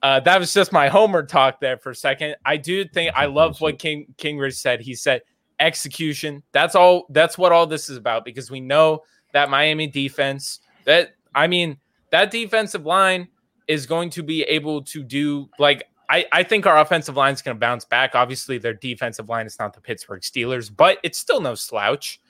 [0.03, 2.35] uh, that was just my homer talk there for a second.
[2.45, 4.81] I do think I love what King Kingrich said.
[4.81, 5.23] He said
[5.61, 6.43] execution.
[6.51, 7.07] That's all.
[7.11, 10.59] That's what all this is about because we know that Miami defense.
[10.85, 11.79] That I mean,
[12.11, 13.29] that defensive line
[13.69, 15.85] is going to be able to do like.
[16.11, 18.15] I, I think our offensive line is going to bounce back.
[18.15, 22.21] Obviously, their defensive line is not the Pittsburgh Steelers, but it's still no slouch.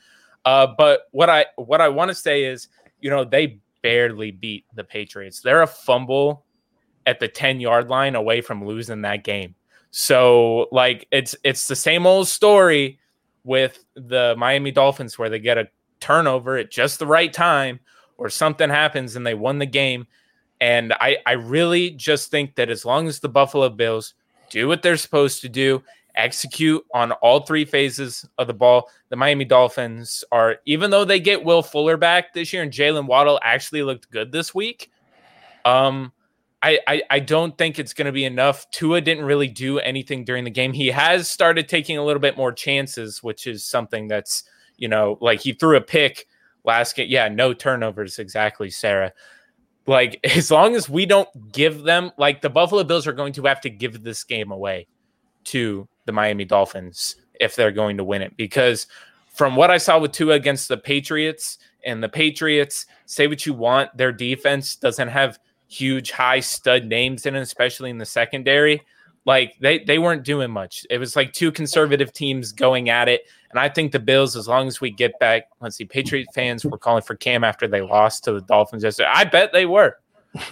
[0.45, 2.69] Uh, but what I what I want to say is,
[3.01, 5.41] you know, they barely beat the Patriots.
[5.41, 6.45] They're a fumble
[7.07, 9.55] at the 10 yard line away from losing that game.
[9.91, 12.99] So like it's it's the same old story
[13.45, 15.69] with the Miami Dolphins where they get a
[16.01, 17.81] turnover at just the right time
[18.17, 20.07] or something happens and they won the game.
[20.61, 24.15] And I I really just think that as long as the Buffalo Bills
[24.49, 25.83] do what they're supposed to do,
[26.15, 31.21] execute on all three phases of the ball, the Miami Dolphins are even though they
[31.21, 34.91] get Will Fuller back this year and Jaylen Waddle actually looked good this week.
[35.65, 36.13] Um
[36.63, 38.71] I, I, I don't think it's going to be enough.
[38.71, 40.73] Tua didn't really do anything during the game.
[40.73, 44.45] He has started taking a little bit more chances, which is something that's,
[44.77, 46.29] you know, like he threw a pick
[46.63, 47.09] last game.
[47.11, 48.21] Yeah, no turnovers.
[48.21, 49.13] Exactly, Sarah.
[49.89, 53.43] Like, as long as we don't give them, like, the Buffalo Bills are going to
[53.43, 54.87] have to give this game away
[55.45, 58.37] to the Miami Dolphins if they're going to win it.
[58.37, 58.87] Because
[59.33, 63.55] from what I saw with Tua against the Patriots, and the Patriots, say what you
[63.55, 65.39] want, their defense doesn't have
[65.69, 68.83] huge high stud names in it, especially in the secondary.
[69.25, 70.85] Like they they weren't doing much.
[70.91, 73.23] It was like two conservative teams going at it.
[73.51, 76.65] And I think the Bills, as long as we get back, let's see, Patriot fans
[76.65, 79.11] were calling for Cam after they lost to the Dolphins yesterday.
[79.13, 79.99] I bet they were.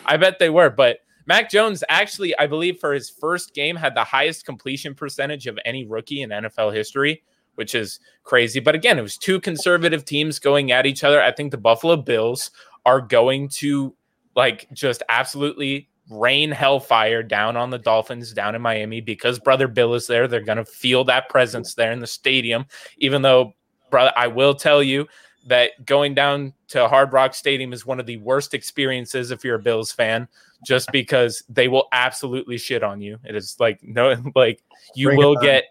[0.07, 0.70] I bet they were.
[0.70, 5.47] But Mac Jones actually, I believe, for his first game, had the highest completion percentage
[5.47, 7.23] of any rookie in NFL history
[7.61, 8.59] which is crazy.
[8.59, 11.23] But again, it was two conservative teams going at each other.
[11.23, 12.51] I think the Buffalo Bills
[12.87, 13.95] are going to
[14.35, 19.95] like just absolutely rain hellfire down on the Dolphins down in Miami because brother Bill
[19.95, 20.27] is there.
[20.27, 22.64] They're going to feel that presence there in the stadium,
[22.97, 23.53] even though,
[23.91, 25.07] brother, I will tell you
[25.47, 29.57] that going down to Hard Rock Stadium is one of the worst experiences if you're
[29.57, 30.28] a Bills fan,
[30.66, 33.18] just because they will absolutely shit on you.
[33.24, 34.62] It is like no, like
[34.95, 35.64] you Bring will get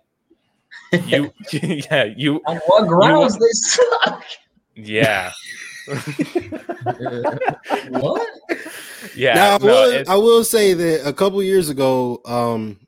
[1.05, 4.23] you, yeah, you, On what grounds they suck?
[4.75, 5.31] yeah,
[7.89, 8.27] What?
[9.15, 9.33] yeah.
[9.33, 12.79] now, I, will, it- I will say that a couple years ago, um,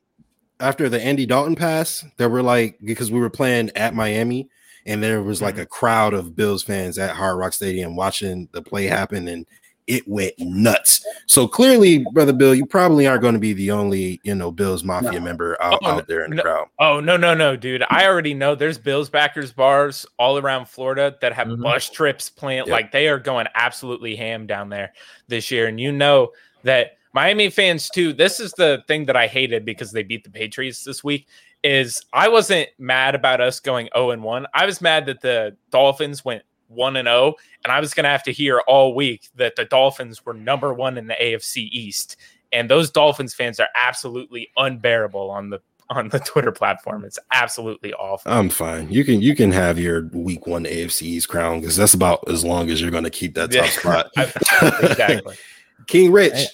[0.60, 4.48] after the Andy Dalton pass, there were like because we were playing at Miami,
[4.86, 5.44] and there was Mm-hmm.
[5.44, 9.46] like a crowd of Bills fans at Hard Rock Stadium watching the play happen, and
[9.88, 11.04] it went nuts.
[11.26, 14.84] So clearly, brother Bill, you probably aren't going to be the only you know Bills
[14.84, 16.42] Mafia member out, Oh, out there in the no.
[16.42, 16.68] crowd.
[16.78, 17.82] Oh no no no, dude!
[17.90, 21.62] I already know there's Bills backers bars all around Florida that have Mm-hmm.
[21.62, 21.64] Mhm.
[21.64, 22.68] bus trips planned.
[22.68, 22.72] Yep.
[22.72, 24.92] Like they are going absolutely ham down there
[25.28, 26.30] this year, and you know
[26.62, 28.12] that Miami fans too.
[28.12, 31.26] This is the thing that I hated because they beat the Patriots this week.
[31.62, 34.46] Is I wasn't mad about us going zero and one.
[34.52, 37.34] I was mad that the Dolphins went one and zero,
[37.64, 40.74] and I was going to have to hear all week that the Dolphins were number
[40.74, 42.16] one in the AFC East,
[42.52, 45.60] and those Dolphins fans are absolutely unbearable on the
[45.90, 47.04] on the Twitter platform.
[47.04, 48.32] It's absolutely awful.
[48.32, 48.90] I'm fine.
[48.90, 52.44] You can you can have your week one AFC East crown because that's about as
[52.44, 53.70] long as you're going to keep that top Yeah.
[53.70, 54.10] spot.
[54.90, 55.36] exactly.
[55.86, 56.32] King Rich.
[56.32, 56.46] Hey,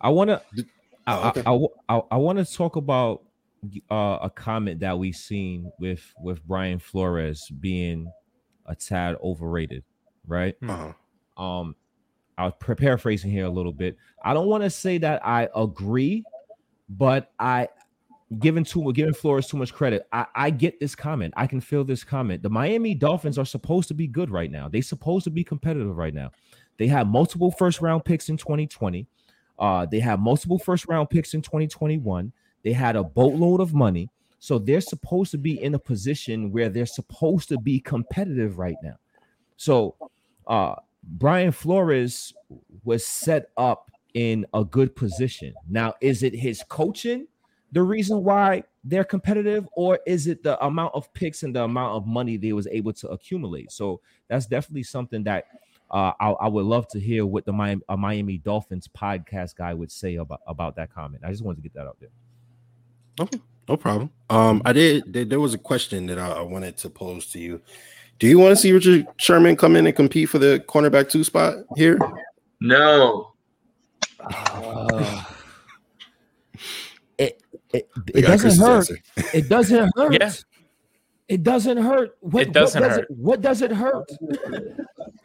[0.00, 0.42] I want to.
[0.56, 0.62] I,
[1.10, 1.42] Oh, okay.
[1.88, 3.22] I, I, I want to talk about
[3.90, 8.10] uh, a comment that we've seen with with Brian Flores being
[8.66, 9.84] a tad overrated,
[10.26, 10.56] right?
[10.66, 11.42] Uh-huh.
[11.42, 11.74] Um,
[12.36, 13.96] I'll pre- paraphrasing here a little bit.
[14.24, 16.24] I don't want to say that I agree,
[16.88, 17.68] but I
[18.38, 20.06] giving too giving Flores too much credit.
[20.12, 21.34] I, I get this comment.
[21.36, 22.42] I can feel this comment.
[22.42, 24.68] The Miami Dolphins are supposed to be good right now.
[24.68, 26.30] They supposed to be competitive right now.
[26.76, 29.06] They have multiple first round picks in 2020.
[29.58, 32.32] Uh, they have multiple first round picks in 2021.
[32.62, 34.10] They had a boatload of money.
[34.38, 38.76] So they're supposed to be in a position where they're supposed to be competitive right
[38.82, 38.96] now.
[39.56, 39.96] So
[40.46, 42.34] uh Brian Flores
[42.84, 45.54] was set up in a good position.
[45.68, 47.26] Now, is it his coaching
[47.72, 51.96] the reason why they're competitive, or is it the amount of picks and the amount
[51.96, 53.70] of money they was able to accumulate?
[53.72, 55.44] So that's definitely something that
[55.90, 59.92] uh, I, I would love to hear what the Miami, Miami Dolphins podcast guy would
[59.92, 61.24] say about about that comment.
[61.24, 62.10] I just wanted to get that out there.
[63.20, 64.10] Okay, no problem.
[64.30, 65.12] Um, I did.
[65.12, 67.60] There, there was a question that I, I wanted to pose to you.
[68.18, 71.22] Do you want to see Richard Sherman come in and compete for the cornerback two
[71.24, 71.98] spot here?
[72.60, 73.32] No.
[77.18, 77.42] it
[77.72, 78.76] it, it doesn't Chris's hurt.
[78.76, 78.98] answer.
[79.34, 80.12] It doesn't hurt.
[80.12, 80.32] Yeah.
[81.28, 82.16] It doesn't hurt.
[82.20, 83.04] What, It doesn't what does hurt.
[83.10, 84.10] It, what does it hurt?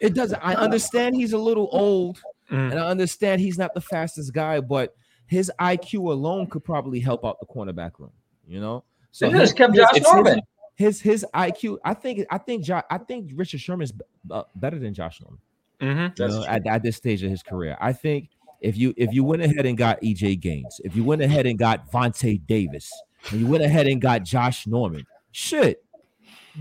[0.00, 0.38] It doesn't.
[0.42, 2.20] I understand he's a little old,
[2.50, 2.72] Mm.
[2.72, 4.94] and I understand he's not the fastest guy, but
[5.34, 8.12] his IQ alone could probably help out the cornerback room.
[8.46, 10.40] You know, So his- just kept Josh it's his- Norman.
[10.76, 11.78] His his IQ.
[11.84, 13.92] I think I think Jo- I think Richard Sherman is
[14.30, 15.38] uh, better than Josh Norman.
[15.80, 16.22] Mm-hmm.
[16.22, 17.76] you know, at, at this stage of his career.
[17.80, 18.30] I think
[18.60, 21.56] if you if you went ahead and got EJ Gaines, if you went ahead and
[21.58, 22.90] got Vontae Davis,
[23.30, 25.84] and you went ahead and got Josh Norman, shit,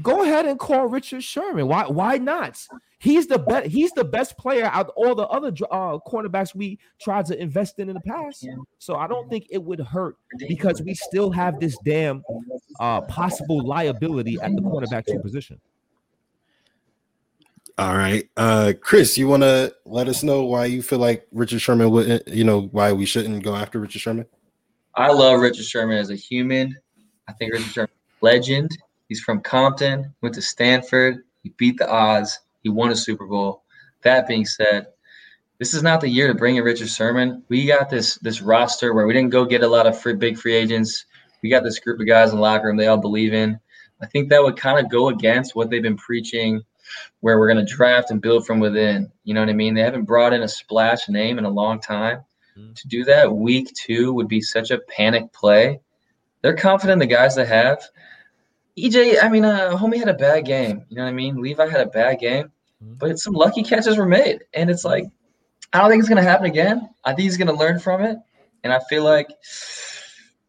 [0.03, 1.67] go ahead and call Richard Sherman.
[1.67, 2.67] Why why not?
[3.04, 3.68] He's the best.
[3.68, 7.38] He's the best player out of all the other dr- uh, cornerbacks we tried to
[7.38, 8.47] invest in in the past.
[8.80, 10.16] So I don't think it would hurt
[10.47, 12.24] because we still have this damn
[12.80, 15.60] uh, possible liability at the cornerback two position.
[17.78, 21.60] All right, uh, Chris, you want to let us know why you feel like Richard
[21.60, 22.26] Sherman wouldn't?
[22.30, 24.28] You know why we shouldn't go after Richard Sherman?
[24.95, 26.74] I love Richard Sherman as a human.
[27.28, 27.91] I think Richard Sherman,
[28.22, 28.72] legend.
[29.10, 31.26] He's from Compton, went to Stanford.
[31.41, 32.39] He beat the odds.
[32.64, 33.64] He won a Super Bowl.
[34.03, 34.88] That being said,
[35.59, 37.43] this is not the year to bring in Richard Sherman.
[37.47, 40.38] We got this this roster where we didn't go get a lot of free, big
[40.38, 41.05] free agents.
[41.41, 43.59] We got this group of guys in the locker room they all believe in.
[44.01, 46.61] I think that would kind of go against what they've been preaching,
[47.22, 49.11] where we're going to draft and build from within.
[49.24, 49.74] You know what I mean?
[49.74, 52.24] They haven't brought in a splash name in a long time.
[52.57, 52.76] Mm.
[52.76, 55.80] To do that week two would be such a panic play.
[56.41, 57.82] They're confident in the guys they have.
[58.78, 60.84] EJ, I mean, uh, homie had a bad game.
[60.89, 61.41] You know what I mean?
[61.41, 62.51] Levi had a bad game,
[62.84, 62.97] Mhm.
[62.99, 64.39] but some lucky catches were made.
[64.53, 65.05] And it's like,
[65.74, 66.89] I don't think it's going to happen again.
[67.05, 68.17] I think he's going to learn from it.
[68.63, 69.28] And I feel like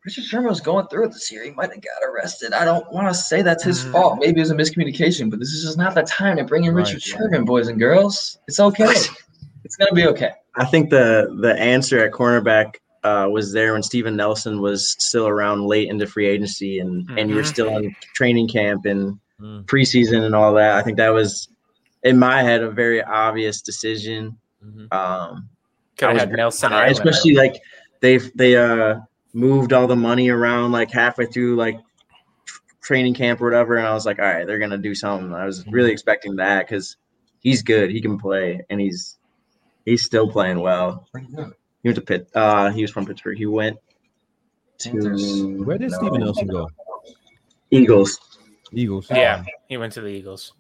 [0.05, 1.43] Richard Sherman was going through it this year.
[1.45, 2.53] He might have got arrested.
[2.53, 3.93] I don't want to say that's his Mhm.
[3.93, 4.19] fault.
[4.21, 6.75] Maybe it was a miscommunication, but this is just not the time to bring in
[6.75, 7.23] Right, Richard right.
[7.23, 8.39] Sherman, boys and girls.
[8.49, 8.85] It's okay.
[9.65, 10.31] It's going to be okay.
[10.57, 12.75] I think the the answer at cornerback
[13.05, 17.29] uh, was there when Steven Nelson was still around late into free agency and and
[17.31, 17.47] you were Mhm.
[17.47, 20.77] still in training camp and Mm, preseason and all that.
[20.77, 21.49] I think that was
[22.05, 24.39] in my head a very obvious decision.
[24.65, 24.87] mhm.
[24.95, 25.49] Um,
[25.99, 27.11] Could I have had Nelson, surprised, Island.
[27.11, 27.55] especially like
[28.01, 29.01] they they uh
[29.33, 31.77] moved all the money around like halfway through like
[32.47, 35.35] tr- training camp or whatever, and I was like, all right, they're gonna do something.
[35.35, 36.97] I was really expecting that because
[37.41, 39.19] he's good, he can play, and he's
[39.85, 41.09] he's still playing well.
[41.85, 42.29] He went to Pitt.
[42.35, 43.37] Uh, he was from Pittsburgh.
[43.39, 43.77] He went
[44.79, 46.69] to Where did Steven Nelson go?
[47.71, 48.19] Eagles.
[48.73, 49.07] Eagles.
[49.11, 50.55] Yeah, he went to the Eagles.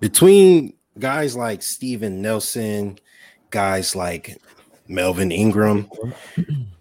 [0.00, 2.98] between guys like Steven Nelson,
[3.50, 4.40] guys like
[4.88, 5.88] Melvin Ingram,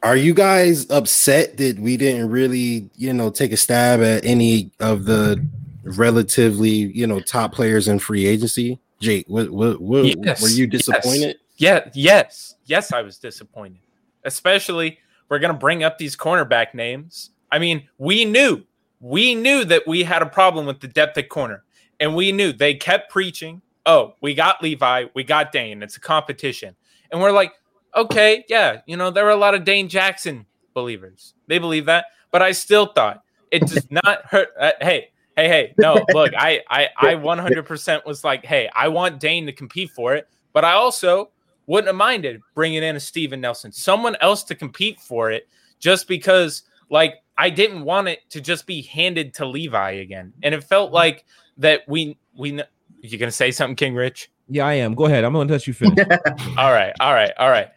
[0.01, 4.71] are you guys upset that we didn't really, you know, take a stab at any
[4.79, 5.45] of the
[5.83, 8.79] relatively, you know, top players in free agency?
[9.01, 10.85] Jake, what what, what Yes, were you yes.
[10.85, 11.37] disappointed?
[11.57, 13.79] Yeah, yes, yes, I was disappointed.
[14.23, 14.99] Especially,
[15.29, 17.31] we're gonna bring up these cornerback names.
[17.51, 18.63] I mean, we knew,
[18.99, 21.63] we knew that we had a problem with the depth at corner,
[21.99, 23.61] and we knew they kept preaching.
[23.85, 25.83] Oh, we got Levi, we got Dane.
[25.83, 26.75] It's a competition,
[27.11, 27.53] and we're like,
[27.95, 31.33] okay, yeah, you know, there were a lot of Dane Jackson believers.
[31.47, 34.49] They believe that, but I still thought it does not hurt.
[34.59, 39.19] Uh, hey, hey, hey, no, look, I, I, I 100% was like, hey, I want
[39.19, 41.31] Dane to compete for it, but I also
[41.67, 45.47] wouldn't have minded bringing in a Steven Nelson, someone else to compete for it,
[45.79, 50.55] just because, like, I didn't want it to just be handed to Levi again, and
[50.55, 50.95] it felt mm-hmm.
[50.95, 51.25] like
[51.57, 52.51] that we we.
[52.51, 52.67] kn-
[53.01, 54.31] You gonna say something, King Rich?
[54.47, 54.93] Yeah, I am.
[54.93, 55.23] Go ahead.
[55.23, 55.97] I'm gonna let you finish.
[56.57, 57.67] All right, all right, all right.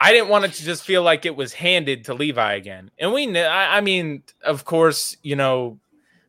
[0.00, 2.90] I didn't want it to just feel like it was handed to Levi again.
[2.98, 5.78] And we kn- I, I mean, of course, you know,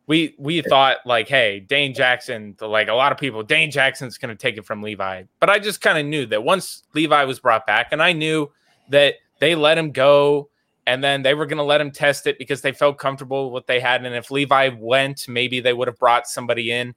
[0.10, 4.36] we we thought like, hey, Dane Jackson, like a lot of people, Dane Jackson's gonna
[4.36, 5.24] take it from Levi.
[5.39, 8.51] But I just kind of knew that once Levi was brought back, and I knew
[8.89, 10.49] that they let him go
[10.88, 13.68] and then they were gonna let him test it because they felt comfortable with what
[13.68, 14.03] they had.
[14.03, 16.95] And if Levi went, maybe they would have brought somebody in.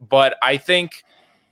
[0.00, 1.02] But I think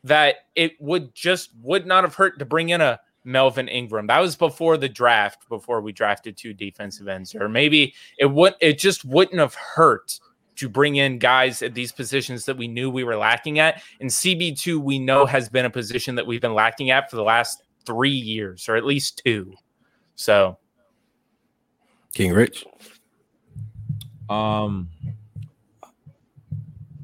[0.04, 4.06] that it would just would not have hurt to bring in a Melvin Ingram.
[4.06, 8.54] That was before the draft, before we drafted two defensive ends, or maybe it would
[8.60, 10.20] it just wouldn't have hurt
[10.60, 13.82] to bring in guys at these positions that we knew we were lacking at.
[13.98, 17.22] And CB2 we know has been a position that we've been lacking at for the
[17.22, 19.54] last three years, or at least two.
[20.16, 20.58] So
[22.12, 22.66] King Rich.
[24.28, 24.90] Um,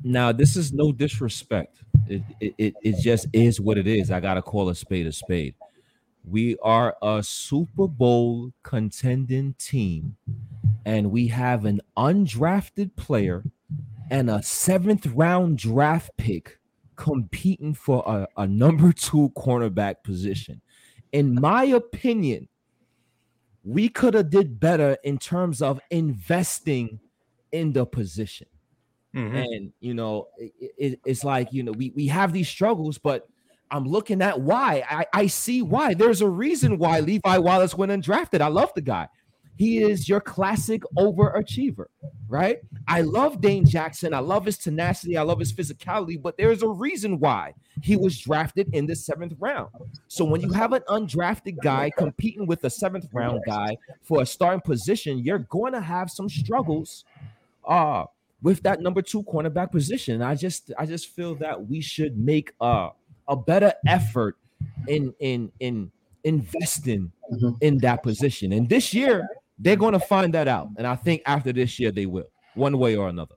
[0.04, 1.78] now this is no disrespect.
[2.09, 4.11] It, it it it just is what it is.
[4.11, 5.54] I gotta call a spade a spade.
[6.24, 10.16] We are a Super Bowl contending team,
[10.87, 13.45] and we have an undrafted player
[14.11, 16.59] and a seventh round draft pick
[16.95, 20.62] competing for a, a number two cornerback position.
[21.12, 22.49] In my opinion,
[23.64, 27.01] we could have did better in terms of investing
[27.53, 28.47] in the position.
[29.14, 29.45] Mhm.
[29.45, 33.26] and you know it, it- it's like you know we, we have these struggles but
[33.70, 34.84] i'm looking at why.
[34.91, 35.95] I, I see why.
[35.95, 38.41] There's a reason why levi wallace went undrafted.
[38.43, 39.09] I love the guy
[39.57, 41.86] he is your classic overachiever
[42.28, 46.62] right i love dane jackson i love his tenacity i love his physicality but there's
[46.62, 47.52] a reason why
[47.82, 49.68] he was drafted in the seventh round
[50.09, 54.26] so when you have an undrafted guy competing with a seventh round guy for a
[54.26, 57.04] starting position you're going to have some struggles
[57.66, 58.04] uh
[58.42, 60.20] with that number two cornerback position.
[60.20, 62.90] I just I just feel that we should make a
[63.26, 64.36] a better effort
[64.86, 65.90] in in in
[66.22, 67.57] investing Mhm.
[67.62, 68.52] in that position.
[68.52, 69.26] And this year
[69.59, 70.68] they're going to find that out.
[70.76, 73.34] And I think after this year they will, one way or another.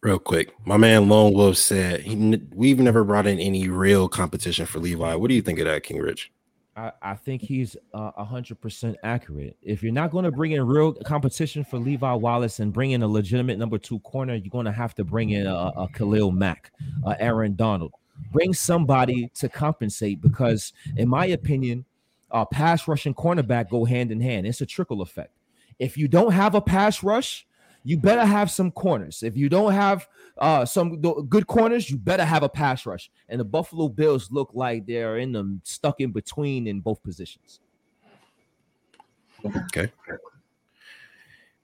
[0.00, 4.64] Real quick, my man Lone Wolf said he, we've never brought in any real competition
[4.64, 5.14] for Levi.
[5.16, 6.30] What do you think of that, King Rich?
[6.76, 9.56] I, I think he's uh, a hundred percent accurate.
[9.60, 13.02] If you're not going to bring in real competition for Levi Wallace and bring in
[13.02, 16.30] a legitimate number two corner, you're going to have to bring in a, a Khalil
[16.30, 16.70] Mack,
[17.04, 17.92] uh, Aaron Donald.
[18.30, 21.84] Bring somebody to compensate because, in my opinion,
[22.30, 24.46] uh, pass rush and cornerback go hand in hand.
[24.46, 25.32] It's a trickle effect.
[25.78, 27.46] If you don't have a pass rush,
[27.84, 29.22] you better have some corners.
[29.22, 33.10] If you don't have uh, some good corners, you better have a pass rush.
[33.28, 37.60] And the Buffalo Bills look like they're in them stuck in between in both positions.
[39.44, 39.90] Okay.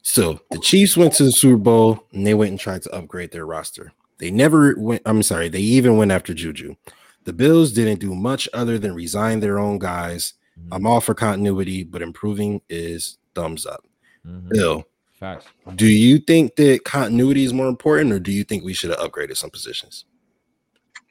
[0.03, 3.33] So the Chiefs went to the Super Bowl and they went and tried to upgrade
[3.33, 3.93] their roster.
[4.19, 6.77] They never went, I'm sorry, they even went after Juju.
[7.25, 10.35] The Bills didn't do much other than resign their own guys.
[10.73, 13.85] I'm all for continuity, but improving is thumbs up.
[14.27, 14.49] Mhm.
[14.51, 14.85] Bill,
[15.19, 15.47] Facts.
[15.75, 18.99] do you think that continuity is more important, or do you think we should have
[19.01, 20.05] upgraded some positions?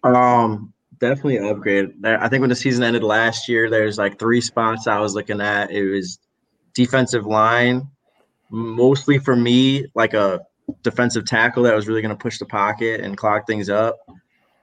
[0.03, 1.93] Um, definitely upgrade.
[2.05, 5.41] I think when the season ended last year, there's like three spots I was looking
[5.41, 5.71] at.
[5.71, 6.19] It was
[6.73, 7.87] defensive line,
[8.49, 10.41] mostly for me, like a
[10.81, 13.99] defensive tackle that was really going to push the pocket and clog things up.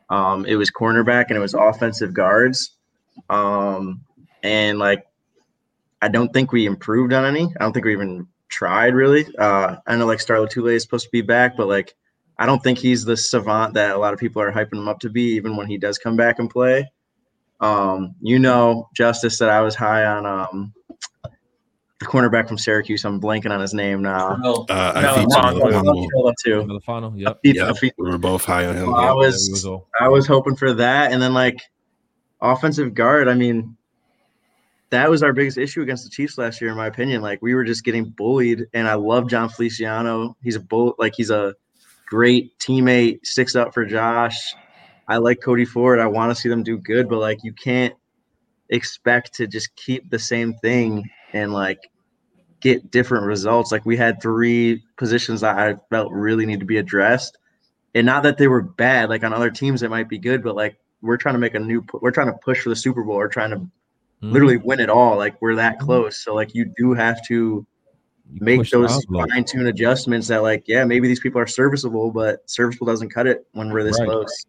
[0.09, 2.72] Um, it was cornerback and it was offensive guards.
[3.28, 4.01] Um,
[4.43, 5.07] and like,
[6.03, 7.45] I don't think we improved on any.
[7.59, 9.26] I don't think we even tried really.
[9.38, 11.95] Uh, I know like Star Lotulelei is supposed to be back, but like,
[12.38, 14.99] I don't think he's the savant that a lot of people are hyping him up
[15.01, 16.91] to be, even when he does come back and play.
[17.61, 20.72] Um, you know, Justice, that I was high on um,
[21.22, 23.05] the cornerback from Syracuse.
[23.05, 24.38] I'm blanking on his name now.
[24.43, 25.80] Uh, I No, think no, so.
[25.82, 26.62] no, Phillip, too.
[26.62, 27.38] Melifonwu, yep.
[27.45, 28.95] yeah, we were both high on him.
[28.95, 31.61] I was- He was I was hoping for that, and then like
[32.41, 33.28] offensive guard.
[33.28, 33.76] I mean,
[34.91, 37.22] that was our biggest issue against the Chiefs last year, in my opinion.
[37.22, 40.36] Like we were just getting bullied, and I love Jon Feliciano.
[40.43, 41.55] He's a bull, like he's a
[42.07, 44.55] great teammate, sticks up for Josh.
[45.09, 46.01] I like Cody Ford.
[46.01, 47.95] I want to see them do good, but like you can't
[48.68, 51.78] expect to just keep the same thing and like
[52.61, 53.72] get different results.
[53.72, 57.38] Like we had three positions that I felt really need to be addressed,
[57.95, 59.09] and not that they were bad.
[59.09, 61.61] Like on other teams, it might be good, but like we're trying to make a
[61.61, 61.84] new.
[61.93, 63.16] We're trying to push for the Super Bowl.
[63.16, 63.70] We're trying to
[64.22, 64.32] Mhm.
[64.32, 65.16] literally win it all.
[65.16, 66.18] Like we're that close.
[66.18, 67.66] So like you do have to
[68.32, 70.28] You make those fine tune adjustments.
[70.28, 73.82] That like yeah, maybe these people are serviceable, but serviceable doesn't cut it when we're
[73.84, 74.08] this Right.
[74.08, 74.46] close.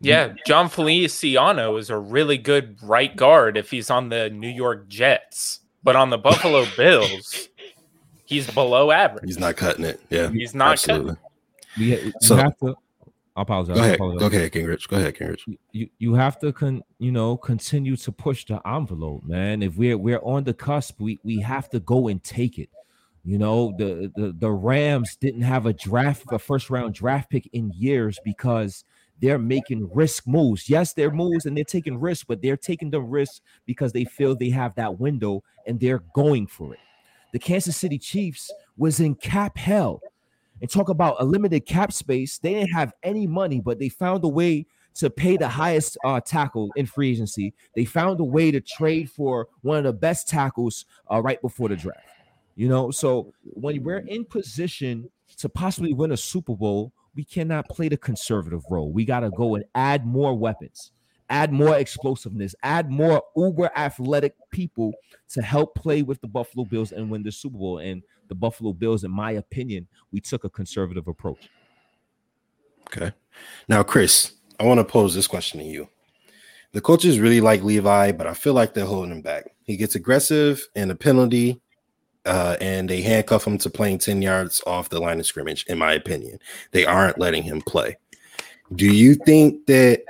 [0.00, 4.88] Yeah, Jon Feliciano is a really good right guard if he's on the New York
[4.88, 7.48] Jets, but on the Buffalo Bills,
[8.24, 9.26] he's below average.
[9.26, 10.00] He's not cutting it.
[10.10, 11.14] Yeah, He's not absolutely.
[11.78, 12.74] We, you So- have to.
[13.34, 13.76] I apologize.
[13.76, 13.94] Go ahead.
[13.94, 14.20] apologize.
[14.20, 14.88] Go ahead, King Rich.
[14.88, 15.46] Go ahead, King Rich.
[15.72, 19.96] you you have to con you know continue to push the envelope man if we're
[19.96, 22.68] we're on the cusp we we have to go and take it
[23.24, 27.48] you know the the, the rams didn't have a draft a first round draft pick
[27.52, 28.84] in years because
[29.20, 33.00] they're making risk moves yes they're moves and they're taking risks but they're taking the
[33.00, 36.80] risks because they feel they have that window and they're going for it
[37.32, 40.00] the kansas city chiefs was in cap hell
[40.62, 42.38] and talk about a limited cap space.
[42.38, 46.20] They didn't have any money, but they found a way to pay the highest uh,
[46.20, 47.52] tackle in free agency.
[47.74, 51.68] They found a way to trade for one of the best tackles uh, right before
[51.68, 52.00] the draft.
[52.54, 57.68] You know, so when we're in position to possibly win a Super Bowl, we cannot
[57.68, 58.92] play the conservative role.
[58.92, 60.92] We got to go and add more weapons,
[61.28, 64.92] add more explosiveness, add more uber athletic people
[65.30, 67.78] to help play with the Buffalo Bills and win the Super Bowl.
[67.78, 68.02] And
[68.32, 71.50] the Buffalo Bills, in my opinion, we took a conservative approach.
[72.86, 73.12] Okay.
[73.68, 75.86] Now, Chris, I want to pose this question to you.
[76.72, 79.54] The coaches really like Levi, but I feel like they're holding him back.
[79.64, 81.60] He gets aggressive and a penalty,
[82.24, 85.76] uh, and they handcuff him to playing 10 yards off the line of scrimmage, in
[85.76, 86.38] my opinion.
[86.70, 87.98] They aren't letting him play.
[88.74, 90.04] Do you think that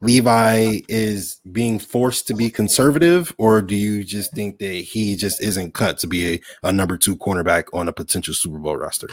[0.00, 5.42] Levi is being forced to be conservative, or do you just think that he just
[5.42, 9.08] isn't cut to be a, a number two cornerback on a potential Super Bowl roster?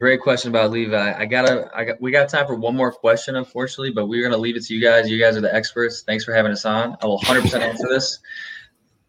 [0.00, 1.14] Great question about Levi.
[1.18, 4.40] I gotta, I got, we got time for one more question, unfortunately, but we're gonna
[4.40, 5.10] leave it to you guys.
[5.10, 6.02] You guys are the experts.
[6.02, 6.96] Thanks for having us on.
[7.02, 8.20] I will 100% answer this.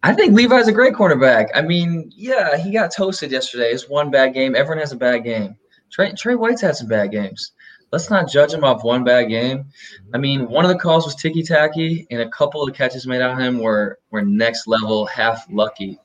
[0.02, 1.50] I think Levi's a great cornerback.
[1.54, 3.72] I mean, yeah, he got toasted yesterday.
[3.72, 4.56] It's one bad game.
[4.56, 5.56] Everyone has a bad game.
[5.92, 7.52] Trey, Trey White's had some bad games.
[7.92, 9.66] Let's not judge him off one bad game.
[10.14, 13.08] I mean, one of the calls was ticky tacky, and a couple of the catches
[13.08, 15.98] made on him were were next level, half lucky.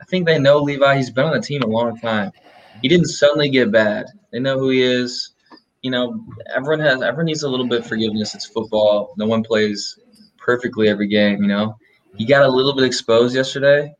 [0.00, 0.96] I think they know Levi.
[0.96, 2.32] He's been on the team a long time.
[2.82, 4.06] He didn't suddenly get bad.
[4.32, 5.30] They know who he is.
[5.82, 6.24] You know,
[6.54, 8.34] everyone has everyone needs a little bit of forgiveness.
[8.34, 9.14] It's football.
[9.16, 9.98] No one plays
[10.38, 11.40] perfectly every game.
[11.42, 11.76] You know,
[12.16, 13.92] he got a little bit exposed yesterday,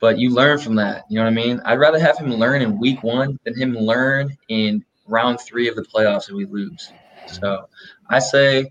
[0.00, 1.04] but you learn from that.
[1.10, 1.60] You know what I mean?
[1.66, 5.76] I'd rather have him learn in week one than him learn in round three of
[5.76, 6.92] the playoffs and we lose.
[7.26, 7.68] So
[8.08, 8.70] I say,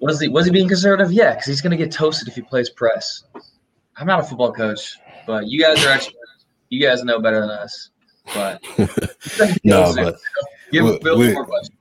[0.00, 1.12] was he was he being conservative?
[1.12, 3.24] Yeah, because he's gonna get toasted if he plays press.
[3.96, 4.96] I'm not a football coach,
[5.26, 6.16] but you guys are actually
[6.70, 7.90] You guys know better than us.
[8.34, 8.62] But
[9.64, 10.16] No, but
[10.72, 11.78] give we- Bill we- more questions.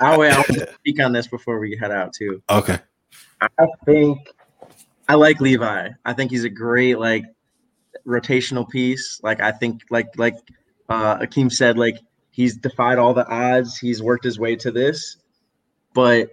[0.00, 0.32] I'll wait.
[0.32, 0.44] I'll
[0.74, 2.42] speak on this before we head out too.
[2.48, 2.78] okay.
[3.40, 4.18] I think
[5.08, 5.88] I like Levi.
[6.04, 7.24] I think he's a great like
[8.06, 9.20] rotational piece.
[9.22, 10.34] Like I think like like
[10.88, 11.98] uh Akeem said, like
[12.38, 13.76] he's defied all the odds.
[13.76, 15.16] He's worked his way to this.
[15.92, 16.30] But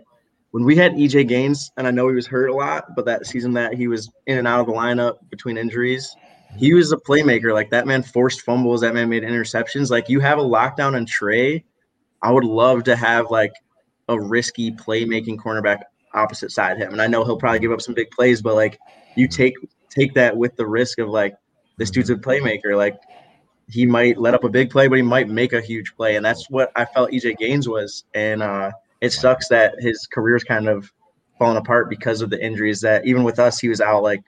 [0.51, 3.25] when we had EJ Gaines, and I know he was hurt a lot, but that
[3.25, 6.15] season that he was in and out of the lineup between injuries,
[6.57, 7.55] he was a playmaker.
[7.55, 9.89] Like that man forced fumbles, that man made interceptions.
[9.89, 11.65] Like you have a lockdown in Trey.
[12.21, 13.53] I would love to have like
[14.07, 15.79] a risky playmaking cornerback
[16.13, 16.91] opposite side him.
[16.91, 18.77] And I know he'll probably give up some big plays, but like
[19.15, 19.55] you take
[19.89, 21.33] take that with the risk of like
[21.79, 22.77] this dude's a playmaker.
[22.77, 22.95] Like
[23.69, 26.15] he might let up a big play, but he might make a huge play.
[26.15, 28.03] And that's what I felt EJ Gaines was.
[28.13, 30.91] And uh it sucks that his career's kind of
[31.37, 34.23] fallen apart because of the injuries that even with us he was out like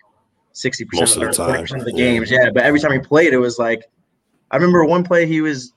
[0.53, 1.63] 60% Most of the time.
[1.63, 1.97] of the Yeah.
[1.97, 2.29] games.
[2.31, 2.49] Yeah.
[2.53, 3.83] But every time he played, it was like
[4.51, 5.73] I remember one play he was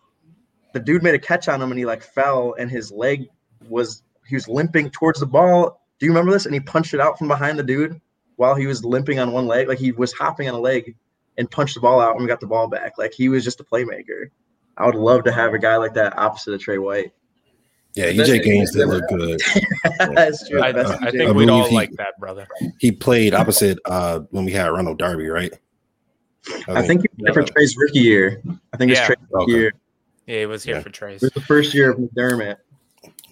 [0.73, 3.29] the dude made a catch on him and he like fell and his leg
[3.69, 5.81] was he was limping towards the ball.
[5.99, 6.47] Do you remember this?
[6.47, 8.01] And he punched it out from behind the dude
[8.37, 9.69] while he was limping on one leg.
[9.69, 10.95] Like he was hopping on a leg
[11.39, 12.99] and punched the ball out and we got the ball back.
[12.99, 14.31] Like he was just a playmaker.
[14.77, 17.13] I would love to have a guy like that opposite of Trey White.
[17.95, 19.41] Yeah, EJ Gaines did look good.
[19.99, 20.63] That's true.
[20.63, 22.47] I, Best I think I we'd all he- like that, brother.
[22.79, 25.53] He played opposite uh when we had Ronald Darby, right?
[26.69, 28.43] I think he played for Trey's rookie year.
[28.73, 29.07] I think it's Yeah.
[29.07, 29.61] Trey's rookie Okay.
[29.61, 29.73] year.
[30.27, 30.83] Yeah, he was here Yeah.
[30.83, 31.23] for Trace.
[31.23, 32.57] It was the first year of McDermott.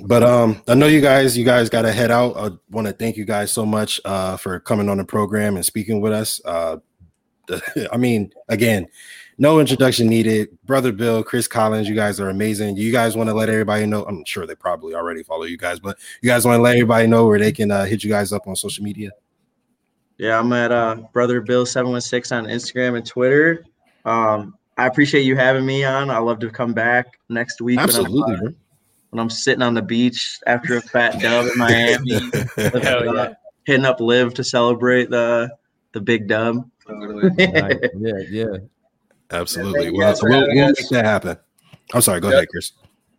[0.00, 1.36] But um, I know you guys.
[1.36, 2.36] You guys got to head out.
[2.36, 5.64] I want to thank you guys so much uh, for coming on the program and
[5.64, 6.40] speaking with us.
[6.44, 6.82] Uh, the-
[7.92, 8.86] I mean, again,
[9.38, 10.48] no introduction needed.
[10.64, 12.76] Brother Bill, Chris Collins, you guys are amazing.
[12.76, 14.04] You guys want to let everybody know?
[14.04, 17.06] I'm sure they probably already follow you guys, but you guys want to let everybody
[17.06, 19.10] know where they can uh, hit you guys up on social media.
[20.18, 23.64] Yeah, I'm at uh, Brother Bill seven one six on Instagram and Twitter.
[24.04, 26.10] Um, I appreciate you having me on.
[26.10, 27.76] I love to come back next week.
[27.76, 28.50] when I'm, Absolutely, uh,
[29.10, 32.20] when I'm sitting on the beach after a fat dub in Miami,
[32.82, 33.34] Hell yeah.
[33.64, 35.50] hitting up Live to celebrate the
[35.92, 36.68] the big dub.
[36.88, 37.28] Totally.
[37.38, 37.78] Right.
[37.98, 38.46] Yeah, yeah.
[39.30, 39.84] Absolutely.
[39.84, 41.36] Thank Well, guys for we'll, we'll make that happen.
[41.92, 42.20] I'm sorry.
[42.20, 42.34] Go Yep.
[42.36, 42.72] ahead, Chris.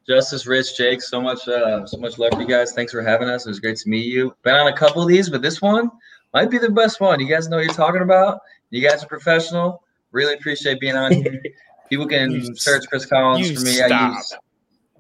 [0.08, 2.72] Justice, Rich, Jake, so much, uh, so much love for you guys.
[2.74, 3.46] Thanks for having us.
[3.46, 4.34] It was great to meet you.
[4.44, 5.92] Been on a couple of these, but this one
[6.34, 7.20] might be the best one.
[7.20, 8.40] You guys know what you're talking about.
[8.72, 9.84] You guys are professional.
[10.12, 11.40] Really appreciate being on here.
[11.90, 13.82] People can You search Chris Collins for me.
[13.82, 14.14] I stop.
[14.16, 14.34] use,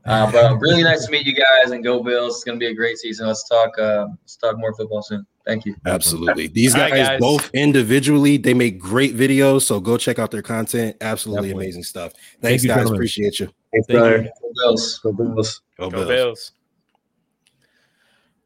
[0.05, 2.35] uh, but really nice to meet you guys and go Bills.
[2.35, 3.27] It's gonna be a great season.
[3.27, 3.77] Let's talk.
[3.77, 5.25] Uh, let's talk more football soon.
[5.45, 5.75] Thank you.
[5.85, 6.47] Absolutely.
[6.47, 7.19] These guys, right, guys.
[7.19, 9.63] both individually, they make great videos.
[9.63, 10.95] So go check out their content.
[11.01, 11.65] Absolutely Definitely.
[11.65, 12.13] amazing stuff.
[12.41, 12.77] Thanks, you, guys.
[12.77, 12.97] gentlemen.
[12.97, 13.47] Appreciate you.
[13.71, 14.23] Thanks, Thank brother.
[14.23, 14.99] Go Bills.
[14.99, 15.61] Go Bills.
[15.77, 16.07] Go Go Bills.
[16.07, 16.51] Bills.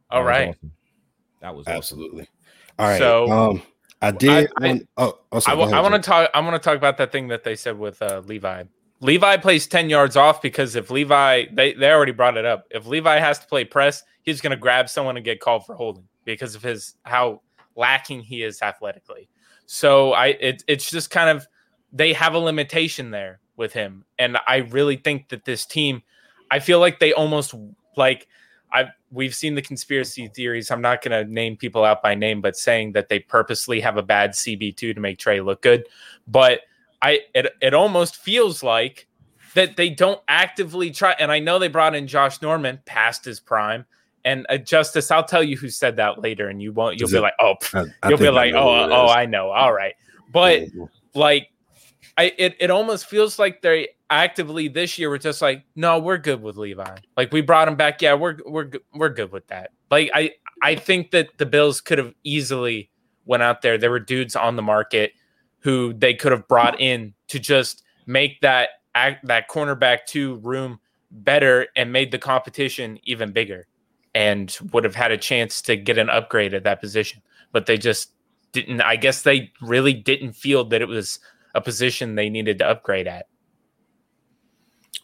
[0.09, 0.49] All That was right.
[0.49, 0.71] awesome.
[1.41, 1.67] That was.
[1.67, 2.29] Absolutely.
[2.79, 2.97] All right.
[2.99, 3.61] So, um,
[4.01, 4.49] I did.
[4.61, 6.29] I- want- oh, oh, I, sorry, w- go I want to talk.
[6.33, 8.63] I want to talk about that thing that they said with uh, Levi.
[9.03, 12.65] Levi plays ten yards off because if Levi, they they already brought it up.
[12.71, 15.75] If Levi has to play press, he's going to grab someone and get called for
[15.75, 17.41] holding because of his how
[17.75, 19.29] lacking he is athletically.
[19.65, 21.45] So I, it, it's just kind of
[21.91, 26.01] they have a limitation there with him, and I really think that this team,
[26.49, 27.53] I feel like they almost
[27.97, 28.27] like
[28.71, 30.71] I've we've seen the conspiracy theories.
[30.71, 33.97] I'm not going to name people out by name, but saying that they purposely have
[33.97, 35.87] a bad CB2 to make Trey look good.
[36.25, 36.61] But
[37.03, 39.07] I it it almost feels like
[39.53, 41.15] that they don't actively try.
[41.19, 43.85] And I know they brought in Josh Norman past his prime.
[44.25, 46.97] And uh, Justice, I'll tell you who said that later, and you won't.
[46.97, 49.07] You'll Is be it- like, oh, I- I you'll be like, oh, who oh.
[49.07, 49.49] I know.
[49.51, 49.95] All right,
[50.31, 50.63] but
[51.13, 51.49] like
[52.17, 56.17] I it, it almost feels like they actively this year were just like, no, we're
[56.17, 56.95] good with Levi.
[57.17, 58.01] Like we brought him back.
[58.01, 59.71] Yeah, we're we're we're good with that.
[59.91, 60.31] Like I
[60.61, 62.89] I think that the Bills could have easily
[63.25, 63.77] went out there.
[63.77, 65.11] There were dudes on the market
[65.63, 70.79] who they could have brought in to just make that that cornerback two room
[71.09, 73.65] better and made the competition even bigger
[74.13, 77.21] and would have had a chance to get an upgrade at that position.
[77.51, 78.11] But they just
[78.51, 81.19] didn't I guess they really didn't feel that it was
[81.55, 83.27] a position they needed to upgrade at.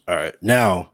[0.06, 0.34] All right.
[0.42, 0.92] Now,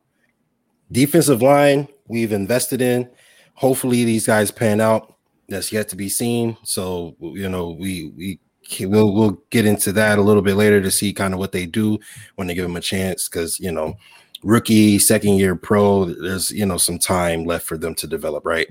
[0.92, 3.10] defensive line, we've invested in.
[3.54, 5.14] Hopefully, these guys pan out.
[5.48, 6.56] That's yet to be seen.
[6.64, 8.40] So, you know, we we
[8.80, 11.66] we'll we'll get into that a little bit later to see kind of what they
[11.66, 11.98] do
[12.36, 13.28] when they give them a chance.
[13.28, 13.94] Because you know,
[14.42, 18.44] rookie, second year pro, there's you know some time left for them to develop.
[18.44, 18.68] Right.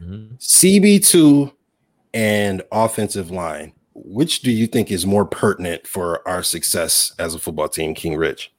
[0.00, 0.38] Mhm.
[0.38, 1.52] CB two
[2.14, 3.72] and offensive line.
[3.94, 8.16] Which do you think is more pertinent for our success as a football team, King
[8.16, 8.50] Rich?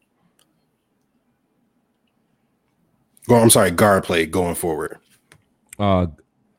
[3.27, 4.99] Well, I'm sorry, guard play going forward.
[5.79, 6.07] Uh,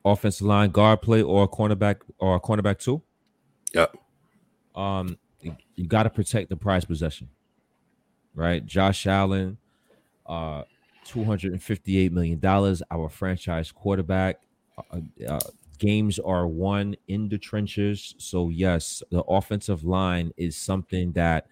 [0.03, 3.01] offensive line, guard play, or cornerback, or cornerback two.
[3.73, 3.95] Yep.
[4.75, 5.17] Um,
[5.75, 7.29] you, got to protect the prize possession,
[8.33, 8.65] right?
[8.65, 9.57] Josh Allen,
[10.25, 10.63] uh,
[11.03, 12.81] two hundred and fifty-eight million dollars.
[12.91, 14.39] Our franchise quarterback.
[14.91, 15.39] Uh, uh,
[15.77, 21.47] games are won in the trenches, so yes, the offensive line is something that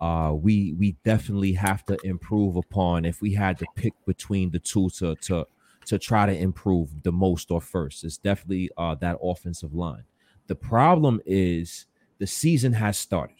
[0.00, 3.04] uh, we we definitely have to improve upon.
[3.04, 5.46] If we had to pick between the two to to
[5.86, 10.04] to try to improve the most or first, it's definitely uh, that offensive line.
[10.46, 11.86] The problem is
[12.20, 13.36] the season has started,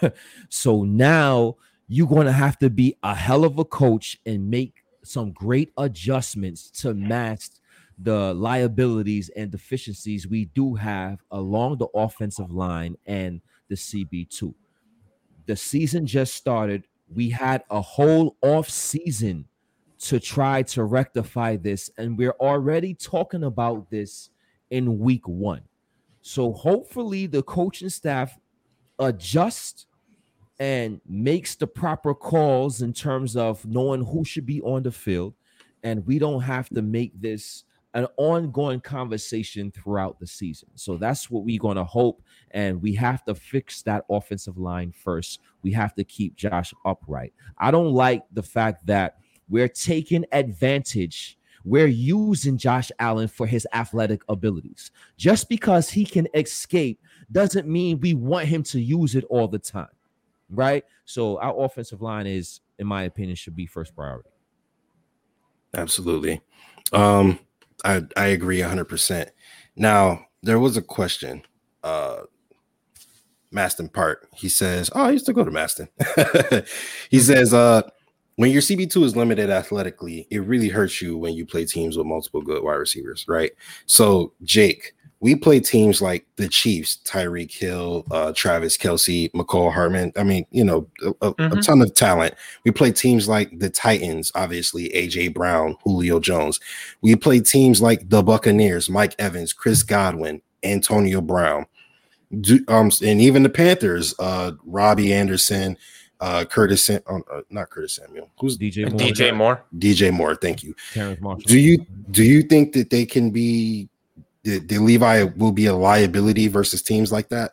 [0.48, 1.56] so now
[1.88, 5.72] you're going to have to be a hell of a coach and make some great
[5.76, 7.48] adjustments to match
[7.98, 14.54] the liabilities and deficiencies we do have along the offensive line and the CB2
[15.50, 16.84] the season just started.
[17.12, 19.46] We had a whole off season
[19.98, 24.30] to try to rectify this, and we're already talking about this
[24.70, 25.62] in week one.
[26.30, 28.38] So hopefully the coaching staff
[29.00, 29.86] adjust
[30.60, 35.34] and makes the proper calls in terms of knowing who should be on the field.
[35.82, 40.68] And we don't have to make this an ongoing conversation throughout the season.
[40.76, 42.22] So that's what we're going to hope.
[42.52, 45.40] And we have to fix that offensive line first.
[45.64, 47.32] We have to keep Josh upright.
[47.58, 49.16] I don't like the fact that
[49.48, 51.39] we're taking advantage.
[51.64, 54.90] We're using Josh Allen for his athletic abilities.
[55.16, 57.00] Just because he can escape
[57.30, 59.88] doesn't mean we want him to use it all the time
[60.50, 60.84] right?
[61.04, 64.30] So our offensive line is, in my opinion, should be first priority.
[65.74, 66.40] Absolutely.
[66.92, 67.38] Um,
[67.84, 69.30] I I agree hundred percent.
[69.76, 71.42] Now there was a question.
[71.82, 72.22] Uh
[73.52, 74.28] Maston Part.
[74.34, 75.88] He says, Oh, I used to go to Maston.
[77.10, 77.82] he says, uh,
[78.40, 82.06] when your CB2 is limited athletically, it really hurts you when you play teams with
[82.06, 83.52] multiple good wide receivers, right?
[83.84, 90.14] So, Jake, we play teams like the Chiefs, Tyreek Hill, uh, Travis Kelce, Mecole Hardman.
[90.16, 91.58] I mean, you know, a, mm-hmm.
[91.58, 92.34] a, ton of talent.
[92.64, 96.60] We play teams like the Titans, obviously, AJ Brown, Julio Jones.
[97.02, 101.66] We play teams like the Buccaneers, Mike Evans, Chris Godwin, Antonio Brown.
[102.40, 105.76] Do, um, and even the Panthers, uh, Robby Anderson,
[106.20, 108.30] uh, Curtis, uh, uh, not Curtis Samuel.
[108.38, 109.00] Who's DJ Moore?
[109.00, 109.64] DJ Moore.
[109.78, 110.34] DJ Moore.
[110.36, 110.74] Thank you.
[111.46, 113.88] Do you do you think that they can be
[114.42, 117.52] the, the Levi will be a liability versus teams like that?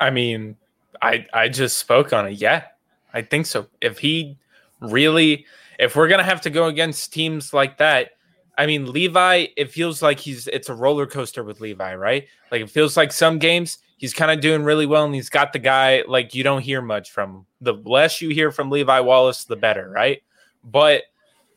[0.00, 0.56] I mean,
[1.02, 2.32] I I just spoke on it.
[2.32, 2.64] Yeah,
[3.12, 3.66] I think so.
[3.80, 4.38] If he
[4.80, 5.46] really,
[5.78, 8.12] if we're gonna have to go against teams like that,
[8.56, 12.26] I mean, Levi, it feels like he's it's a roller coaster with Levi, right?
[12.50, 15.52] Like it feels like some games he's kind of doing really well, and he's got
[15.52, 17.46] the guy like you don't hear much from.
[17.60, 20.22] The less you hear from Levi Wallace, the better, right?
[20.62, 21.02] But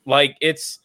[0.05, 0.79] like it's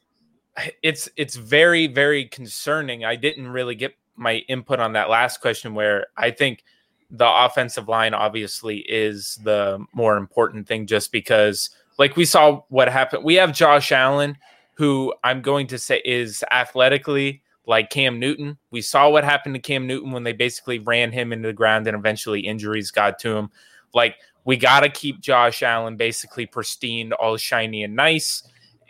[0.82, 3.04] it's it's very very concerning.
[3.04, 6.64] I didn't really get my input on that last question where I think
[7.10, 12.88] the offensive line obviously is the more important thing just because like we saw what
[12.88, 13.24] happened.
[13.24, 14.36] We have Josh Allen
[14.74, 18.58] who I'm going to say is athletically like Cam Newton.
[18.70, 21.86] We saw what happened to Cam Newton when they basically ran him into the ground
[21.86, 23.50] and eventually injuries got to him.
[23.94, 28.42] Like we got to keep Josh Allen basically pristine, all shiny and nice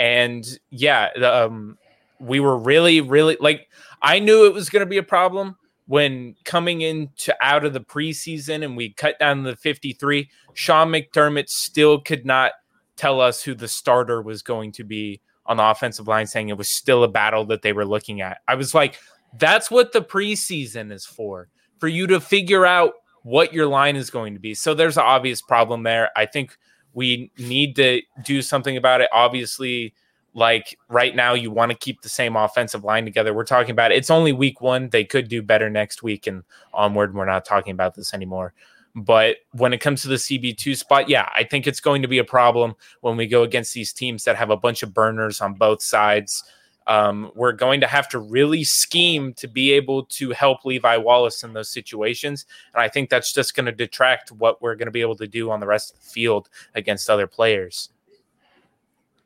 [0.02, 1.78] and yeah, um,
[2.18, 3.68] we were really, really like
[4.02, 7.80] I knew it was going to be a problem when coming into out of the
[7.80, 10.28] preseason and we cut down the 53.
[10.54, 12.52] Sean McDermott still could not
[12.96, 16.58] tell us who the starter was going to be on the offensive line, saying it
[16.58, 18.38] was still a battle that they were looking at.
[18.48, 18.98] I was like,
[19.38, 21.48] that's what the preseason is for,
[21.78, 24.54] for you to figure out what your line is going to be.
[24.54, 26.10] So there's an obvious problem there.
[26.16, 26.56] I think
[26.92, 29.08] we need to do something about it.
[29.12, 29.94] Obviously,
[30.34, 33.34] like right now, you want to keep the same offensive line together.
[33.34, 33.96] We're talking about it.
[33.96, 34.88] it's only week one.
[34.88, 36.42] They could do better next week and
[36.72, 37.14] onward.
[37.14, 38.54] We're not talking about this anymore.
[38.94, 42.18] But when it comes to the CB2 spot, yeah, I think it's going to be
[42.18, 45.54] a problem when we go against these teams that have a bunch of burners on
[45.54, 46.44] both sides.
[46.86, 51.42] Um, we're going to have to really scheme to be able to help Levi Wallace
[51.42, 52.44] in those situations.
[52.74, 55.26] And I think that's just going to detract what we're going to be able to
[55.26, 57.90] do on the rest of the field against other players.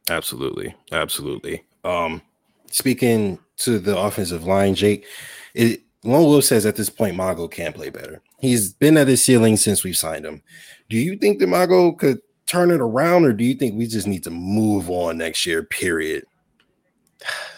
[0.08, 0.74] Absolutely.
[0.92, 1.64] Absolutely.
[1.82, 2.22] Um,
[2.70, 5.06] speaking to the offensive line, Jake,
[5.54, 8.22] it, Lone Wolf says at this point, Mongo can play better.
[8.38, 10.42] He's been at his ceiling since we've signed him.
[10.88, 14.06] Do you think that Mongo could turn it around, or do you think we just
[14.06, 16.24] need to move on next year, period?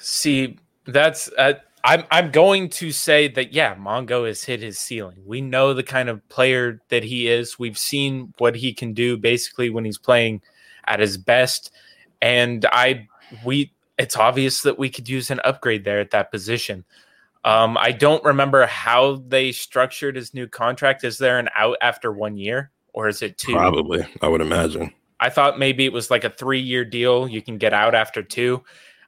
[0.01, 5.19] See, that's uh, I'm I'm going to say that yeah, Mongo has hit his ceiling.
[5.25, 7.59] We know the kind of player that he is.
[7.59, 10.43] We've seen what he can do basically when he's playing
[10.87, 11.71] at his best,
[12.23, 13.09] and I
[13.45, 16.85] we it's obvious that we could use an upgrade there at that position.
[17.44, 21.05] Um, I don't remember how they structured his new contract.
[21.05, 23.52] Is there an out after one year, or is it two?
[23.52, 24.93] Probably, I would imagine.
[25.20, 27.28] I thought maybe it was like a three year deal.
[27.28, 28.62] You can get out after two.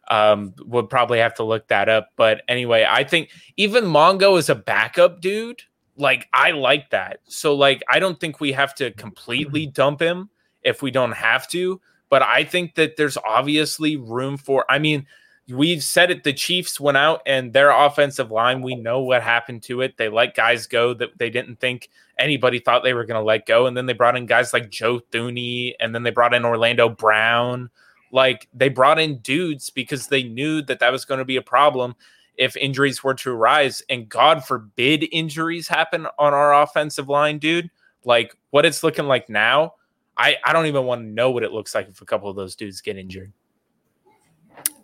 [0.08, 2.08] Um, would probably have to look that up.
[2.16, 5.62] But anyway, I think even Mongo is a backup dude.
[5.96, 7.20] Like I like that.
[7.28, 10.30] So like I don't think we have to completely dump him
[10.62, 11.80] if we don't have to.
[12.08, 14.64] But I think that there's obviously room for.
[14.68, 15.06] I mean,
[15.50, 16.24] we've said it.
[16.24, 18.62] The Chiefs went out and their offensive line.
[18.62, 19.96] We know what happened to it.
[19.96, 23.46] They let guys go that they didn't think anybody thought they were going to let
[23.46, 26.44] go, and then they brought in guys like Joe Thuney, and then they brought in
[26.44, 27.70] Orlando Brown
[28.12, 31.42] like they brought in dudes because they knew that that was going to be a
[31.42, 31.94] problem
[32.36, 33.82] if injuries were to arise.
[33.88, 37.70] And God forbid injuries happen on our offensive line, dude.
[38.04, 39.74] Like what it's looking like now,
[40.16, 42.36] I, I don't even want to know what it looks like if a couple of
[42.36, 43.32] those dudes get injured.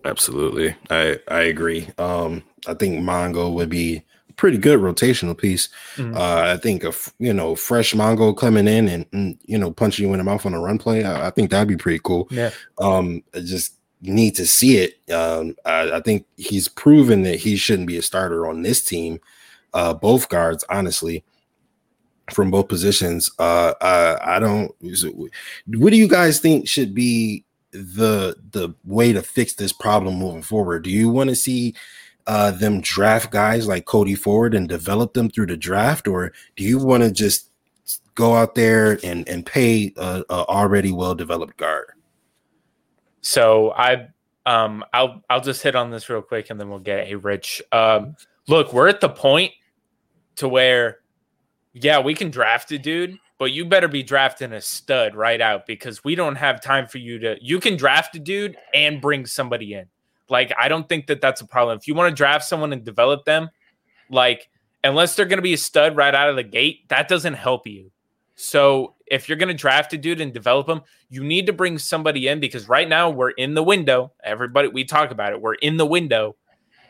[0.07, 0.75] Absolutely.
[0.91, 1.89] I I agree.
[1.99, 5.69] Um I think Mongo would be a pretty good rotational piece.
[5.97, 6.17] Mhm.
[6.17, 10.07] Uh, I think a you know fresh Mongo coming in and, and you know punching
[10.07, 11.05] you in the mouth on a run play.
[11.05, 12.29] I, I think that'd be pretty cool.
[12.31, 12.51] Yeah.
[12.79, 14.99] Um, I just need to see it.
[15.13, 19.21] Um, I, I think he's proven that he shouldn't be a starter on this team.
[19.75, 21.25] Uh, both guards, honestly,
[22.31, 23.31] from both positions.
[23.39, 24.71] Uh, I, I don't.
[25.67, 27.45] What do you guys think should be
[27.77, 30.85] the the way to fix this problem moving forward?
[30.85, 31.75] Do you want to see
[32.27, 36.65] uh, them draft guys like Cody Ford and develop them through the draft, or do
[36.65, 37.51] you want to just
[38.15, 41.93] go out there and and pay a, a already well developed guard?
[43.21, 44.09] So I
[44.45, 47.63] um I'll I'll just hit on this real quick and then we'll get a rich.
[47.73, 48.17] Um
[48.49, 49.53] look, we're at the point
[50.37, 50.99] to where
[51.73, 55.67] yeah, we can draft a dude, but you better be drafting a stud right out
[55.67, 59.27] because we don't have time for you to you can draft a dude and bring
[59.27, 59.87] somebody in.
[60.29, 61.79] Like I don't think that that's a problem.
[61.79, 63.51] If you want to draft someone and develop them,
[64.11, 64.49] like
[64.85, 67.67] unless they're going to be a stud right out of the gate, that doesn't help
[67.67, 67.91] you.
[68.37, 71.79] So if you're going to draft a dude and develop him, you need to bring
[71.79, 74.13] somebody in because right now we're in the window.
[74.23, 75.41] Everybody, we talk about it.
[75.41, 76.37] We're in the window.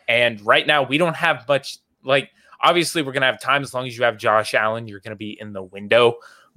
[0.09, 1.78] And right now we don't have much.
[2.02, 5.00] Like, obviously, we're going to have time as long as you have Josh Allen, you're
[5.00, 6.16] going to be in the window.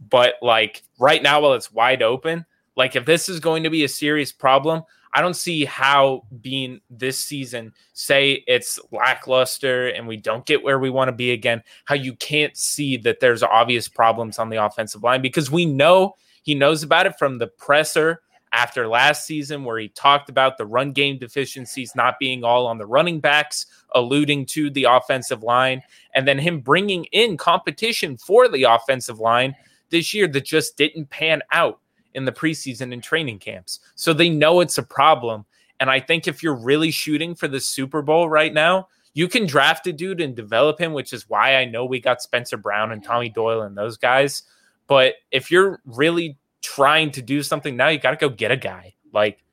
[0.10, 2.46] But like right now, while it's wide open,
[2.76, 6.82] like if this is going to be a serious problem, I don't see how being
[6.90, 11.64] this season, say it's lackluster and we don't get where we want to be again,
[11.86, 16.16] how you can't see that there's obvious problems on the offensive line because we know
[16.44, 18.22] he knows about it from the presser
[18.52, 22.78] after last season, where he talked about the run game deficiencies not being all on
[22.78, 23.66] the running backs,
[23.96, 25.82] alluding to the offensive line,
[26.16, 29.56] and then him bringing in competition for the offensive line
[29.90, 31.80] this year that just didn't pan out
[32.14, 33.80] in the preseason and training camps.
[33.96, 35.46] So they know it's a problem.
[35.80, 39.46] And I think if you're really shooting for the Super Bowl right now, you can
[39.46, 42.92] draft a dude and develop him, which is why I know we got Spencer Brown
[42.92, 44.44] and Tommy Doyle and those guys.
[44.88, 48.58] But if you're really trying to do something now, you got to go get a
[48.58, 48.96] guy.
[49.14, 49.44] Like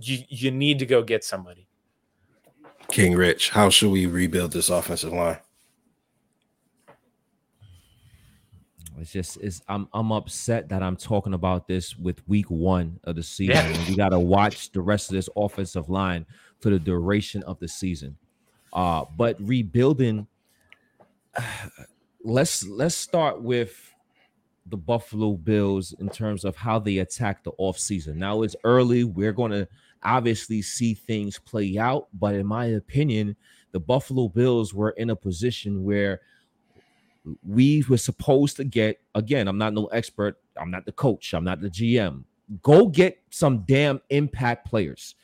[0.00, 1.68] you, you need to go get somebody.
[2.90, 5.38] King Rich, how should we rebuild this offensive line?
[9.00, 13.16] It's just it's I'm I'm upset that I'm talking about this with week one of
[13.16, 13.54] the season.
[13.54, 13.88] Yeah.
[13.88, 16.26] We gotta watch the rest of this offensive line
[16.60, 18.16] for the duration of the season.
[18.72, 20.26] Uh, but rebuilding,
[22.24, 23.87] let's let's start with
[24.68, 28.16] the Buffalo Bills in terms of how they attack the offseason.
[28.16, 29.04] Now it's early.
[29.04, 29.68] We're gonna
[30.02, 33.36] obviously see things play out, but in my opinion,
[33.72, 36.20] the Buffalo Bills were in a position where
[37.46, 41.44] we were supposed to get again i'm not no expert i'm not the coach i'm
[41.44, 42.24] not the gm
[42.62, 45.14] go get some damn impact players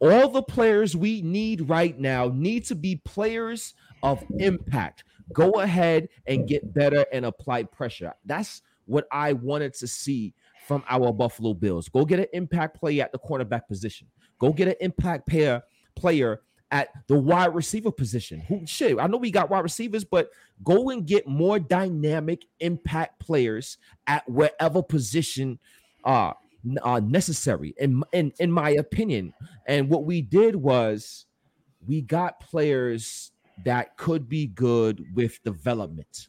[0.00, 6.08] all the players we need right now need to be players of impact go ahead
[6.26, 10.34] and get better and apply pressure that's what i wanted to see
[10.66, 14.06] from our buffalo bills go get an impact player at the cornerback position
[14.38, 15.62] go get an impact player
[15.96, 16.40] player
[16.74, 18.40] at the wide receiver position.
[18.40, 20.30] Who shit, I know we got wide receivers, but
[20.64, 23.78] go and get more dynamic impact players
[24.08, 25.60] at wherever position
[26.04, 26.32] uh,
[26.82, 29.32] uh necessary in, in in my opinion.
[29.68, 31.26] And what we did was
[31.86, 33.30] we got players
[33.64, 36.28] that could be good with development,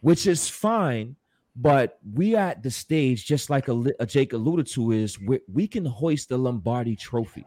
[0.00, 1.16] which is fine.
[1.56, 5.66] But we at the stage, just like a, a Jake alluded to, is we, we
[5.66, 7.46] can hoist the Lombardi Trophy.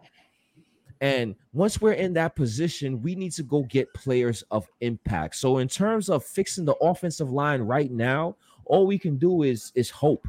[1.01, 5.35] And once we're in that position, we need to go get players of impact.
[5.35, 9.71] So, in terms of fixing the offensive line right now, all we can do is
[9.75, 10.27] is hope,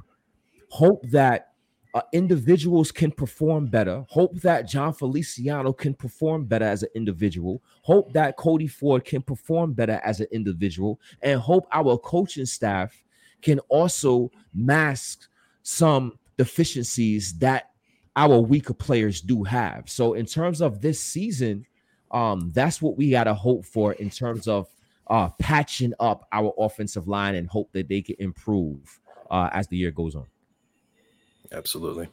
[0.69, 1.49] hope that
[1.95, 4.05] uh, individuals can perform better.
[4.09, 7.63] Hope that Jon Feliciano can perform better as an individual.
[7.83, 13.03] Hope that Cody Ford can perform better as an individual, and hope our coaching staff
[13.43, 15.29] can also mask
[15.63, 17.71] some deficiencies that
[18.17, 19.89] our weaker players do have.
[19.89, 21.67] So in terms of this season,
[22.11, 24.69] um, that's what we got to hope for in terms of
[25.07, 29.01] uh, patching up our offensive line and hope that they can improve
[29.31, 30.27] uh, as the year goes on.
[31.53, 32.09] Absolutely.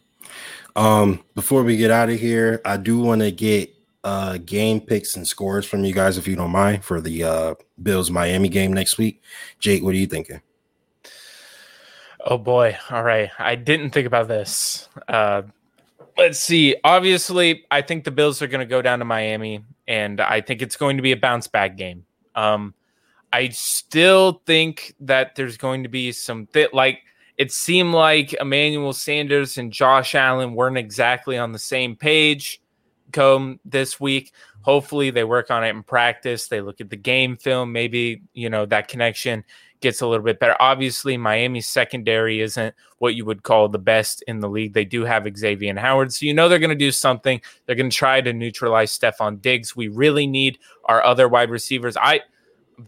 [0.75, 3.73] Um, before we get out of here, I do want to get
[4.03, 7.55] uh game picks and scores from you guys if you don't mind for the uh
[7.81, 9.23] Bills Miami game next week.
[9.59, 10.39] Jake, what are you thinking?
[12.27, 12.77] Oh boy.
[12.91, 13.31] All right.
[13.39, 14.89] I didn't think about this.
[15.07, 15.43] Uh
[16.17, 16.75] let's see.
[16.83, 20.61] Obviously, I think the Bills are going to go down to Miami, and I think
[20.61, 22.05] it's going to be a bounce back game.
[22.35, 22.73] Um,
[23.31, 27.01] I still think that there's going to be some th- like
[27.37, 32.61] it seemed like Emmanuel Sanders and Josh Allen weren't exactly on the same page.
[33.11, 34.33] come this week.
[34.61, 36.47] Hopefully, they work on it in practice.
[36.47, 37.71] They look at the game film.
[37.71, 39.43] Maybe you know that connection
[39.79, 40.55] gets a little bit better.
[40.59, 44.73] Obviously, Miami's secondary isn't what you would call the best in the league.
[44.73, 47.41] They do have Xavien Howard, so you know they're going to do something.
[47.65, 49.75] They're going to try to neutralize Stefon Diggs.
[49.75, 51.95] We really need our other wide receivers.
[51.97, 52.21] I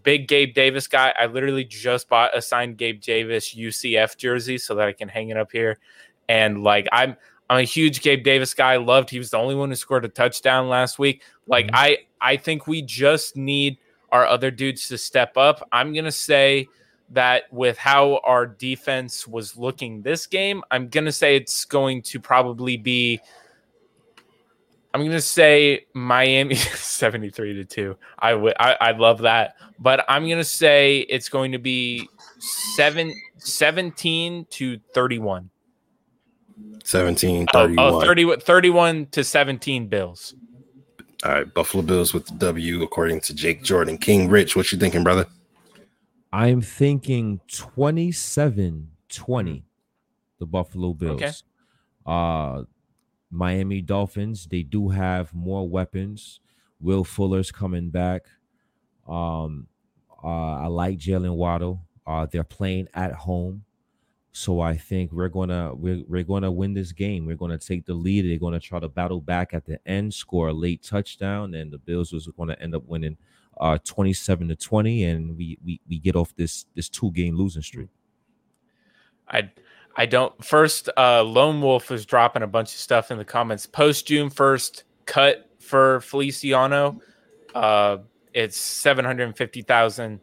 [0.03, 1.13] big Gabe Davis guy.
[1.19, 5.29] I literally just bought a signed Gabe Davis UCF jersey so that I can hang
[5.29, 5.79] it up here.
[6.27, 7.15] And like I'm
[7.49, 8.77] I'm a huge Gabe Davis guy.
[8.77, 11.23] Loved he was the only one who scored a touchdown last week.
[11.47, 11.75] Like mm-hmm.
[11.75, 13.77] I I think we just need
[14.11, 15.67] our other dudes to step up.
[15.71, 16.67] I'm gonna say
[17.11, 22.19] that with how our defense was looking this game, I'm gonna say it's going to
[22.19, 23.19] probably be
[24.93, 27.95] I'm gonna say Miami 73 to 2.
[28.17, 29.55] I would I, I love that.
[29.79, 32.09] But I'm gonna say it's going to be
[32.75, 35.49] seven 17 to 31.
[36.83, 37.93] 17 31.
[37.93, 40.35] Oh, oh 30, 31 to 17 Bills.
[41.23, 43.97] All right, Buffalo Bills with the W, according to Jake Jordan.
[43.97, 45.25] King Rich, what you thinking, brother?
[46.31, 49.65] I'm thinking 27 20,
[50.39, 51.21] the Buffalo Bills.
[51.21, 51.31] Okay.
[52.05, 52.63] Uh,
[53.31, 56.39] Miami Dolphins, they do have more weapons.
[56.79, 58.25] Will Fuller's coming back.
[59.07, 59.67] Um,
[60.23, 61.81] uh, I like Jaylen Waddle.
[62.05, 63.63] Uh, they're playing at home.
[64.31, 67.25] So I think we're gonna we're, we're gonna win this game.
[67.25, 68.25] We're gonna take the lead.
[68.25, 71.79] They're gonna try to battle back at the end, score a late touchdown, and the
[71.79, 73.17] Bills was gonna end up winning
[73.59, 77.61] uh 27 to 20, and we we we get off this this two game losing
[77.61, 77.89] streak.
[79.27, 79.51] I
[79.95, 83.65] I don't first uh Lone Wolf is dropping a bunch of stuff in the comments.
[83.65, 87.01] Post June first cut for Feliciano.
[87.53, 87.97] Uh
[88.33, 90.21] it's seven hundred and fifty thousand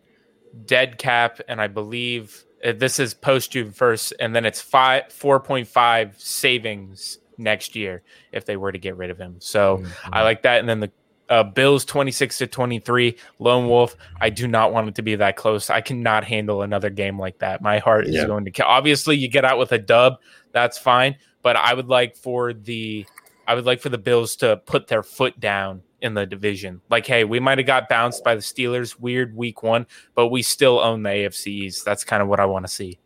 [0.64, 5.12] dead cap, and I believe uh, this is post June first, and then it's five
[5.12, 8.02] four point five savings next year
[8.32, 9.36] if they were to get rid of him.
[9.38, 10.14] So mm-hmm.
[10.14, 10.60] I like that.
[10.60, 10.90] And then the
[11.28, 13.96] uh, Bills 26 to 23, Lone Wolf.
[14.20, 15.70] I do not want it to be that close.
[15.70, 17.62] I cannot handle another game like that.
[17.62, 18.20] My heart yeah.
[18.20, 18.66] is going to kill.
[18.66, 20.18] Obviously, you get out with a dub,
[20.52, 21.16] that's fine.
[21.42, 23.06] But I would like for the
[23.46, 26.80] I would like for the Bills to put their foot down in the division.
[26.90, 30.42] Like, hey, we might have got bounced by the Steelers, weird week one, but we
[30.42, 31.84] still own the AFCs.
[31.84, 32.98] That's kind of what I want to see.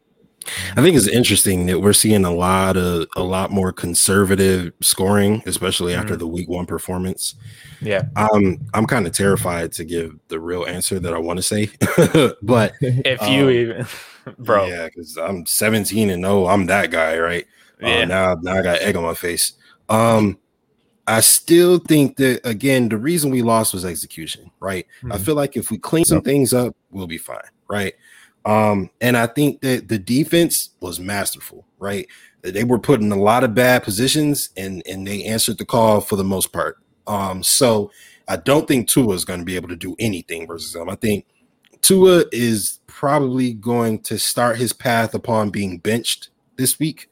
[0.76, 5.42] I think it's interesting that we're seeing a lot of a lot more conservative scoring,
[5.46, 6.18] especially after mm-hmm.
[6.18, 7.34] the week one performance.
[7.80, 8.04] Yeah.
[8.16, 11.70] Um, I'm kind of terrified to give the real answer that I want to say.
[12.42, 13.86] but if you um, even
[14.38, 14.66] bro.
[14.66, 17.46] Yeah, because I'm 17 and no, I'm that guy, right?
[17.82, 17.98] Uh, yeah.
[18.00, 19.54] Uh, now, now I got egg on my face.
[19.88, 20.38] Um,
[21.06, 24.86] I still think that again, the reason we lost was execution, right?
[24.98, 25.12] Mm-hmm.
[25.12, 27.38] I feel like if we clean some things up, we'll be fine,
[27.68, 27.94] right?
[28.44, 32.06] Um, and I think that the defense was masterful, right?
[32.42, 36.00] They were put in a lot of bad positions and and they answered the call
[36.00, 36.78] for the most part.
[37.06, 37.90] Um, so
[38.28, 40.88] I don't think Tua is going to be able to do anything versus them.
[40.88, 41.26] I think
[41.82, 47.10] Tua is probably going to start his path upon being benched this week.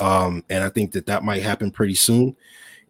[0.00, 2.36] Um, and I think that that might happen pretty soon.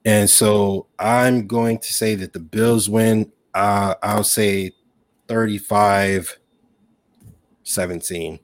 [0.04, 3.32] And so I'm going to say that the Bills win.
[3.54, 4.72] Uh, I'll say
[5.28, 6.38] 35
[7.68, 8.38] 17.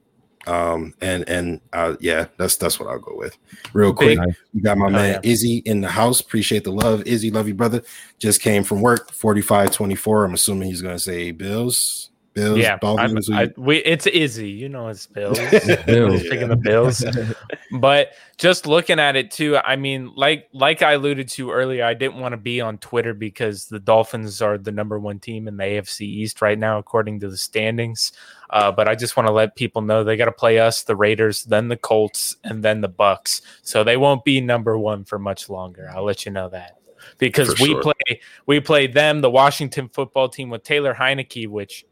[0.47, 3.37] Um, and and uh, yeah, that's that's what I'll go with.
[3.73, 4.19] Real quick,
[4.53, 5.31] we got my oh, man yeah.
[5.31, 6.21] Izzy in the house.
[6.21, 7.31] Appreciate the love, Izzy.
[7.31, 7.81] Love you, brother.
[8.19, 10.25] Just came from work, 45 24.
[10.25, 12.11] I'm assuming he's gonna say Bills.
[12.35, 13.29] Bills, yeah, Dolphins.
[13.29, 15.39] I, I, we, it's Izzy, you know, it's Bills.
[15.85, 16.21] Bills.
[16.23, 17.03] Picking the Bills,
[17.79, 19.57] but just looking at it too.
[19.57, 23.13] I mean, like like I alluded to earlier, I didn't want to be on Twitter
[23.13, 27.21] because the Dolphins are the number one team in the AFC East right now, according
[27.21, 28.11] to the standings.
[28.49, 30.95] Uh, but I just want to let people know they got to play us, the
[30.95, 33.41] Raiders, then the Colts, and then the Bucks.
[33.61, 35.89] So they won't be number one for much longer.
[35.93, 36.77] I'll let you know that
[37.17, 37.81] because for we sure.
[37.81, 41.85] play we play them, the Washington football team with Taylor Heinicke, which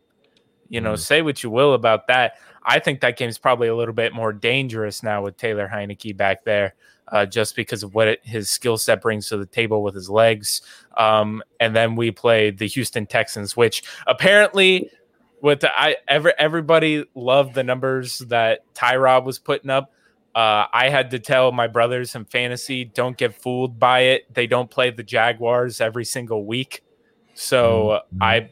[0.70, 1.00] you know, mm.
[1.00, 2.38] say what you will about that.
[2.66, 6.46] I think that game's probably a little bit more dangerous now with Taylor Heinicke back
[6.46, 6.74] there,
[7.10, 10.10] uh, just because of what it, his skill set brings to the table with his
[10.10, 10.62] legs.
[10.98, 14.90] Um, and then we play the Houston Texans, which apparently,
[15.44, 19.92] with the, I ever everybody loved the numbers that Tyrod was putting up.
[20.34, 24.34] Uh, I had to tell my brothers in fantasy, don't get fooled by it.
[24.34, 26.82] They don't play the Jaguars every single week.
[27.36, 28.24] So mm-hmm.
[28.24, 28.50] I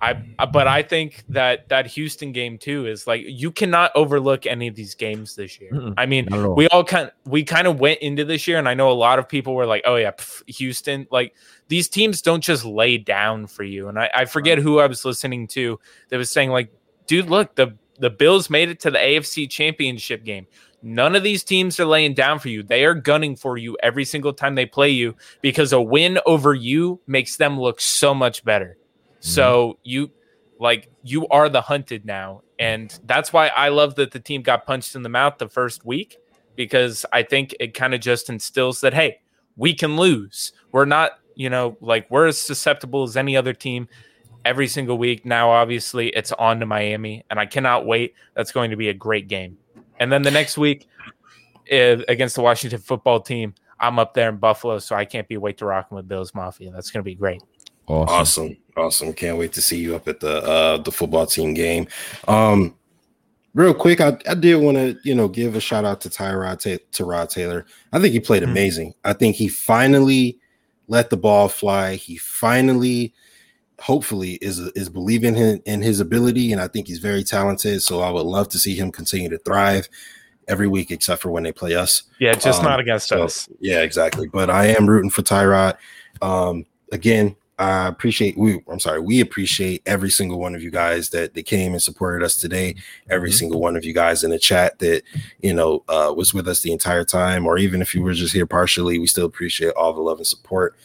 [0.00, 0.14] I
[0.46, 4.74] but I think that that Houston game too is like you cannot overlook any of
[4.74, 5.72] these games this year.
[5.72, 6.54] Mm-mm, I mean, all.
[6.54, 9.18] we all kind we kind of went into this year, and I know a lot
[9.18, 11.34] of people were like, "Oh yeah, pff, Houston." Like
[11.68, 13.88] these teams don't just lay down for you.
[13.88, 15.78] And I, I forget who I was listening to
[16.08, 16.70] that was saying like,
[17.06, 20.46] "Dude, look the the Bills made it to the AFC Championship game.
[20.82, 22.62] None of these teams are laying down for you.
[22.62, 26.52] They are gunning for you every single time they play you because a win over
[26.52, 28.76] you makes them look so much better.
[29.24, 29.30] Mm-hmm.
[29.30, 30.10] So you
[30.60, 32.42] like you are the hunted now.
[32.58, 35.84] And that's why I love that the team got punched in the mouth the first
[35.84, 36.18] week
[36.56, 39.20] because I think it kind of just instills that hey,
[39.56, 40.52] we can lose.
[40.72, 43.88] We're not, you know, like we're as susceptible as any other team
[44.44, 45.24] every single week.
[45.24, 48.14] Now, obviously, it's on to Miami, and I cannot wait.
[48.34, 49.56] That's going to be a great game.
[49.98, 50.86] And then the next week
[51.70, 55.58] against the Washington football team, I'm up there in Buffalo, so I can't be wait
[55.58, 56.70] to rock with Bills Mafia.
[56.72, 57.42] That's going to be great.
[57.86, 58.14] Awesome.
[58.14, 59.12] awesome, awesome.
[59.12, 61.86] Can't wait to see you up at the uh, the football team game.
[62.28, 62.74] Um,
[63.52, 66.60] real quick, I, I did want to you know give a shout out to Tyrod
[66.60, 67.66] to, to Rod Taylor.
[67.92, 68.52] I think he played mm-hmm.
[68.52, 68.94] amazing.
[69.04, 70.38] I think he finally
[70.88, 71.96] let the ball fly.
[71.96, 73.14] He finally
[73.80, 78.00] hopefully is is believing in, in his ability and i think he's very talented so
[78.00, 79.88] i would love to see him continue to thrive
[80.46, 83.48] every week except for when they play us yeah just um, not against so, us
[83.60, 85.76] yeah exactly but i am rooting for tyrod
[86.22, 91.10] um, again i appreciate we i'm sorry we appreciate every single one of you guys
[91.10, 92.74] that, that came and supported us today
[93.10, 93.36] every mm-hmm.
[93.36, 95.02] single one of you guys in the chat that
[95.40, 98.34] you know uh, was with us the entire time or even if you were just
[98.34, 100.76] here partially we still appreciate all the love and support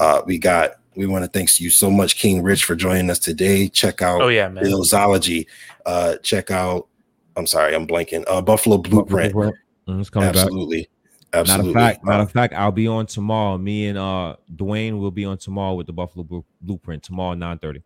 [0.00, 3.18] uh, we got we want to thank you so much, King Rich, for joining us
[3.18, 3.68] today.
[3.68, 4.64] Check out oh yeah, man.
[4.64, 5.46] Billsology.
[5.86, 6.88] Uh, check out.
[7.36, 8.24] I'm sorry, I'm blanking.
[8.26, 9.32] Uh, Buffalo Blueprint.
[9.32, 9.56] Blueprint.
[9.88, 10.82] Mm, Absolutely.
[10.82, 10.88] Back.
[11.34, 11.72] Absolutely.
[11.72, 13.56] Matter of fact, matter of fact, I'll be on tomorrow.
[13.58, 17.82] Me and uh Dwayne will be on tomorrow with the Buffalo Blueprint tomorrow, 9 30.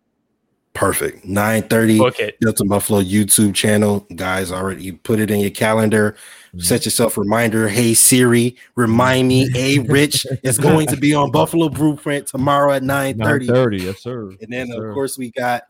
[0.74, 1.24] Perfect.
[1.24, 2.00] 9 30.
[2.02, 2.32] Okay.
[2.40, 4.06] Delta Buffalo YouTube channel.
[4.14, 6.16] Guys, already put it in your calendar.
[6.58, 7.68] Set yourself a reminder.
[7.68, 9.48] Hey Siri, remind me.
[9.54, 13.46] A Rich is going to be on Buffalo Blueprint tomorrow at 9 30.
[13.46, 14.30] 30, yes, sir.
[14.40, 14.92] And then yes, of sir.
[14.94, 15.62] course we got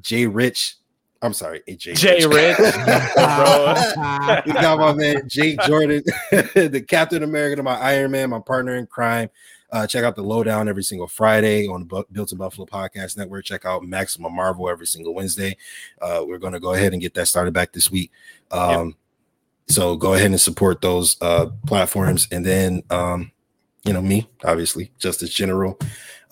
[0.00, 0.77] Jay Rich.
[1.20, 2.58] I'm sorry, Jay, Jay Rich.
[2.58, 2.58] Rich.
[4.46, 8.76] we got my man Jake Jordan, the Captain America to my Iron Man, my partner
[8.76, 9.28] in crime.
[9.70, 13.44] Uh, check out the lowdown every single Friday on the Built in Buffalo Podcast Network.
[13.44, 15.56] Check out Maximum Marvel every single Wednesday.
[16.00, 18.10] Uh, we're going to go ahead and get that started back this week.
[18.50, 18.96] Um, yep.
[19.68, 23.32] So go ahead and support those uh, platforms, and then um,
[23.84, 25.78] you know me, obviously, Justice General.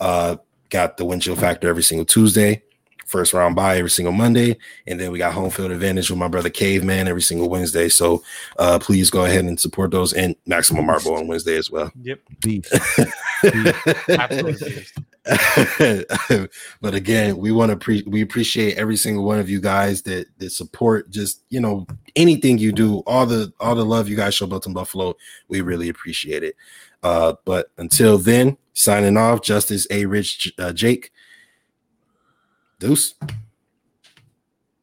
[0.00, 0.36] Uh,
[0.70, 2.62] got the windshield factor every single Tuesday,
[3.06, 4.56] first round by every single Monday,
[4.86, 7.88] and then we got home field advantage with my brother Caveman every single Wednesday.
[7.88, 8.22] So
[8.58, 11.90] uh, please go ahead and support those, and Maximum Marvel on Wednesday as well.
[12.02, 12.70] Yep, beef.
[13.42, 14.08] beef.
[14.08, 14.86] Absolutely.
[16.80, 20.26] but again, we want to pre- we appreciate every single one of you guys that
[20.38, 24.34] that support just you know anything you do, all the all the love you guys
[24.34, 25.16] show Built in Buffalo.
[25.48, 26.54] We really appreciate it.
[27.02, 31.10] Uh, but until then, signing off, Justice A Rich uh, Jake.
[32.78, 33.16] Deuce.